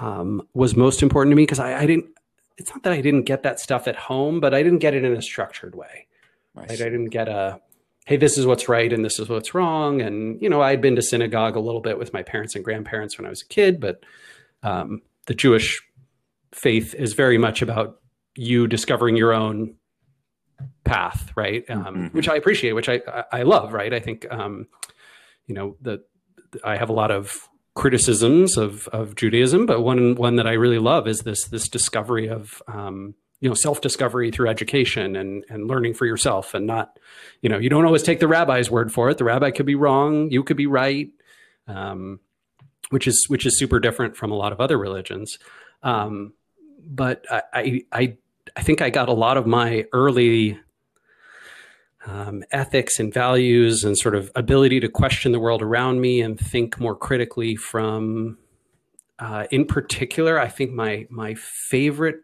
um, 0.00 0.46
was 0.54 0.76
most 0.76 1.02
important 1.02 1.32
to 1.32 1.36
me 1.36 1.42
because 1.42 1.60
I, 1.60 1.80
I 1.80 1.86
didn't. 1.86 2.06
It's 2.56 2.70
not 2.70 2.82
that 2.84 2.92
I 2.92 3.00
didn't 3.00 3.22
get 3.22 3.42
that 3.42 3.58
stuff 3.58 3.88
at 3.88 3.96
home, 3.96 4.38
but 4.38 4.54
I 4.54 4.62
didn't 4.62 4.78
get 4.78 4.94
it 4.94 5.04
in 5.04 5.12
a 5.12 5.22
structured 5.22 5.74
way. 5.74 6.06
I 6.56 6.60
Right? 6.60 6.70
I 6.70 6.76
didn't 6.76 7.06
get 7.06 7.28
a, 7.28 7.60
hey, 8.06 8.16
this 8.16 8.38
is 8.38 8.46
what's 8.46 8.68
right 8.68 8.92
and 8.92 9.04
this 9.04 9.18
is 9.18 9.28
what's 9.28 9.54
wrong. 9.54 10.00
And 10.00 10.40
you 10.40 10.48
know, 10.48 10.62
I'd 10.62 10.80
been 10.80 10.94
to 10.94 11.02
synagogue 11.02 11.56
a 11.56 11.60
little 11.60 11.80
bit 11.80 11.98
with 11.98 12.12
my 12.12 12.22
parents 12.22 12.54
and 12.54 12.64
grandparents 12.64 13.18
when 13.18 13.26
I 13.26 13.30
was 13.30 13.42
a 13.42 13.46
kid, 13.46 13.80
but 13.80 14.04
um, 14.62 15.02
the 15.26 15.34
Jewish 15.34 15.82
faith 16.52 16.94
is 16.94 17.14
very 17.14 17.38
much 17.38 17.60
about 17.60 18.00
you 18.36 18.68
discovering 18.68 19.16
your 19.16 19.32
own 19.32 19.74
path, 20.84 21.32
right? 21.34 21.68
Um, 21.68 21.84
Mhm. 21.84 22.12
Which 22.14 22.28
I 22.28 22.36
appreciate, 22.36 22.72
which 22.72 22.88
I 22.88 23.00
I 23.08 23.24
I 23.32 23.42
love, 23.42 23.72
right? 23.72 23.92
I 23.92 23.98
think 24.00 24.26
um, 24.30 24.68
you 25.46 25.54
know 25.54 25.76
the 25.80 26.04
I 26.62 26.76
have 26.76 26.88
a 26.88 26.92
lot 26.92 27.10
of 27.10 27.48
criticisms 27.74 28.56
of 28.56 28.88
of 28.88 29.16
Judaism, 29.16 29.66
but 29.66 29.82
one 29.82 30.14
one 30.14 30.36
that 30.36 30.46
I 30.46 30.52
really 30.52 30.78
love 30.78 31.08
is 31.08 31.20
this 31.20 31.44
this 31.46 31.68
discovery 31.68 32.28
of 32.28 32.62
um, 32.68 33.14
you 33.40 33.48
know 33.48 33.54
self 33.54 33.80
discovery 33.80 34.30
through 34.30 34.48
education 34.48 35.16
and 35.16 35.44
and 35.48 35.66
learning 35.66 35.94
for 35.94 36.06
yourself, 36.06 36.54
and 36.54 36.66
not 36.66 36.98
you 37.42 37.48
know 37.48 37.58
you 37.58 37.68
don't 37.68 37.84
always 37.84 38.02
take 38.02 38.20
the 38.20 38.28
rabbi's 38.28 38.70
word 38.70 38.92
for 38.92 39.10
it. 39.10 39.18
The 39.18 39.24
rabbi 39.24 39.50
could 39.50 39.66
be 39.66 39.74
wrong, 39.74 40.30
you 40.30 40.42
could 40.44 40.56
be 40.56 40.66
right, 40.66 41.08
um, 41.66 42.20
which 42.90 43.06
is 43.06 43.26
which 43.28 43.44
is 43.44 43.58
super 43.58 43.80
different 43.80 44.16
from 44.16 44.30
a 44.30 44.36
lot 44.36 44.52
of 44.52 44.60
other 44.60 44.78
religions. 44.78 45.38
Um, 45.82 46.32
but 46.86 47.24
I, 47.30 47.42
I 47.52 47.82
I 47.92 48.16
I 48.56 48.62
think 48.62 48.82
I 48.82 48.90
got 48.90 49.08
a 49.08 49.12
lot 49.12 49.36
of 49.36 49.46
my 49.46 49.86
early 49.92 50.58
um, 52.06 52.42
ethics 52.52 52.98
and 53.00 53.12
values 53.14 53.82
and 53.84 53.96
sort 53.96 54.14
of 54.14 54.30
ability 54.34 54.80
to 54.80 54.88
question 54.88 55.32
the 55.32 55.40
world 55.40 55.62
around 55.62 56.00
me 56.00 56.20
and 56.20 56.38
think 56.38 56.78
more 56.78 56.94
critically 56.94 57.56
from 57.56 58.36
uh, 59.18 59.46
in 59.50 59.64
particular 59.64 60.38
i 60.38 60.48
think 60.48 60.72
my 60.72 61.06
my 61.08 61.34
favorite 61.34 62.16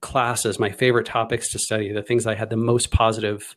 classes 0.00 0.58
my 0.58 0.70
favorite 0.70 1.06
topics 1.06 1.50
to 1.52 1.58
study 1.58 1.92
the 1.92 2.02
things 2.02 2.26
i 2.26 2.34
had 2.34 2.50
the 2.50 2.56
most 2.56 2.90
positive 2.90 3.54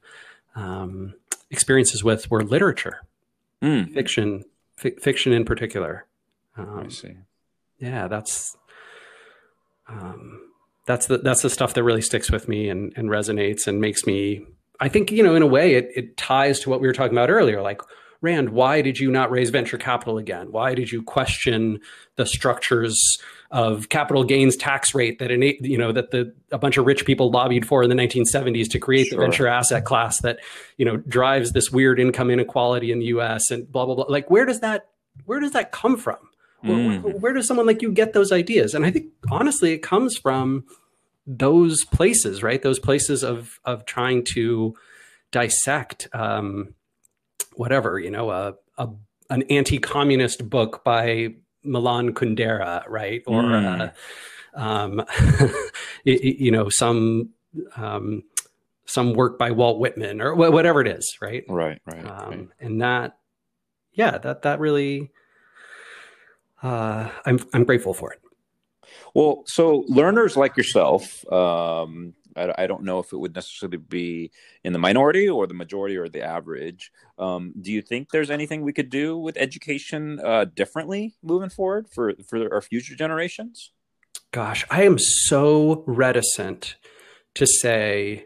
um, 0.56 1.14
experiences 1.50 2.04
with 2.04 2.30
were 2.30 2.44
literature 2.44 3.02
Mm. 3.62 3.94
fiction 3.94 4.44
fi- 4.76 4.96
fiction 5.00 5.32
in 5.32 5.46
particular 5.46 6.06
I 6.58 6.62
um, 6.62 6.90
see. 6.92 7.14
yeah 7.80 8.08
that's 8.10 8.58
um, 9.88 10.42
that's 10.86 11.06
the 11.08 11.18
that's 11.20 11.42
the 11.42 11.50
stuff 11.50 11.74
that 11.74 11.84
really 11.84 12.02
sticks 12.02 12.30
with 12.30 12.48
me 12.50 12.70
and, 12.70 12.92
and 12.98 13.10
resonates 13.10 13.66
and 13.68 13.80
makes 13.80 14.06
me 14.06 14.46
i 14.80 14.88
think 14.90 15.12
you 15.12 15.24
know 15.24 15.36
in 15.36 15.42
a 15.42 15.48
way 15.48 15.76
it, 15.76 15.90
it 15.96 16.18
ties 16.18 16.60
to 16.60 16.70
what 16.70 16.82
we 16.82 16.88
were 16.88 16.94
talking 16.94 17.16
about 17.18 17.30
earlier 17.30 17.62
like 17.62 17.82
rand 18.22 18.50
why 18.50 18.82
did 18.82 19.00
you 19.00 19.12
not 19.12 19.30
raise 19.32 19.50
venture 19.50 19.78
capital 19.78 20.18
again 20.18 20.52
why 20.52 20.74
did 20.74 20.92
you 20.92 21.04
question 21.04 21.80
the 22.16 22.26
structures 22.26 23.18
of 23.52 23.90
capital 23.90 24.24
gains 24.24 24.56
tax 24.56 24.96
rate 24.96 25.20
that 25.20 25.30
you 25.62 25.78
know 25.78 25.92
that 25.92 26.12
the 26.12 26.34
a 26.52 26.58
bunch 26.58 26.78
of 26.78 26.86
rich 26.86 27.06
people 27.06 27.30
lobbied 27.32 27.68
for 27.68 27.84
in 27.84 27.90
the 27.90 27.96
1970s 27.96 28.70
to 28.70 28.80
create 28.80 29.08
Sure. 29.08 29.20
the 29.20 29.26
venture 29.26 29.48
asset 29.48 29.86
class 29.86 30.22
that 30.22 30.40
you 30.78 30.86
know 30.86 30.98
drives 30.98 31.52
this 31.52 31.70
weird 31.72 32.00
income 32.00 32.30
inequality 32.32 32.92
in 32.92 33.00
the 33.00 33.06
US 33.08 33.52
and 33.52 33.70
blah 33.72 33.86
blah 33.86 33.96
blah 33.96 34.06
like 34.08 34.30
where 34.32 34.46
does 34.46 34.62
that 34.62 34.88
where 35.26 35.40
does 35.40 35.52
that 35.52 35.72
come 35.72 35.98
from 35.98 36.18
where, 36.62 36.78
Mm. 36.78 37.02
where, 37.02 37.14
where 37.16 37.34
does 37.34 37.46
someone 37.46 37.66
like 37.68 37.82
you 37.82 37.92
get 37.92 38.14
those 38.14 38.32
ideas 38.32 38.74
and 38.74 38.86
i 38.86 38.90
think 38.92 39.08
honestly 39.30 39.74
it 39.74 39.80
comes 39.80 40.16
from 40.18 40.64
those 41.26 41.86
places 41.86 42.44
right 42.44 42.62
those 42.62 42.80
places 42.80 43.24
of 43.24 43.60
of 43.66 43.86
trying 43.86 44.24
to 44.24 44.76
dissect 45.32 46.08
um 46.14 46.74
whatever 47.56 47.98
you 48.00 48.12
know 48.12 48.30
a, 48.30 48.54
a 48.78 48.90
an 49.30 49.44
anti-communist 49.44 50.50
book 50.50 50.84
by 50.84 51.30
milan 51.64 52.14
kundera 52.14 52.84
right 52.90 53.24
or 53.26 53.42
Mm. 53.44 53.92
uh, 54.56 54.60
um 54.60 54.98
y- 56.06 56.20
y- 56.24 56.36
you 56.40 56.52
know 56.52 56.68
some 56.70 57.30
um 57.78 58.24
some 58.86 59.14
work 59.14 59.40
by 59.40 59.50
walt 59.52 59.80
whitman 59.80 60.20
or 60.22 60.34
wh- 60.36 60.52
whatever 60.52 60.82
it 60.82 60.88
is 60.88 61.18
right 61.22 61.46
Right, 61.48 61.80
right. 61.86 62.06
um, 62.06 62.30
right. 62.30 62.48
and 62.60 62.82
that 62.82 63.18
yeah 63.94 64.18
that 64.18 64.42
that 64.42 64.60
really 64.60 65.10
uh, 66.62 67.10
I'm 67.26 67.40
I'm 67.54 67.66
grateful 67.66 67.94
for 67.94 68.14
it. 68.14 68.22
Well, 69.14 69.44
so 69.46 69.86
learners 69.88 70.36
like 70.36 70.58
yourself, 70.58 71.24
um, 71.32 72.14
I, 72.36 72.54
I 72.64 72.68
don't 72.68 72.84
know 72.84 73.00
if 73.00 73.14
it 73.14 73.18
would 73.18 73.36
necessarily 73.36 73.78
be 73.78 74.32
in 74.64 74.74
the 74.74 74.80
minority 74.80 75.30
or 75.30 75.46
the 75.46 75.54
majority 75.54 75.98
or 75.98 76.10
the 76.10 76.24
average. 76.24 76.92
Um, 77.18 77.54
do 77.60 77.72
you 77.72 77.82
think 77.82 78.10
there's 78.10 78.32
anything 78.32 78.62
we 78.62 78.74
could 78.74 78.90
do 78.90 79.18
with 79.18 79.38
education 79.38 80.20
uh, 80.24 80.46
differently 80.46 81.16
moving 81.22 81.50
forward 81.50 81.88
for 81.90 82.14
for 82.28 82.52
our 82.54 82.62
future 82.62 82.96
generations? 82.96 83.72
Gosh, 84.32 84.66
I 84.70 84.84
am 84.84 84.98
so 84.98 85.84
reticent 85.86 86.76
to 87.36 87.46
say, 87.46 88.26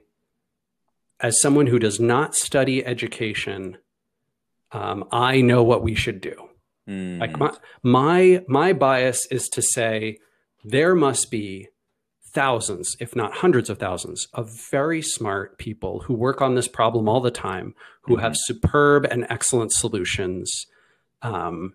as 1.20 1.42
someone 1.42 1.68
who 1.68 1.80
does 1.80 2.00
not 2.00 2.36
study 2.36 2.86
education, 2.86 3.78
um, 4.72 5.06
I 5.12 5.42
know 5.42 5.64
what 5.64 5.84
we 5.84 5.96
should 5.96 6.22
do. 6.22 6.50
Mm, 6.88 7.20
Like 7.20 7.38
my 7.38 7.52
my 7.84 8.44
my 8.48 8.74
bias 8.74 9.28
is 9.32 9.50
to 9.50 9.62
say 9.62 10.20
there 10.70 10.96
must 10.96 11.32
be 11.32 11.70
thousands, 12.22 12.98
if 13.00 13.16
not 13.16 13.38
hundreds 13.38 13.70
of 13.70 13.80
thousands, 13.80 14.28
of 14.34 14.52
very 14.70 15.02
smart 15.02 15.58
people 15.58 16.02
who 16.02 16.14
work 16.14 16.42
on 16.42 16.56
this 16.56 16.68
problem 16.68 17.08
all 17.08 17.22
the 17.22 17.32
time, 17.32 17.74
who 18.02 18.18
have 18.18 18.36
superb 18.36 19.06
and 19.06 19.26
excellent 19.30 19.72
solutions. 19.72 20.68
Um, 21.22 21.74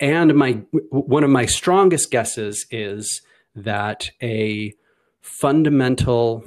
and 0.00 0.34
my 0.34 0.62
one 0.90 1.24
of 1.24 1.30
my 1.30 1.46
strongest 1.46 2.10
guesses 2.10 2.66
is 2.70 3.22
that 3.54 4.10
a 4.20 4.74
fundamental 5.20 6.44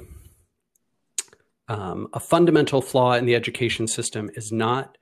um, 1.68 2.08
a 2.12 2.20
fundamental 2.20 2.82
flaw 2.82 3.14
in 3.14 3.24
the 3.24 3.34
education 3.34 3.88
system 3.88 4.30
is 4.34 4.52
not 4.52 4.98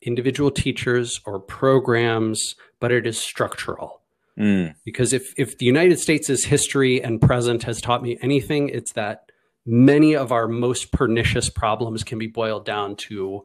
individual 0.00 0.50
teachers 0.50 1.20
or 1.26 1.38
programs, 1.38 2.56
but 2.80 2.90
it 2.90 3.06
is 3.06 3.18
structural. 3.18 4.01
Mm, 4.38 4.74
Because 4.84 5.12
if, 5.12 5.32
if 5.36 5.58
the 5.58 5.66
United 5.66 5.98
States' 5.98 6.44
history 6.44 7.02
and 7.02 7.20
present 7.20 7.64
has 7.64 7.80
taught 7.80 8.02
me 8.02 8.18
anything, 8.22 8.68
it's 8.68 8.92
that 8.92 9.30
many 9.64 10.14
of 10.14 10.32
our 10.32 10.48
most 10.48 10.92
pernicious 10.92 11.48
problems 11.48 12.02
can 12.02 12.18
be 12.18 12.26
boiled 12.26 12.64
down 12.64 12.96
to, 12.96 13.44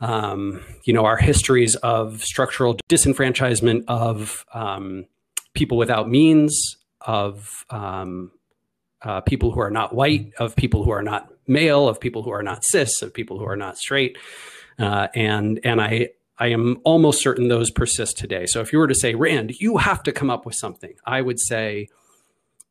um, 0.00 0.62
you 0.84 0.92
know, 0.92 1.04
our 1.04 1.16
histories 1.16 1.74
of 1.76 2.22
structural 2.22 2.76
disenfranchisement 2.88 3.84
of 3.88 4.44
um, 4.52 5.06
people 5.54 5.76
without 5.76 6.08
means, 6.08 6.76
of 7.00 7.64
um, 7.70 8.30
uh, 9.02 9.20
people 9.22 9.52
who 9.52 9.60
are 9.60 9.70
not 9.70 9.94
white, 9.94 10.32
of 10.38 10.56
people 10.56 10.84
who 10.84 10.90
are 10.90 11.02
not 11.02 11.32
male, 11.46 11.88
of 11.88 12.00
people 12.00 12.22
who 12.22 12.30
are 12.30 12.42
not 12.42 12.64
cis, 12.64 13.02
of 13.02 13.14
people 13.14 13.38
who 13.38 13.44
are 13.44 13.56
not 13.56 13.78
straight, 13.78 14.18
uh, 14.78 15.08
and 15.14 15.60
and 15.64 15.80
I 15.80 16.10
I 16.38 16.48
am 16.48 16.78
almost 16.84 17.20
certain 17.20 17.48
those 17.48 17.70
persist 17.70 18.16
today. 18.16 18.46
So 18.46 18.60
if 18.60 18.72
you 18.72 18.78
were 18.78 18.86
to 18.86 18.94
say, 18.94 19.14
Rand, 19.14 19.52
you 19.60 19.78
have 19.78 20.02
to 20.04 20.12
come 20.12 20.30
up 20.30 20.46
with 20.46 20.54
something, 20.54 20.94
I 21.04 21.20
would 21.20 21.40
say, 21.40 21.88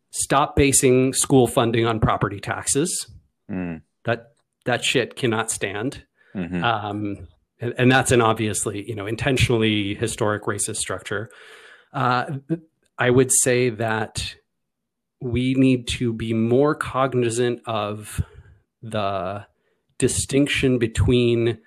stop 0.09 0.55
basing 0.55 1.13
school 1.13 1.47
funding 1.47 1.85
on 1.85 1.99
property 1.99 2.39
taxes. 2.39 3.07
Mm. 3.51 3.81
That 4.05 4.31
that 4.65 4.83
shit 4.83 5.15
cannot 5.15 5.51
stand. 5.51 6.03
Mhm. 6.35 6.63
Um, 6.63 7.27
and, 7.59 7.73
and 7.77 7.91
that's 7.91 8.11
an 8.11 8.21
obviously, 8.21 8.87
you 8.87 8.95
know, 8.95 9.05
intentionally 9.07 9.95
historic 9.95 10.43
racist 10.43 10.77
structure. 10.77 11.29
Uh, 11.93 12.37
I 12.97 13.09
would 13.09 13.31
say 13.31 13.69
that 13.69 14.35
we 15.19 15.55
need 15.55 15.87
to 15.87 16.13
be 16.13 16.33
more 16.33 16.75
cognizant 16.75 17.61
of 17.65 18.21
the 18.81 19.45
distinction 19.97 20.77
between 20.77 21.59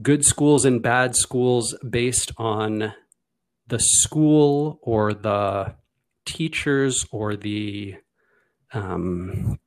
good 0.00 0.24
schools 0.24 0.64
and 0.64 0.82
bad 0.82 1.14
schools 1.14 1.76
based 1.88 2.32
on 2.36 2.94
the 3.66 3.78
school 3.78 4.78
or 4.82 5.12
the 5.12 5.74
teachers 6.24 7.06
or 7.10 7.36
the 7.36 7.96
um, 8.72 9.58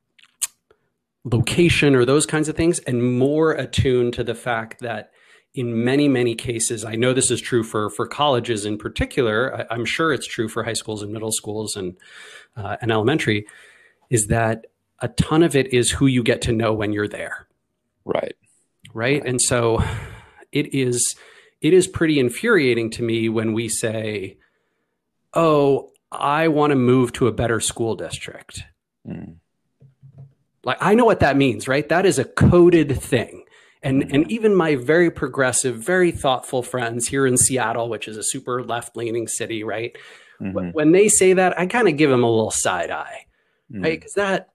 location 1.23 1.95
or 1.95 2.05
those 2.05 2.25
kinds 2.25 2.49
of 2.49 2.55
things, 2.55 2.79
and 2.79 3.17
more 3.17 3.51
attuned 3.51 4.13
to 4.13 4.23
the 4.23 4.35
fact 4.35 4.81
that 4.81 5.11
in 5.53 5.85
many 5.85 6.09
many 6.09 6.35
cases 6.35 6.83
i 6.83 6.95
know 6.95 7.13
this 7.13 7.31
is 7.31 7.39
true 7.39 7.63
for 7.63 7.89
for 7.89 8.05
colleges 8.05 8.65
in 8.65 8.77
particular 8.77 9.55
I, 9.55 9.73
i'm 9.73 9.85
sure 9.85 10.11
it's 10.11 10.27
true 10.27 10.49
for 10.49 10.65
high 10.65 10.73
schools 10.73 11.01
and 11.01 11.13
middle 11.13 11.31
schools 11.31 11.77
and 11.77 11.95
uh, 12.57 12.75
and 12.81 12.91
elementary 12.91 13.45
is 14.09 14.27
that 14.27 14.65
a 14.99 15.07
ton 15.09 15.43
of 15.43 15.55
it 15.55 15.73
is 15.73 15.91
who 15.91 16.07
you 16.07 16.23
get 16.23 16.41
to 16.43 16.51
know 16.51 16.73
when 16.73 16.93
you're 16.93 17.07
there. 17.07 17.47
Right. 18.05 18.35
right? 18.93 19.25
And 19.25 19.41
so 19.41 19.83
it 20.55 20.73
is 20.73 21.15
it 21.61 21.73
is 21.73 21.85
pretty 21.87 22.19
infuriating 22.19 22.89
to 22.89 23.03
me 23.03 23.29
when 23.29 23.53
we 23.53 23.67
say 23.69 24.37
oh 25.35 25.91
i 26.11 26.47
want 26.47 26.71
to 26.71 26.75
move 26.75 27.11
to 27.13 27.27
a 27.27 27.31
better 27.31 27.59
school 27.59 27.95
district 27.95 28.63
Mm. 29.07 29.35
like 30.63 30.77
i 30.81 30.95
know 30.95 31.05
what 31.05 31.19
that 31.19 31.37
means 31.37 31.67
right 31.67 31.87
that 31.89 32.05
is 32.07 32.17
a 32.17 32.25
coded 32.25 32.99
thing 32.99 33.43
and 33.83 34.01
Mhm. 34.03 34.13
and 34.13 34.31
even 34.31 34.55
my 34.55 34.73
very 34.75 35.11
progressive 35.11 35.75
very 35.77 36.11
thoughtful 36.11 36.63
friends 36.63 37.07
here 37.09 37.27
in 37.27 37.37
seattle 37.37 37.87
which 37.89 38.07
is 38.07 38.17
a 38.17 38.23
super 38.23 38.63
left 38.63 38.97
leaning 38.97 39.27
city 39.27 39.63
right 39.63 39.95
Mhm. 40.41 40.73
when 40.73 40.91
they 40.91 41.07
say 41.07 41.33
that 41.33 41.59
i 41.59 41.67
kind 41.67 41.87
of 41.87 41.97
give 41.97 42.09
them 42.09 42.23
a 42.23 42.29
little 42.29 42.49
side 42.51 42.89
eye 42.89 43.25
Mm. 43.71 43.83
right 43.83 43.99
because 43.99 44.13
that 44.13 44.49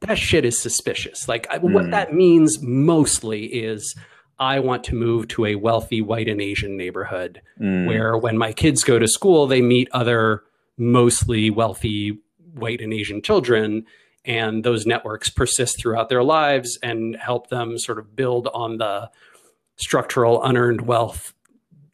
that 0.00 0.16
shit 0.18 0.44
is 0.44 0.58
suspicious 0.60 1.28
like 1.28 1.46
I, 1.50 1.58
what 1.58 1.86
Mm. 1.86 1.90
that 1.90 2.14
means 2.14 2.60
mostly 2.62 3.44
is 3.46 3.94
i 4.38 4.58
want 4.60 4.84
to 4.84 4.94
move 4.94 5.26
to 5.28 5.44
a 5.46 5.54
wealthy 5.54 6.00
white 6.02 6.28
and 6.28 6.40
asian 6.40 6.76
neighborhood 6.76 7.40
Mm. 7.60 7.86
where 7.86 8.16
when 8.18 8.36
my 8.36 8.52
kids 8.52 8.84
go 8.84 8.98
to 8.98 9.08
school 9.08 9.46
they 9.46 9.62
meet 9.62 9.88
other 9.92 10.42
mostly 10.76 11.48
wealthy 11.50 12.18
white 12.54 12.80
and 12.80 12.92
asian 12.92 13.22
children 13.22 13.84
and 14.24 14.64
those 14.64 14.86
networks 14.86 15.30
persist 15.30 15.78
throughout 15.80 16.08
their 16.08 16.22
lives 16.24 16.78
and 16.82 17.16
help 17.16 17.48
them 17.48 17.78
sort 17.78 17.98
of 17.98 18.14
build 18.16 18.48
on 18.52 18.76
the 18.78 19.10
structural 19.76 20.42
unearned 20.42 20.80
wealth 20.82 21.32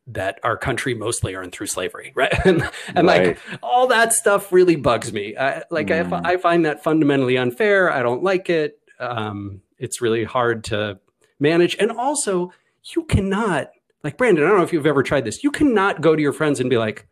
that 0.06 0.38
our 0.42 0.56
country 0.56 0.94
mostly 0.94 1.34
earned 1.34 1.52
through 1.52 1.66
slavery 1.66 2.12
right 2.16 2.34
and, 2.44 2.68
and 2.94 3.06
Right. 3.06 3.26
like 3.28 3.38
all 3.62 3.86
that 3.88 4.12
stuff 4.12 4.52
really 4.52 4.76
bugs 4.76 5.12
me 5.12 5.36
I, 5.36 5.62
like 5.70 5.90
I, 5.90 6.02
Mm. 6.02 6.10
fi- 6.10 6.22
I 6.32 6.36
find 6.38 6.64
that 6.66 6.82
fundamentally 6.82 7.36
unfair 7.36 7.90
i 7.92 8.02
don't 8.02 8.22
like 8.22 8.50
it 8.50 8.78
um, 8.98 9.62
it's 9.78 10.00
really 10.00 10.22
hard 10.24 10.64
to 10.64 10.98
manage. 11.42 11.76
And 11.78 11.90
also 11.92 12.52
you 12.94 13.04
cannot 13.04 13.70
like 14.02 14.16
brandon 14.16 14.42
i 14.44 14.48
don't 14.48 14.56
know 14.56 14.64
if 14.64 14.72
you've 14.72 14.86
ever 14.86 15.02
tried 15.02 15.24
this. 15.24 15.44
You 15.44 15.50
cannot 15.50 16.00
go 16.00 16.16
to 16.16 16.22
your 16.22 16.32
friends 16.32 16.58
and 16.60 16.70
be 16.70 16.78
like 16.78 17.06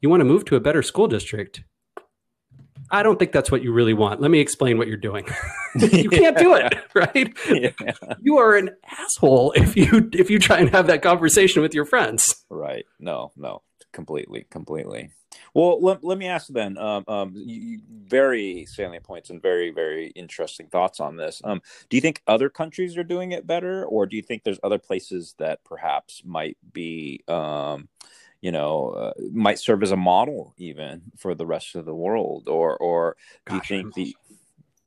you 0.00 0.10
want 0.10 0.20
to 0.20 0.24
move 0.24 0.44
to 0.46 0.56
a 0.56 0.60
better 0.60 0.82
school 0.82 1.06
district? 1.06 1.62
I 2.90 3.02
don't 3.02 3.18
think 3.18 3.32
that's 3.32 3.50
what 3.50 3.62
you 3.62 3.72
really 3.72 3.94
want. 3.94 4.20
Let 4.20 4.30
me 4.30 4.38
explain 4.38 4.78
what 4.78 4.88
you're 4.88 4.96
doing. 4.96 5.26
You 5.78 6.08
can't 6.08 6.38
do 6.38 6.54
it 6.54 6.72
right? 6.94 7.36
Yeah. 7.50 7.72
you 8.22 8.38
are 8.38 8.56
an 8.56 8.70
asshole 8.98 9.52
if 9.52 9.76
you 9.76 10.08
if 10.14 10.30
you 10.30 10.38
try 10.38 10.58
and 10.58 10.70
have 10.70 10.86
that 10.86 11.02
conversation 11.02 11.60
with 11.60 11.74
your 11.74 11.84
friends. 11.84 12.34
Right. 12.48 12.86
No, 12.98 13.30
no, 13.36 13.60
completely, 13.92 14.46
completely. 14.48 15.10
Well, 15.56 15.80
let, 15.80 16.04
let 16.04 16.18
me 16.18 16.26
ask 16.26 16.48
then. 16.48 16.76
Um, 16.76 17.04
um, 17.08 17.32
you, 17.34 17.80
very 17.88 18.66
salient 18.66 19.04
points 19.04 19.30
and 19.30 19.40
very, 19.40 19.70
very 19.70 20.08
interesting 20.08 20.66
thoughts 20.66 21.00
on 21.00 21.16
this. 21.16 21.40
Um, 21.42 21.62
do 21.88 21.96
you 21.96 22.00
think 22.02 22.22
other 22.26 22.50
countries 22.50 22.98
are 22.98 23.04
doing 23.04 23.32
it 23.32 23.46
better, 23.46 23.84
or 23.86 24.04
do 24.04 24.16
you 24.16 24.22
think 24.22 24.44
there's 24.44 24.60
other 24.62 24.78
places 24.78 25.34
that 25.38 25.64
perhaps 25.64 26.22
might 26.26 26.58
be, 26.72 27.22
um, 27.26 27.88
you 28.42 28.52
know, 28.52 28.90
uh, 28.90 29.12
might 29.32 29.58
serve 29.58 29.82
as 29.82 29.92
a 29.92 29.96
model 29.96 30.52
even 30.58 31.00
for 31.16 31.34
the 31.34 31.46
rest 31.46 31.74
of 31.74 31.86
the 31.86 31.94
world, 31.94 32.48
or, 32.48 32.76
or 32.76 33.16
do 33.48 33.54
you 33.54 33.62
think 33.62 33.84
I'm- 33.86 33.92
the 33.96 34.16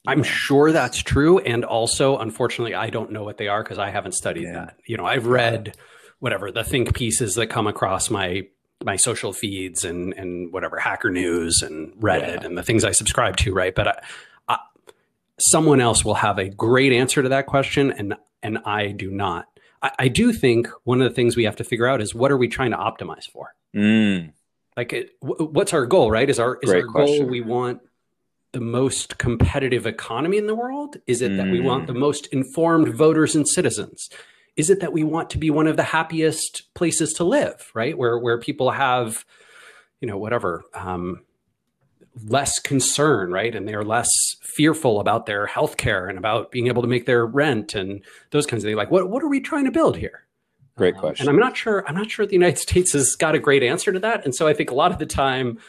I'm 0.07 0.23
sure 0.23 0.71
that's 0.71 0.99
true. 0.99 1.39
And 1.39 1.65
also, 1.65 2.17
unfortunately, 2.17 2.73
I 2.73 2.89
don't 2.89 3.11
know 3.11 3.23
what 3.23 3.37
they 3.37 3.47
are 3.47 3.61
because 3.61 3.79
I 3.79 3.89
haven't 3.89 4.13
studied 4.13 4.43
Yeah. 4.43 4.53
that. 4.53 4.79
You 4.87 4.97
know, 4.97 5.05
I've 5.05 5.27
read 5.27 5.75
whatever 6.19 6.51
the 6.51 6.63
think 6.63 6.95
pieces 6.95 7.35
that 7.35 7.47
come 7.47 7.67
across 7.67 8.09
my 8.09 8.47
my 8.83 8.95
social 8.95 9.33
feeds 9.33 9.83
and 9.83 10.13
and 10.13 10.53
whatever 10.53 10.77
Hacker 10.79 11.09
News 11.11 11.61
and 11.61 11.93
Reddit 11.95 12.41
Yeah. 12.41 12.45
and 12.45 12.57
the 12.57 12.63
things 12.63 12.83
I 12.85 12.91
subscribe 12.91 13.35
to, 13.37 13.53
right? 13.53 13.75
But 13.75 13.87
I, 13.87 14.01
I, 14.47 14.57
someone 15.39 15.81
else 15.81 16.05
will 16.05 16.13
have 16.15 16.37
a 16.39 16.49
great 16.49 16.93
answer 16.93 17.21
to 17.21 17.29
that 17.29 17.45
question, 17.45 17.91
and 17.91 18.15
and 18.41 18.59
I 18.59 18.87
do 18.91 19.11
not. 19.11 19.47
I, 19.81 19.91
I 19.99 20.07
do 20.07 20.31
think 20.31 20.67
one 20.85 21.01
of 21.01 21.09
the 21.09 21.13
things 21.15 21.35
we 21.35 21.43
have 21.43 21.57
to 21.57 21.63
figure 21.63 21.87
out 21.87 22.01
is 22.01 22.15
what 22.15 22.31
are 22.31 22.37
we 22.37 22.47
trying 22.47 22.71
to 22.71 22.77
optimize 22.77 23.25
for? 23.29 23.53
Mm, 23.75 24.31
like 24.77 24.93
it, 24.93 25.19
w- 25.21 25.49
what's 25.51 25.73
our 25.73 25.85
goal 25.85 26.09
right 26.09 26.29
is 26.29 26.39
our 26.39 26.57
is 26.61 26.69
Great 26.69 26.83
our 26.83 26.87
goal 26.87 27.05
question. 27.05 27.27
we 27.29 27.41
want 27.41 27.81
the 28.53 28.61
most 28.61 29.17
competitive 29.19 29.85
economy 29.85 30.37
in 30.37 30.47
the 30.47 30.55
world 30.55 30.97
is 31.05 31.21
it 31.21 31.37
that 31.37 31.45
we 31.51 31.59
want 31.59 31.83
Mm. 31.83 31.87
the 31.87 31.93
most 31.93 32.25
informed 32.27 32.87
voters 32.95 33.35
and 33.35 33.47
citizens 33.47 34.09
is 34.55 34.69
it 34.69 34.79
that 34.79 34.93
we 34.93 35.03
want 35.03 35.29
to 35.29 35.37
be 35.37 35.49
one 35.49 35.67
of 35.67 35.77
the 35.77 35.83
happiest 35.83 36.73
places 36.73 37.13
to 37.13 37.23
live 37.23 37.71
right 37.73 37.97
where 37.97 38.17
where 38.17 38.39
people 38.39 38.71
have 38.71 39.25
you 40.01 40.07
know 40.07 40.17
whatever 40.17 40.63
um 40.73 41.21
less 42.25 42.59
concern 42.59 43.31
right 43.31 43.55
and 43.55 43.67
they're 43.67 43.83
less 43.83 44.09
fearful 44.41 44.99
about 44.99 45.25
their 45.25 45.45
health 45.45 45.77
care 45.77 46.07
and 46.07 46.17
about 46.17 46.51
being 46.51 46.67
able 46.67 46.81
to 46.81 46.87
make 46.87 47.05
their 47.05 47.25
rent 47.25 47.75
and 47.75 48.03
those 48.31 48.45
kinds 48.45 48.63
of 48.63 48.67
things 48.67 48.77
like 48.77 48.91
what 48.91 49.09
what 49.09 49.23
are 49.23 49.29
we 49.29 49.39
trying 49.39 49.65
to 49.65 49.71
build 49.71 49.95
here 49.95 50.25
great 50.79 50.95
um, 50.95 51.01
question. 51.01 51.27
and 51.27 51.29
I'm 51.29 51.39
not 51.39 51.55
sure. 51.55 51.87
I'm 51.87 51.93
not 51.93 52.09
sure 52.09 52.25
the 52.25 52.33
United 52.33 52.57
States 52.57 52.93
has 52.93 53.15
got 53.15 53.35
a 53.35 53.39
great 53.39 53.61
answer 53.61 53.91
to 53.91 53.99
that. 53.99 54.25
And 54.25 54.33
so 54.33 54.47
I 54.47 54.53
think 54.55 54.71
a 54.71 54.75
lot 54.75 54.91
of 54.91 54.97
the 54.97 55.05
time, 55.05 55.59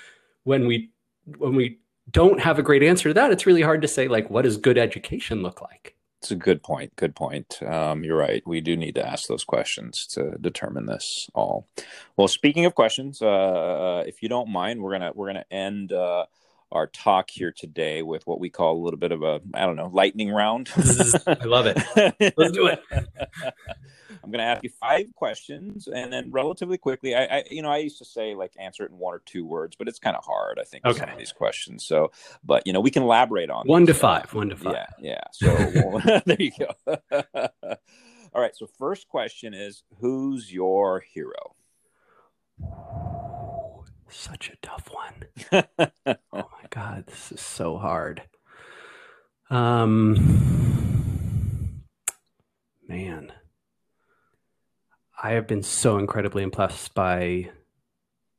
when 0.44 0.66
we 0.66 0.90
when 1.36 1.54
we 1.54 1.78
don't 2.10 2.40
have 2.40 2.58
a 2.58 2.62
great 2.62 2.82
answer 2.82 3.10
to 3.10 3.14
that, 3.14 3.30
it's 3.30 3.44
really 3.44 3.62
hard 3.62 3.82
to 3.82 3.88
say 3.88 4.08
like, 4.08 4.30
what 4.30 4.42
does 4.42 4.56
good 4.56 4.78
education 4.78 5.42
look 5.42 5.60
like? 5.60 5.94
It's 6.20 6.30
a 6.30 6.36
good 6.36 6.62
point. 6.62 6.96
Good 6.96 7.14
point. 7.14 7.62
Um, 7.62 8.04
you're 8.04 8.18
right. 8.18 8.42
We 8.46 8.60
do 8.60 8.76
need 8.76 8.96
to 8.96 9.06
ask 9.06 9.26
those 9.26 9.44
questions 9.44 10.06
to 10.08 10.36
determine 10.38 10.84
this 10.86 11.30
all. 11.34 11.66
Well, 12.16 12.28
speaking 12.28 12.66
of 12.66 12.74
questions, 12.74 13.22
uh, 13.22 14.04
if 14.06 14.22
you 14.22 14.28
don't 14.28 14.50
mind, 14.50 14.82
we're 14.82 14.92
gonna 14.92 15.12
we're 15.14 15.28
gonna 15.28 15.46
end 15.50 15.92
uh, 15.92 16.26
our 16.72 16.86
talk 16.86 17.30
here 17.30 17.52
today 17.52 18.02
with 18.02 18.26
what 18.26 18.40
we 18.40 18.50
call 18.50 18.76
a 18.76 18.82
little 18.82 18.98
bit 18.98 19.12
of 19.12 19.22
a 19.22 19.40
I 19.54 19.66
don't 19.66 19.76
know 19.76 19.90
lightning 19.92 20.30
round. 20.30 20.70
I 21.26 21.44
love 21.44 21.66
it. 21.66 21.78
Let's 22.36 22.52
do 22.52 22.66
it. 22.66 22.82
I'm 24.22 24.30
going 24.30 24.40
to 24.40 24.44
ask 24.44 24.62
you 24.62 24.70
five 24.78 25.14
questions, 25.14 25.88
and 25.88 26.12
then 26.12 26.30
relatively 26.30 26.76
quickly. 26.76 27.14
I, 27.14 27.24
I, 27.24 27.44
you 27.50 27.62
know, 27.62 27.70
I 27.70 27.78
used 27.78 27.98
to 27.98 28.04
say 28.04 28.34
like 28.34 28.52
answer 28.58 28.84
it 28.84 28.90
in 28.90 28.98
one 28.98 29.14
or 29.14 29.22
two 29.24 29.46
words, 29.46 29.76
but 29.76 29.88
it's 29.88 29.98
kind 29.98 30.16
of 30.16 30.24
hard. 30.24 30.58
I 30.60 30.64
think 30.64 30.84
with 30.84 30.98
some 30.98 31.08
of 31.08 31.18
these 31.18 31.32
questions. 31.32 31.84
So, 31.84 32.12
but 32.44 32.66
you 32.66 32.72
know, 32.72 32.80
we 32.80 32.90
can 32.90 33.02
elaborate 33.02 33.50
on 33.50 33.66
One 33.66 33.86
to 33.86 33.92
these, 33.92 34.00
five. 34.00 34.32
One 34.34 34.50
to 34.50 34.56
five. 34.56 34.74
yeah, 34.74 34.86
yeah. 35.00 35.20
So 35.32 36.20
there 36.26 36.36
you 36.38 36.52
go. 36.58 36.98
All 38.32 38.40
right. 38.42 38.54
So 38.54 38.66
first 38.78 39.08
question 39.08 39.54
is, 39.54 39.82
who's 40.00 40.52
your 40.52 41.00
hero? 41.00 41.54
Such 44.10 44.50
a 44.50 44.56
tough 44.60 44.90
one. 44.92 45.24
oh 46.32 46.32
my 46.32 46.66
god, 46.70 47.04
this 47.06 47.32
is 47.32 47.40
so 47.40 47.78
hard. 47.78 48.22
Um, 49.50 50.16
man, 52.88 53.32
I 55.22 55.32
have 55.32 55.46
been 55.46 55.62
so 55.62 55.98
incredibly 55.98 56.42
impressed 56.42 56.94
by 56.94 57.50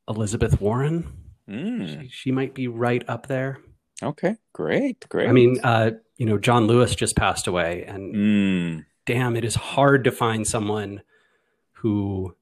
Elizabeth 0.08 0.60
Warren. 0.62 1.08
Mm, 1.50 2.04
She, 2.04 2.10
she 2.10 2.32
might 2.32 2.54
be 2.54 2.68
right 2.68 3.04
up 3.08 3.28
there. 3.28 3.60
okay. 4.04 4.36
Great. 4.54 5.08
Great. 5.10 5.30
I 5.30 5.32
mean, 5.32 5.60
uh, 5.64 5.92
you 6.18 6.26
know, 6.26 6.38
John 6.38 6.68
Lewis 6.68 6.96
just 6.96 7.16
passed 7.16 7.48
away, 7.48 7.84
and 7.86 8.14
Mm, 8.16 8.86
damn, 9.06 9.36
it 9.36 9.46
is 9.46 9.56
hard 9.56 10.04
to 10.04 10.12
find 10.12 10.46
someone 10.46 11.02
who 11.76 12.36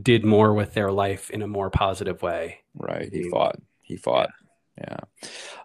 did 0.00 0.24
more 0.24 0.54
with 0.54 0.74
their 0.74 0.90
life 0.90 1.30
in 1.30 1.42
a 1.42 1.46
more 1.46 1.70
positive 1.70 2.22
way. 2.22 2.59
Right. 2.74 3.12
He 3.12 3.28
fought. 3.28 3.56
he 3.82 3.96
fought. 3.96 4.30
Yeah. 4.78 4.98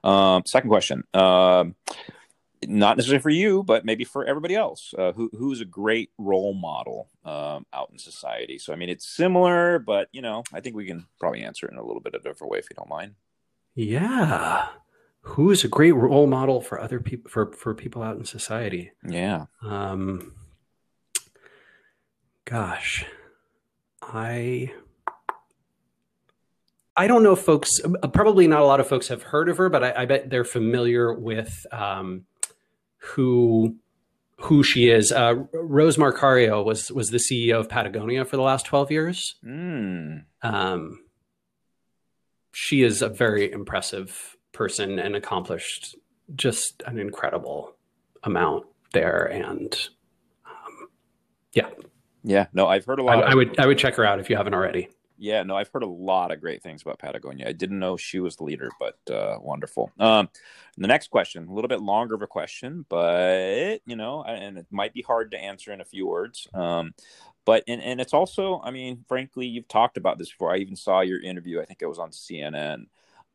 Um, 0.03 0.43
second 0.45 0.69
question. 0.69 1.03
Um, 1.13 1.75
not 2.67 2.97
necessarily 2.97 3.21
for 3.21 3.29
you, 3.29 3.63
but 3.63 3.85
maybe 3.85 4.03
for 4.03 4.25
everybody 4.25 4.55
else. 4.55 4.93
Uh, 4.97 5.11
who 5.13 5.29
who's 5.37 5.61
a 5.61 5.65
great 5.65 6.09
role 6.17 6.53
model 6.53 7.09
um, 7.23 7.65
out 7.73 7.89
in 7.91 7.97
society? 7.97 8.57
So 8.57 8.73
I 8.73 8.75
mean, 8.75 8.89
it's 8.89 9.07
similar, 9.07 9.79
but 9.79 10.09
you 10.11 10.21
know, 10.21 10.43
I 10.53 10.59
think 10.59 10.75
we 10.75 10.85
can 10.85 11.07
probably 11.19 11.43
answer 11.43 11.67
it 11.67 11.71
in 11.71 11.77
a 11.77 11.85
little 11.85 12.01
bit 12.01 12.15
of 12.15 12.21
a 12.21 12.29
different 12.29 12.51
way 12.51 12.59
if 12.59 12.67
you 12.69 12.75
don't 12.75 12.89
mind. 12.89 13.15
Yeah. 13.75 14.67
Who 15.21 15.51
is 15.51 15.63
a 15.63 15.67
great 15.67 15.93
role 15.93 16.27
model 16.27 16.61
for 16.61 16.79
other 16.79 16.99
people 16.99 17.29
for 17.29 17.51
for 17.51 17.73
people 17.73 18.03
out 18.03 18.17
in 18.17 18.25
society? 18.25 18.91
Yeah. 19.07 19.45
Um, 19.63 20.33
gosh, 22.45 23.05
I 24.01 24.71
I 26.97 27.07
don't 27.07 27.23
know 27.23 27.33
if 27.33 27.39
folks, 27.39 27.79
uh, 27.83 28.07
probably 28.07 28.47
not 28.47 28.61
a 28.61 28.65
lot 28.65 28.79
of 28.79 28.87
folks 28.87 29.09
have 29.09 29.23
heard 29.23 29.49
of 29.49 29.57
her, 29.57 29.69
but 29.69 29.83
I, 29.83 30.03
I 30.03 30.05
bet 30.05 30.29
they're 30.29 30.45
familiar 30.45 31.13
with 31.13 31.65
um, 31.71 32.25
who 32.97 33.75
who 34.41 34.63
she 34.63 34.89
is. 34.89 35.11
Uh, 35.11 35.45
Rose 35.53 35.97
Marcario 35.97 36.63
was 36.63 36.91
was 36.91 37.09
the 37.09 37.17
CEO 37.17 37.59
of 37.59 37.69
Patagonia 37.69 38.25
for 38.25 38.35
the 38.37 38.41
last 38.43 38.65
twelve 38.65 38.91
years. 38.91 39.35
Mm. 39.45 40.23
Um, 40.41 40.99
she 42.51 42.83
is 42.83 43.01
a 43.01 43.09
very 43.09 43.51
impressive 43.51 44.37
person 44.53 44.97
and 44.99 45.15
accomplished 45.15 45.95
just 46.35 46.81
an 46.85 46.97
incredible 46.97 47.75
amount 48.23 48.65
there. 48.93 49.25
And 49.25 49.73
um, 50.45 50.87
yeah, 51.53 51.69
Yeah. 52.23 52.47
No, 52.53 52.67
I've 52.67 52.85
heard 52.85 52.99
a 52.99 53.03
lot. 53.03 53.17
I, 53.17 53.21
of- 53.21 53.29
I 53.31 53.35
would 53.35 53.59
I 53.59 53.65
would 53.67 53.77
check 53.77 53.95
her 53.95 54.05
out 54.05 54.19
if 54.19 54.29
you 54.29 54.37
haven't 54.37 54.53
already. 54.53 54.89
Yeah, 55.18 55.43
no, 55.43 55.55
I've 55.55 55.70
heard 55.70 55.84
a 55.84 55.88
lot 55.88 56.32
of 56.32 56.41
great 56.41 56.61
things 56.61 56.82
about 56.82 56.99
Patagonia. 56.99 57.47
I 57.47 57.53
didn't 57.53 57.80
know 57.80 57.95
she 57.95 58.20
was 58.20 58.36
the 58.36 58.43
leader, 58.43 58.70
but 58.80 58.97
uh, 59.13 59.38
wonderful. 59.39 59.91
Um, 59.97 60.30
the 60.78 60.88
next 60.88 61.09
question, 61.09 61.47
a 61.47 61.53
little 61.53 61.70
bit 61.70 61.82
longer 61.82 62.16
of 62.16 62.22
a 62.22 62.28
question, 62.28 62.86
but 62.89 63.80
you 63.86 63.95
know, 63.95 64.24
and 64.24 64.57
it 64.57 64.66
might 64.72 64.93
be 64.93 65.01
hard 65.01 65.32
to 65.32 65.39
answer 65.41 65.72
in 65.72 65.80
a 65.80 65.86
few 65.86 66.05
words. 66.05 66.47
Um, 66.53 66.93
but 67.45 67.63
and, 67.68 67.82
and 67.82 68.01
it's 68.01 68.13
also, 68.13 68.59
I 68.63 68.72
mean, 68.72 69.05
frankly, 69.07 69.45
you've 69.45 69.68
talked 69.68 69.97
about 69.97 70.18
this 70.18 70.30
before. 70.30 70.53
I 70.53 70.57
even 70.57 70.76
saw 70.76 71.01
your 71.01 71.22
interview. 71.22 71.61
I 71.61 71.66
think 71.66 71.82
it 71.82 71.88
was 71.88 71.99
on 71.99 72.11
CNN. 72.11 72.88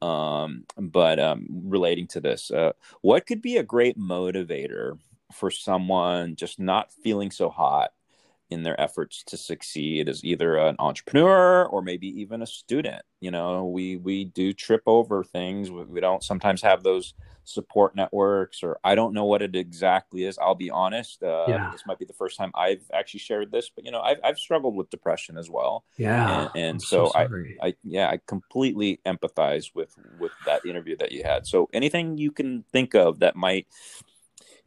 Um, 0.03 0.64
but 0.76 1.18
um, 1.18 1.47
relating 1.51 2.07
to 2.09 2.20
this, 2.20 2.51
uh, 2.51 2.72
what 3.03 3.26
could 3.26 3.41
be 3.41 3.57
a 3.59 3.62
great 3.62 3.99
motivator 3.99 4.99
for 5.33 5.51
someone 5.51 6.37
just 6.37 6.59
not 6.59 6.93
feeling 6.93 7.31
so 7.31 7.49
hot 7.49 7.93
in 8.51 8.62
their 8.62 8.78
efforts 8.80 9.22
to 9.24 9.36
succeed 9.36 10.09
as 10.09 10.24
either 10.24 10.57
an 10.57 10.76
entrepreneur 10.78 11.64
or 11.66 11.82
maybe 11.82 12.09
even 12.20 12.42
a 12.42 12.46
student. 12.46 13.03
You 13.20 13.30
know 13.30 13.66
we 13.66 13.96
we 13.96 14.24
do 14.24 14.53
trip 14.53 14.82
over 14.86 15.22
things. 15.24 15.70
We, 15.70 15.84
we 15.84 16.01
don't 16.01 16.22
sometimes 16.22 16.62
have 16.62 16.82
those 16.82 17.14
support 17.44 17.96
networks 17.96 18.62
or 18.62 18.78
i 18.84 18.94
don't 18.94 19.12
know 19.12 19.24
what 19.24 19.42
it 19.42 19.57
exactly 19.57 20.24
is 20.24 20.38
i'll 20.38 20.55
be 20.55 20.70
honest. 20.70 21.22
Uh, 21.22 21.46
Yeah. 21.48 21.70
this 21.72 21.84
might 21.86 21.98
be 21.98 22.05
the 22.05 22.12
first 22.12 22.36
time 22.38 22.53
i've 22.55 22.84
actually 22.92 23.20
shared 23.20 23.51
this 23.51 23.70
but 23.74 23.84
you 23.84 23.90
know 23.90 24.01
i've, 24.01 24.18
I've 24.22 24.38
struggled 24.38 24.76
with 24.76 24.90
depression 24.90 25.36
as 25.36 25.51
well. 25.51 25.84
Yeah, 25.96 26.42
and, 26.42 26.51
and 26.55 26.74
I'm 26.74 26.80
so, 26.80 27.11
I. 27.14 27.28
I 27.62 27.74
yeah 27.82 28.09
i 28.09 28.18
completely 28.26 29.01
empathize 29.05 29.74
with 29.74 29.94
with 30.18 30.32
that 30.46 30.64
interview 30.64 30.96
that 30.98 31.12
you 31.12 31.22
had. 31.24 31.46
So 31.46 31.68
anything 31.72 32.18
you 32.18 32.30
can 32.30 32.64
think 32.72 32.94
of 32.94 33.18
that 33.20 33.36
might 33.36 33.66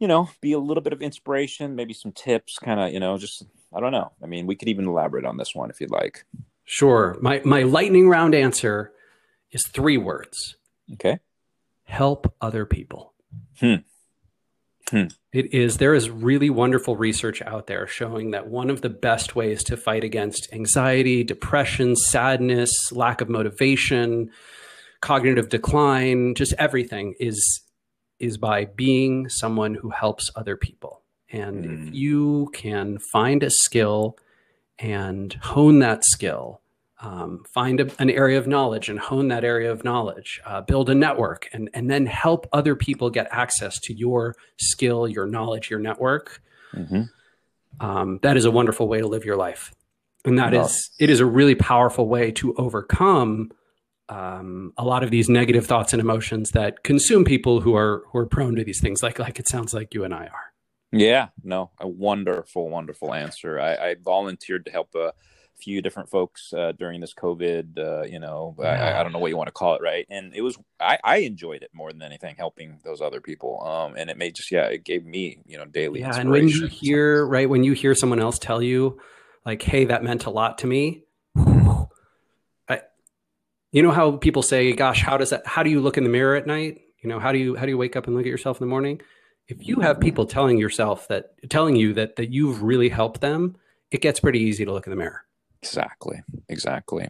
you 0.04 0.08
know 0.08 0.28
be 0.42 0.52
a 0.52 0.58
little 0.58 0.82
bit 0.82 0.92
of 0.92 1.00
inspiration 1.00 1.74
maybe 1.74 1.94
some 1.94 2.12
tips 2.12 2.58
kind 2.58 2.78
of 2.78 2.92
you 2.92 3.00
know 3.00 3.16
just 3.16 3.42
i 3.72 3.80
don't 3.80 3.90
know 3.90 4.12
i 4.22 4.26
mean 4.26 4.46
we 4.46 4.54
could 4.54 4.68
even 4.68 4.86
elaborate 4.86 5.24
on 5.24 5.38
this 5.38 5.54
one 5.54 5.70
if 5.70 5.80
you'd 5.80 5.90
like 5.90 6.26
sure. 6.66 7.16
My 7.22 7.40
my 7.42 7.62
lightning 7.62 8.06
round 8.06 8.34
answer 8.34 8.92
is 9.50 9.66
three 9.66 9.96
words: 9.96 10.56
okay 10.92 11.20
help 11.84 12.34
other 12.42 12.66
people. 12.66 13.14
Hmm. 13.60 13.76
Hmm. 14.90 15.06
It 15.32 15.54
is 15.54 15.78
there 15.78 15.94
is 15.94 16.10
really 16.10 16.50
wonderful 16.50 16.96
research 16.96 17.40
out 17.40 17.66
there 17.66 17.86
showing 17.86 18.32
that 18.32 18.48
one 18.48 18.68
of 18.68 18.82
the 18.82 18.90
best 18.90 19.34
ways 19.34 19.64
to 19.64 19.78
fight 19.78 20.04
against 20.04 20.52
anxiety, 20.52 21.24
depression, 21.24 21.96
sadness, 21.96 22.92
lack 22.92 23.22
of 23.22 23.30
motivation, 23.30 24.30
cognitive 25.00 25.48
decline, 25.48 26.34
just 26.34 26.52
everything 26.58 27.14
is 27.18 27.63
is 28.18 28.38
by 28.38 28.64
being 28.64 29.28
someone 29.28 29.74
who 29.74 29.90
helps 29.90 30.30
other 30.36 30.56
people. 30.56 31.02
And 31.30 31.64
Mm. 31.64 31.88
if 31.88 31.94
you 31.94 32.50
can 32.52 32.98
find 33.12 33.42
a 33.42 33.50
skill 33.50 34.16
and 34.78 35.32
hone 35.42 35.80
that 35.80 36.04
skill, 36.04 36.60
um, 37.00 37.44
find 37.52 37.80
a, 37.80 37.90
an 37.98 38.08
area 38.10 38.38
of 38.38 38.46
knowledge 38.46 38.88
and 38.88 38.98
hone 38.98 39.28
that 39.28 39.44
area 39.44 39.70
of 39.70 39.84
knowledge, 39.84 40.40
uh, 40.46 40.60
build 40.60 40.88
a 40.88 40.94
network, 40.94 41.48
and, 41.52 41.68
and 41.74 41.90
then 41.90 42.06
help 42.06 42.46
other 42.52 42.74
people 42.76 43.10
get 43.10 43.26
access 43.30 43.78
to 43.80 43.92
your 43.92 44.34
skill, 44.58 45.08
your 45.08 45.26
knowledge, 45.26 45.70
your 45.70 45.80
network. 45.80 46.40
hmm 46.72 47.02
Um, 47.80 48.20
that 48.22 48.36
is 48.36 48.44
a 48.44 48.50
wonderful 48.50 48.86
way 48.88 49.00
to 49.00 49.06
live 49.08 49.24
your 49.24 49.36
life. 49.36 49.74
And 50.24 50.38
that 50.38 50.54
Wow. 50.54 50.64
is, 50.64 50.90
it 50.98 51.10
is 51.10 51.20
a 51.20 51.26
really 51.26 51.56
powerful 51.56 52.08
way 52.08 52.30
to 52.32 52.54
overcome 52.54 53.50
um, 54.08 54.72
a 54.76 54.84
lot 54.84 55.02
of 55.02 55.10
these 55.10 55.28
negative 55.28 55.66
thoughts 55.66 55.92
and 55.92 56.00
emotions 56.00 56.50
that 56.50 56.82
consume 56.82 57.24
people 57.24 57.60
who 57.60 57.74
are 57.74 58.04
who 58.12 58.18
are 58.18 58.26
prone 58.26 58.54
to 58.56 58.64
these 58.64 58.80
things, 58.80 59.02
like 59.02 59.18
like 59.18 59.38
it 59.38 59.48
sounds 59.48 59.72
like 59.74 59.94
you 59.94 60.04
and 60.04 60.12
I 60.14 60.26
are. 60.26 60.52
yeah 60.92 61.28
no 61.42 61.70
a 61.80 61.88
wonderful 61.88 62.68
wonderful 62.68 63.12
answer. 63.14 63.58
I, 63.60 63.74
I 63.74 63.96
volunteered 64.02 64.64
to 64.66 64.70
help 64.70 64.94
a 64.94 65.12
few 65.56 65.80
different 65.80 66.10
folks 66.10 66.52
uh, 66.52 66.72
during 66.72 67.00
this 67.00 67.14
covid 67.14 67.78
uh, 67.78 68.02
you 68.02 68.18
know 68.18 68.54
I- 68.60 68.64
I, 68.64 69.00
I 69.00 69.02
don't 69.02 69.12
know 69.12 69.20
what 69.20 69.30
you 69.30 69.36
want 69.36 69.46
to 69.48 69.52
call 69.52 69.74
it 69.76 69.82
right? 69.82 70.04
And 70.10 70.34
it 70.34 70.42
was 70.42 70.58
I, 70.80 70.98
I 71.02 71.16
enjoyed 71.18 71.62
it 71.62 71.70
more 71.72 71.92
than 71.92 72.02
anything 72.02 72.34
helping 72.36 72.80
those 72.84 73.00
other 73.00 73.20
people 73.20 73.62
um 73.64 73.94
and 73.96 74.10
it 74.10 74.18
made 74.18 74.34
just 74.34 74.50
yeah 74.50 74.66
it 74.66 74.84
gave 74.84 75.04
me 75.06 75.38
you 75.46 75.56
know 75.56 75.64
daily 75.64 76.00
Yeah, 76.00 76.18
and 76.18 76.30
when 76.30 76.48
you 76.48 76.66
hear 76.66 77.24
right 77.26 77.48
when 77.48 77.64
you 77.64 77.72
hear 77.72 77.94
someone 77.94 78.20
else 78.20 78.38
tell 78.38 78.60
you, 78.62 78.98
like, 79.46 79.62
"Hey, 79.62 79.84
that 79.86 80.02
meant 80.02 80.26
a 80.26 80.30
lot 80.30 80.58
to 80.58 80.66
me," 80.66 81.03
you 83.74 83.82
know 83.82 83.90
how 83.90 84.12
people 84.12 84.42
say, 84.42 84.72
"Gosh, 84.72 85.02
how 85.02 85.16
does 85.18 85.30
that? 85.30 85.44
How 85.46 85.64
do 85.64 85.68
you 85.68 85.80
look 85.80 85.98
in 85.98 86.04
the 86.04 86.10
mirror 86.10 86.36
at 86.36 86.46
night? 86.46 86.80
You 87.02 87.08
know, 87.08 87.18
how 87.18 87.32
do 87.32 87.38
you 87.38 87.56
how 87.56 87.66
do 87.66 87.70
you 87.70 87.76
wake 87.76 87.96
up 87.96 88.06
and 88.06 88.14
look 88.14 88.24
at 88.24 88.30
yourself 88.30 88.60
in 88.60 88.66
the 88.66 88.70
morning?" 88.70 89.00
If 89.48 89.66
you 89.66 89.80
have 89.80 90.00
people 90.00 90.26
telling 90.26 90.58
yourself 90.58 91.08
that 91.08 91.32
telling 91.50 91.74
you 91.74 91.92
that 91.94 92.14
that 92.16 92.30
you've 92.30 92.62
really 92.62 92.88
helped 92.88 93.20
them, 93.20 93.56
it 93.90 94.00
gets 94.00 94.20
pretty 94.20 94.38
easy 94.38 94.64
to 94.64 94.72
look 94.72 94.86
in 94.86 94.90
the 94.90 94.96
mirror. 94.96 95.22
Exactly. 95.60 96.22
Exactly. 96.48 97.08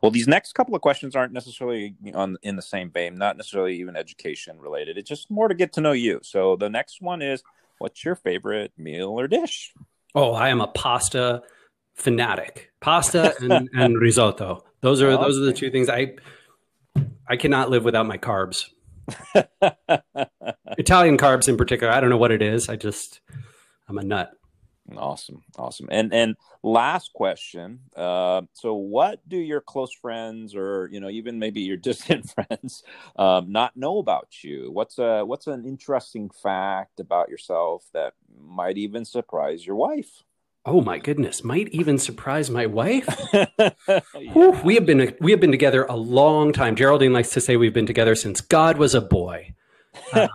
Well, 0.00 0.12
these 0.12 0.28
next 0.28 0.52
couple 0.52 0.76
of 0.76 0.80
questions 0.80 1.16
aren't 1.16 1.32
necessarily 1.32 1.96
on 2.14 2.36
in 2.42 2.54
the 2.54 2.62
same 2.62 2.90
vein, 2.92 3.16
not 3.16 3.36
necessarily 3.36 3.74
even 3.80 3.96
education 3.96 4.60
related. 4.60 4.96
It's 4.98 5.08
just 5.08 5.28
more 5.28 5.48
to 5.48 5.54
get 5.54 5.72
to 5.72 5.80
know 5.80 5.92
you. 5.92 6.20
So 6.22 6.54
the 6.54 6.70
next 6.70 7.02
one 7.02 7.20
is 7.20 7.42
what's 7.78 8.04
your 8.04 8.14
favorite 8.14 8.72
meal 8.78 9.08
or 9.08 9.26
dish? 9.26 9.74
Oh, 10.14 10.34
I 10.34 10.50
am 10.50 10.60
a 10.60 10.68
pasta 10.68 11.42
fanatic. 11.96 12.70
Pasta 12.80 13.34
and, 13.40 13.68
and 13.74 14.00
risotto. 14.00 14.64
Those 14.80 15.02
are 15.02 15.10
those 15.16 15.38
are 15.38 15.44
the 15.44 15.52
two 15.52 15.70
things 15.70 15.88
I 15.88 16.14
I 17.28 17.36
cannot 17.36 17.70
live 17.70 17.84
without 17.84 18.06
my 18.06 18.18
carbs. 18.18 18.66
Italian 20.78 21.16
carbs 21.16 21.48
in 21.48 21.56
particular. 21.56 21.92
I 21.92 22.00
don't 22.00 22.10
know 22.10 22.16
what 22.16 22.30
it 22.30 22.42
is. 22.42 22.68
I 22.68 22.76
just 22.76 23.20
I'm 23.88 23.98
a 23.98 24.04
nut. 24.04 24.32
awesome. 24.96 25.42
Awesome. 25.56 25.88
And 25.90 26.12
and 26.12 26.36
last 26.62 27.12
question. 27.14 27.80
Uh, 27.96 28.42
so 28.52 28.74
what 28.74 29.26
do 29.28 29.38
your 29.38 29.60
close 29.60 29.92
friends 29.92 30.54
or 30.54 30.88
you 30.92 31.00
know 31.00 31.08
even 31.08 31.38
maybe 31.38 31.62
your 31.62 31.76
distant 31.88 32.30
friends 32.30 32.82
um, 33.16 33.50
not 33.50 33.76
know 33.76 33.98
about 33.98 34.44
you? 34.44 34.70
What's 34.70 34.98
a 34.98 35.24
what's 35.24 35.46
an 35.46 35.64
interesting 35.64 36.30
fact 36.30 37.00
about 37.00 37.30
yourself 37.30 37.86
that 37.92 38.12
might 38.38 38.76
even 38.76 39.04
surprise 39.04 39.66
your 39.66 39.76
wife? 39.76 40.22
Oh 40.68 40.80
my 40.80 40.98
goodness, 40.98 41.44
might 41.44 41.68
even 41.68 41.96
surprise 41.96 42.50
my 42.50 42.66
wife. 42.66 43.08
Yeah. 44.18 44.32
Whew, 44.32 44.58
we 44.64 44.74
have 44.74 44.86
been 44.86 45.14
we 45.20 45.30
have 45.30 45.40
been 45.40 45.50
together 45.50 45.84
a 45.84 45.94
long 45.94 46.52
time. 46.52 46.74
Geraldine 46.74 47.12
likes 47.12 47.30
to 47.30 47.40
say 47.40 47.56
we've 47.56 47.74
been 47.74 47.86
together 47.86 48.14
since 48.14 48.40
God 48.40 48.78
was 48.78 48.94
a 48.94 49.00
boy. 49.00 49.54
Um, 50.12 50.28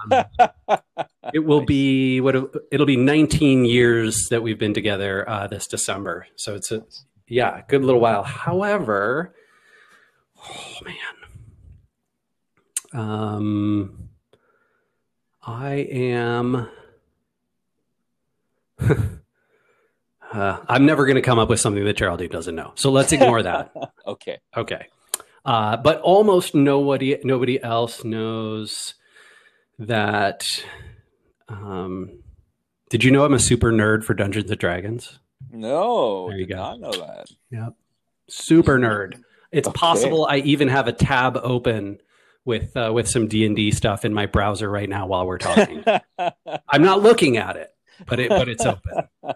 it 1.34 1.40
will 1.40 1.66
be 1.66 2.22
what 2.22 2.36
it'll 2.72 2.86
be 2.86 2.96
19 2.96 3.66
years 3.66 4.28
that 4.30 4.44
we've 4.44 4.60
been 4.60 4.74
together 4.74 5.28
uh, 5.28 5.48
this 5.48 5.68
December. 5.68 6.28
So 6.36 6.56
it's 6.56 6.72
a 6.72 6.86
yeah, 7.28 7.62
good 7.68 7.84
little 7.84 8.00
while. 8.00 8.24
However, 8.24 9.34
oh 10.38 10.74
man, 10.86 10.96
um, 13.02 14.10
I 15.42 15.74
am. 15.76 16.70
uh, 20.32 20.58
I'm 20.68 20.86
never 20.86 21.06
going 21.06 21.16
to 21.16 21.22
come 21.22 21.40
up 21.40 21.50
with 21.50 21.60
something 21.60 21.84
that 21.86 21.98
Geraldine 21.98 22.30
doesn't 22.30 22.56
know. 22.56 22.72
So 22.76 22.92
let's 22.92 23.12
ignore 23.12 23.44
that. 23.44 23.72
okay. 24.08 24.40
Okay. 24.56 24.88
Uh, 25.44 25.78
but 25.78 26.00
almost 26.02 26.54
nobody 26.56 27.18
nobody 27.24 27.62
else 27.64 28.04
knows 28.04 28.94
that. 29.80 30.44
Um, 31.50 32.20
did 32.90 33.04
you 33.04 33.12
know 33.12 33.26
I'm 33.26 33.34
a 33.34 33.40
super 33.40 33.72
nerd 33.72 34.04
for 34.04 34.14
Dungeons 34.14 34.50
and 34.52 34.60
Dragons? 34.60 35.20
No, 35.52 36.30
There 36.30 36.38
you 36.38 36.46
go. 36.46 36.62
I 36.62 36.78
know 36.78 36.92
that. 36.92 37.26
Yep, 37.50 37.74
super 38.30 38.78
nerd. 38.78 39.22
It's 39.52 39.68
Okay. 39.68 39.76
possible 39.78 40.28
I 40.30 40.38
even 40.38 40.68
have 40.68 40.88
a 40.88 40.94
tab 40.94 41.38
open 41.42 42.00
with 42.46 42.76
uh, 42.78 42.92
with 42.94 43.08
some 43.10 43.28
D 43.28 43.46
and 43.46 43.56
D 43.56 43.72
stuff 43.72 44.06
in 44.06 44.14
my 44.14 44.28
browser 44.28 44.70
right 44.70 44.88
now 44.88 45.08
while 45.08 45.26
we're 45.26 45.40
talking. 45.40 45.84
I'm 46.70 46.82
not 46.84 47.02
looking 47.02 47.38
at 47.38 47.56
it, 47.56 47.72
but 48.06 48.20
it 48.20 48.30
but 48.30 48.48
it's 48.48 48.66
open. 48.66 49.08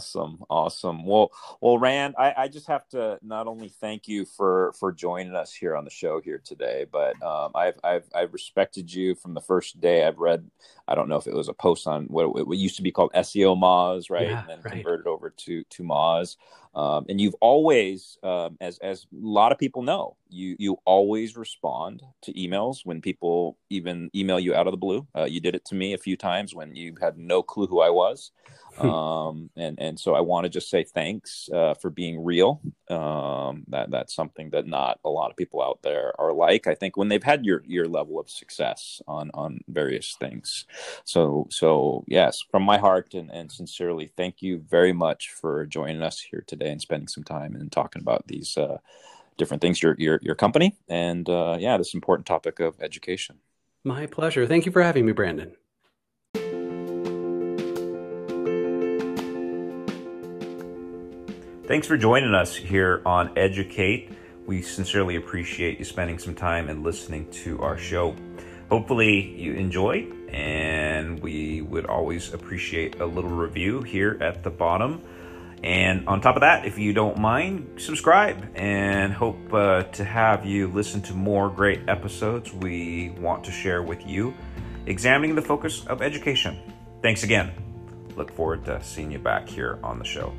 awesome. 0.00 0.42
Awesome. 0.48 1.04
Well 1.04 1.30
well 1.60 1.78
rand 1.78 2.14
I, 2.18 2.34
I 2.36 2.48
just 2.48 2.66
have 2.68 2.88
to 2.88 3.18
not 3.22 3.46
only 3.46 3.68
thank 3.68 4.08
you 4.08 4.24
for 4.24 4.72
for 4.78 4.92
joining 4.92 5.34
us 5.34 5.52
here 5.52 5.76
on 5.76 5.84
the 5.84 5.90
show 5.90 6.20
here 6.20 6.40
today 6.42 6.86
but 6.90 7.20
um, 7.22 7.52
I've, 7.54 7.78
I've 7.84 8.04
i've 8.14 8.32
respected 8.32 8.92
you 8.92 9.14
from 9.14 9.34
the 9.34 9.40
first 9.40 9.80
day 9.80 10.06
i've 10.06 10.18
read 10.18 10.48
i 10.88 10.94
don't 10.94 11.08
know 11.08 11.16
if 11.16 11.26
it 11.26 11.34
was 11.34 11.48
a 11.48 11.52
post 11.52 11.86
on 11.86 12.04
what, 12.06 12.46
what 12.46 12.56
used 12.56 12.76
to 12.76 12.82
be 12.82 12.90
called 12.90 13.12
SEOmoz 13.12 14.10
right? 14.10 14.28
Yeah, 14.28 14.40
and 14.40 14.48
then 14.48 14.60
right. 14.62 14.74
converted 14.74 15.06
over 15.06 15.30
to 15.30 15.64
to 15.64 15.82
moz. 15.82 16.36
Um, 16.74 17.06
and 17.08 17.20
you've 17.20 17.34
always 17.40 18.16
um, 18.22 18.56
as 18.60 18.78
as 18.78 19.06
a 19.12 19.26
lot 19.26 19.52
of 19.52 19.58
people 19.58 19.82
know 19.82 20.16
you 20.30 20.56
you 20.58 20.78
always 20.84 21.36
respond 21.36 22.02
to 22.22 22.32
emails 22.32 22.78
when 22.84 23.00
people 23.00 23.58
even 23.68 24.10
email 24.14 24.40
you 24.40 24.54
out 24.54 24.66
of 24.66 24.72
the 24.72 24.76
blue 24.76 25.06
uh, 25.16 25.24
you 25.24 25.40
did 25.40 25.54
it 25.54 25.64
to 25.64 25.74
me 25.74 25.92
a 25.92 25.98
few 25.98 26.16
times 26.16 26.54
when 26.54 26.74
you 26.74 26.94
had 27.00 27.18
no 27.18 27.42
clue 27.42 27.66
who 27.66 27.80
i 27.80 27.90
was 27.90 28.32
um, 28.80 29.50
and 29.56 29.78
and 29.78 29.98
so 29.98 30.14
I 30.14 30.20
want 30.20 30.44
to 30.44 30.48
just 30.48 30.70
say 30.70 30.84
thanks 30.84 31.48
uh, 31.52 31.74
for 31.74 31.90
being 31.90 32.24
real. 32.24 32.60
Um, 32.88 33.64
that 33.68 33.90
that's 33.90 34.14
something 34.14 34.50
that 34.50 34.66
not 34.66 35.00
a 35.04 35.08
lot 35.08 35.30
of 35.30 35.36
people 35.36 35.62
out 35.62 35.82
there 35.82 36.18
are 36.20 36.32
like. 36.32 36.66
I 36.66 36.74
think 36.74 36.96
when 36.96 37.08
they've 37.08 37.22
had 37.22 37.44
your 37.44 37.62
your 37.66 37.86
level 37.86 38.18
of 38.18 38.30
success 38.30 39.02
on 39.06 39.30
on 39.34 39.60
various 39.68 40.16
things. 40.18 40.66
So 41.04 41.46
so 41.50 42.04
yes, 42.06 42.42
from 42.50 42.62
my 42.62 42.78
heart 42.78 43.14
and, 43.14 43.30
and 43.30 43.50
sincerely, 43.50 44.12
thank 44.16 44.40
you 44.40 44.64
very 44.68 44.92
much 44.92 45.30
for 45.30 45.66
joining 45.66 46.02
us 46.02 46.20
here 46.20 46.44
today 46.46 46.70
and 46.70 46.80
spending 46.80 47.08
some 47.08 47.24
time 47.24 47.54
and 47.56 47.70
talking 47.70 48.02
about 48.02 48.26
these 48.28 48.56
uh, 48.56 48.78
different 49.36 49.60
things 49.60 49.82
your 49.82 49.94
your 49.98 50.18
your 50.22 50.34
company 50.34 50.76
and 50.88 51.28
uh, 51.28 51.56
yeah, 51.58 51.76
this 51.76 51.94
important 51.94 52.26
topic 52.26 52.60
of 52.60 52.80
education. 52.80 53.36
My 53.84 54.06
pleasure. 54.06 54.46
Thank 54.46 54.66
you 54.66 54.72
for 54.72 54.82
having 54.82 55.06
me, 55.06 55.12
Brandon. 55.12 55.56
Thanks 61.66 61.86
for 61.86 61.96
joining 61.96 62.34
us 62.34 62.56
here 62.56 63.00
on 63.06 63.32
EduK8. 63.36 64.12
We 64.44 64.60
sincerely 64.60 65.14
appreciate 65.14 65.78
you 65.78 65.84
spending 65.84 66.18
some 66.18 66.34
time 66.34 66.68
and 66.68 66.82
listening 66.82 67.30
to 67.30 67.62
our 67.62 67.78
show. 67.78 68.16
Hopefully, 68.68 69.34
you 69.36 69.54
enjoy, 69.54 70.08
and 70.30 71.20
we 71.22 71.62
would 71.62 71.86
always 71.86 72.34
appreciate 72.34 73.00
a 73.00 73.06
little 73.06 73.30
review 73.30 73.82
here 73.82 74.18
at 74.20 74.42
the 74.42 74.50
bottom. 74.50 75.00
And 75.62 76.08
on 76.08 76.20
top 76.20 76.36
of 76.36 76.40
that, 76.40 76.64
if 76.64 76.78
you 76.78 76.92
don't 76.92 77.18
mind, 77.18 77.80
subscribe 77.80 78.50
and 78.54 79.12
hope 79.12 79.52
uh, 79.52 79.82
to 79.82 80.04
have 80.04 80.46
you 80.46 80.68
listen 80.68 81.02
to 81.02 81.14
more 81.14 81.50
great 81.50 81.88
episodes 81.88 82.52
we 82.52 83.10
want 83.18 83.44
to 83.44 83.52
share 83.52 83.82
with 83.82 84.06
you, 84.06 84.32
examining 84.86 85.34
the 85.34 85.42
focus 85.42 85.86
of 85.86 86.00
education. 86.00 86.58
Thanks 87.02 87.24
again. 87.24 87.52
Look 88.16 88.32
forward 88.32 88.64
to 88.66 88.82
seeing 88.82 89.12
you 89.12 89.18
back 89.18 89.48
here 89.48 89.78
on 89.82 89.98
the 89.98 90.04
show. 90.04 90.32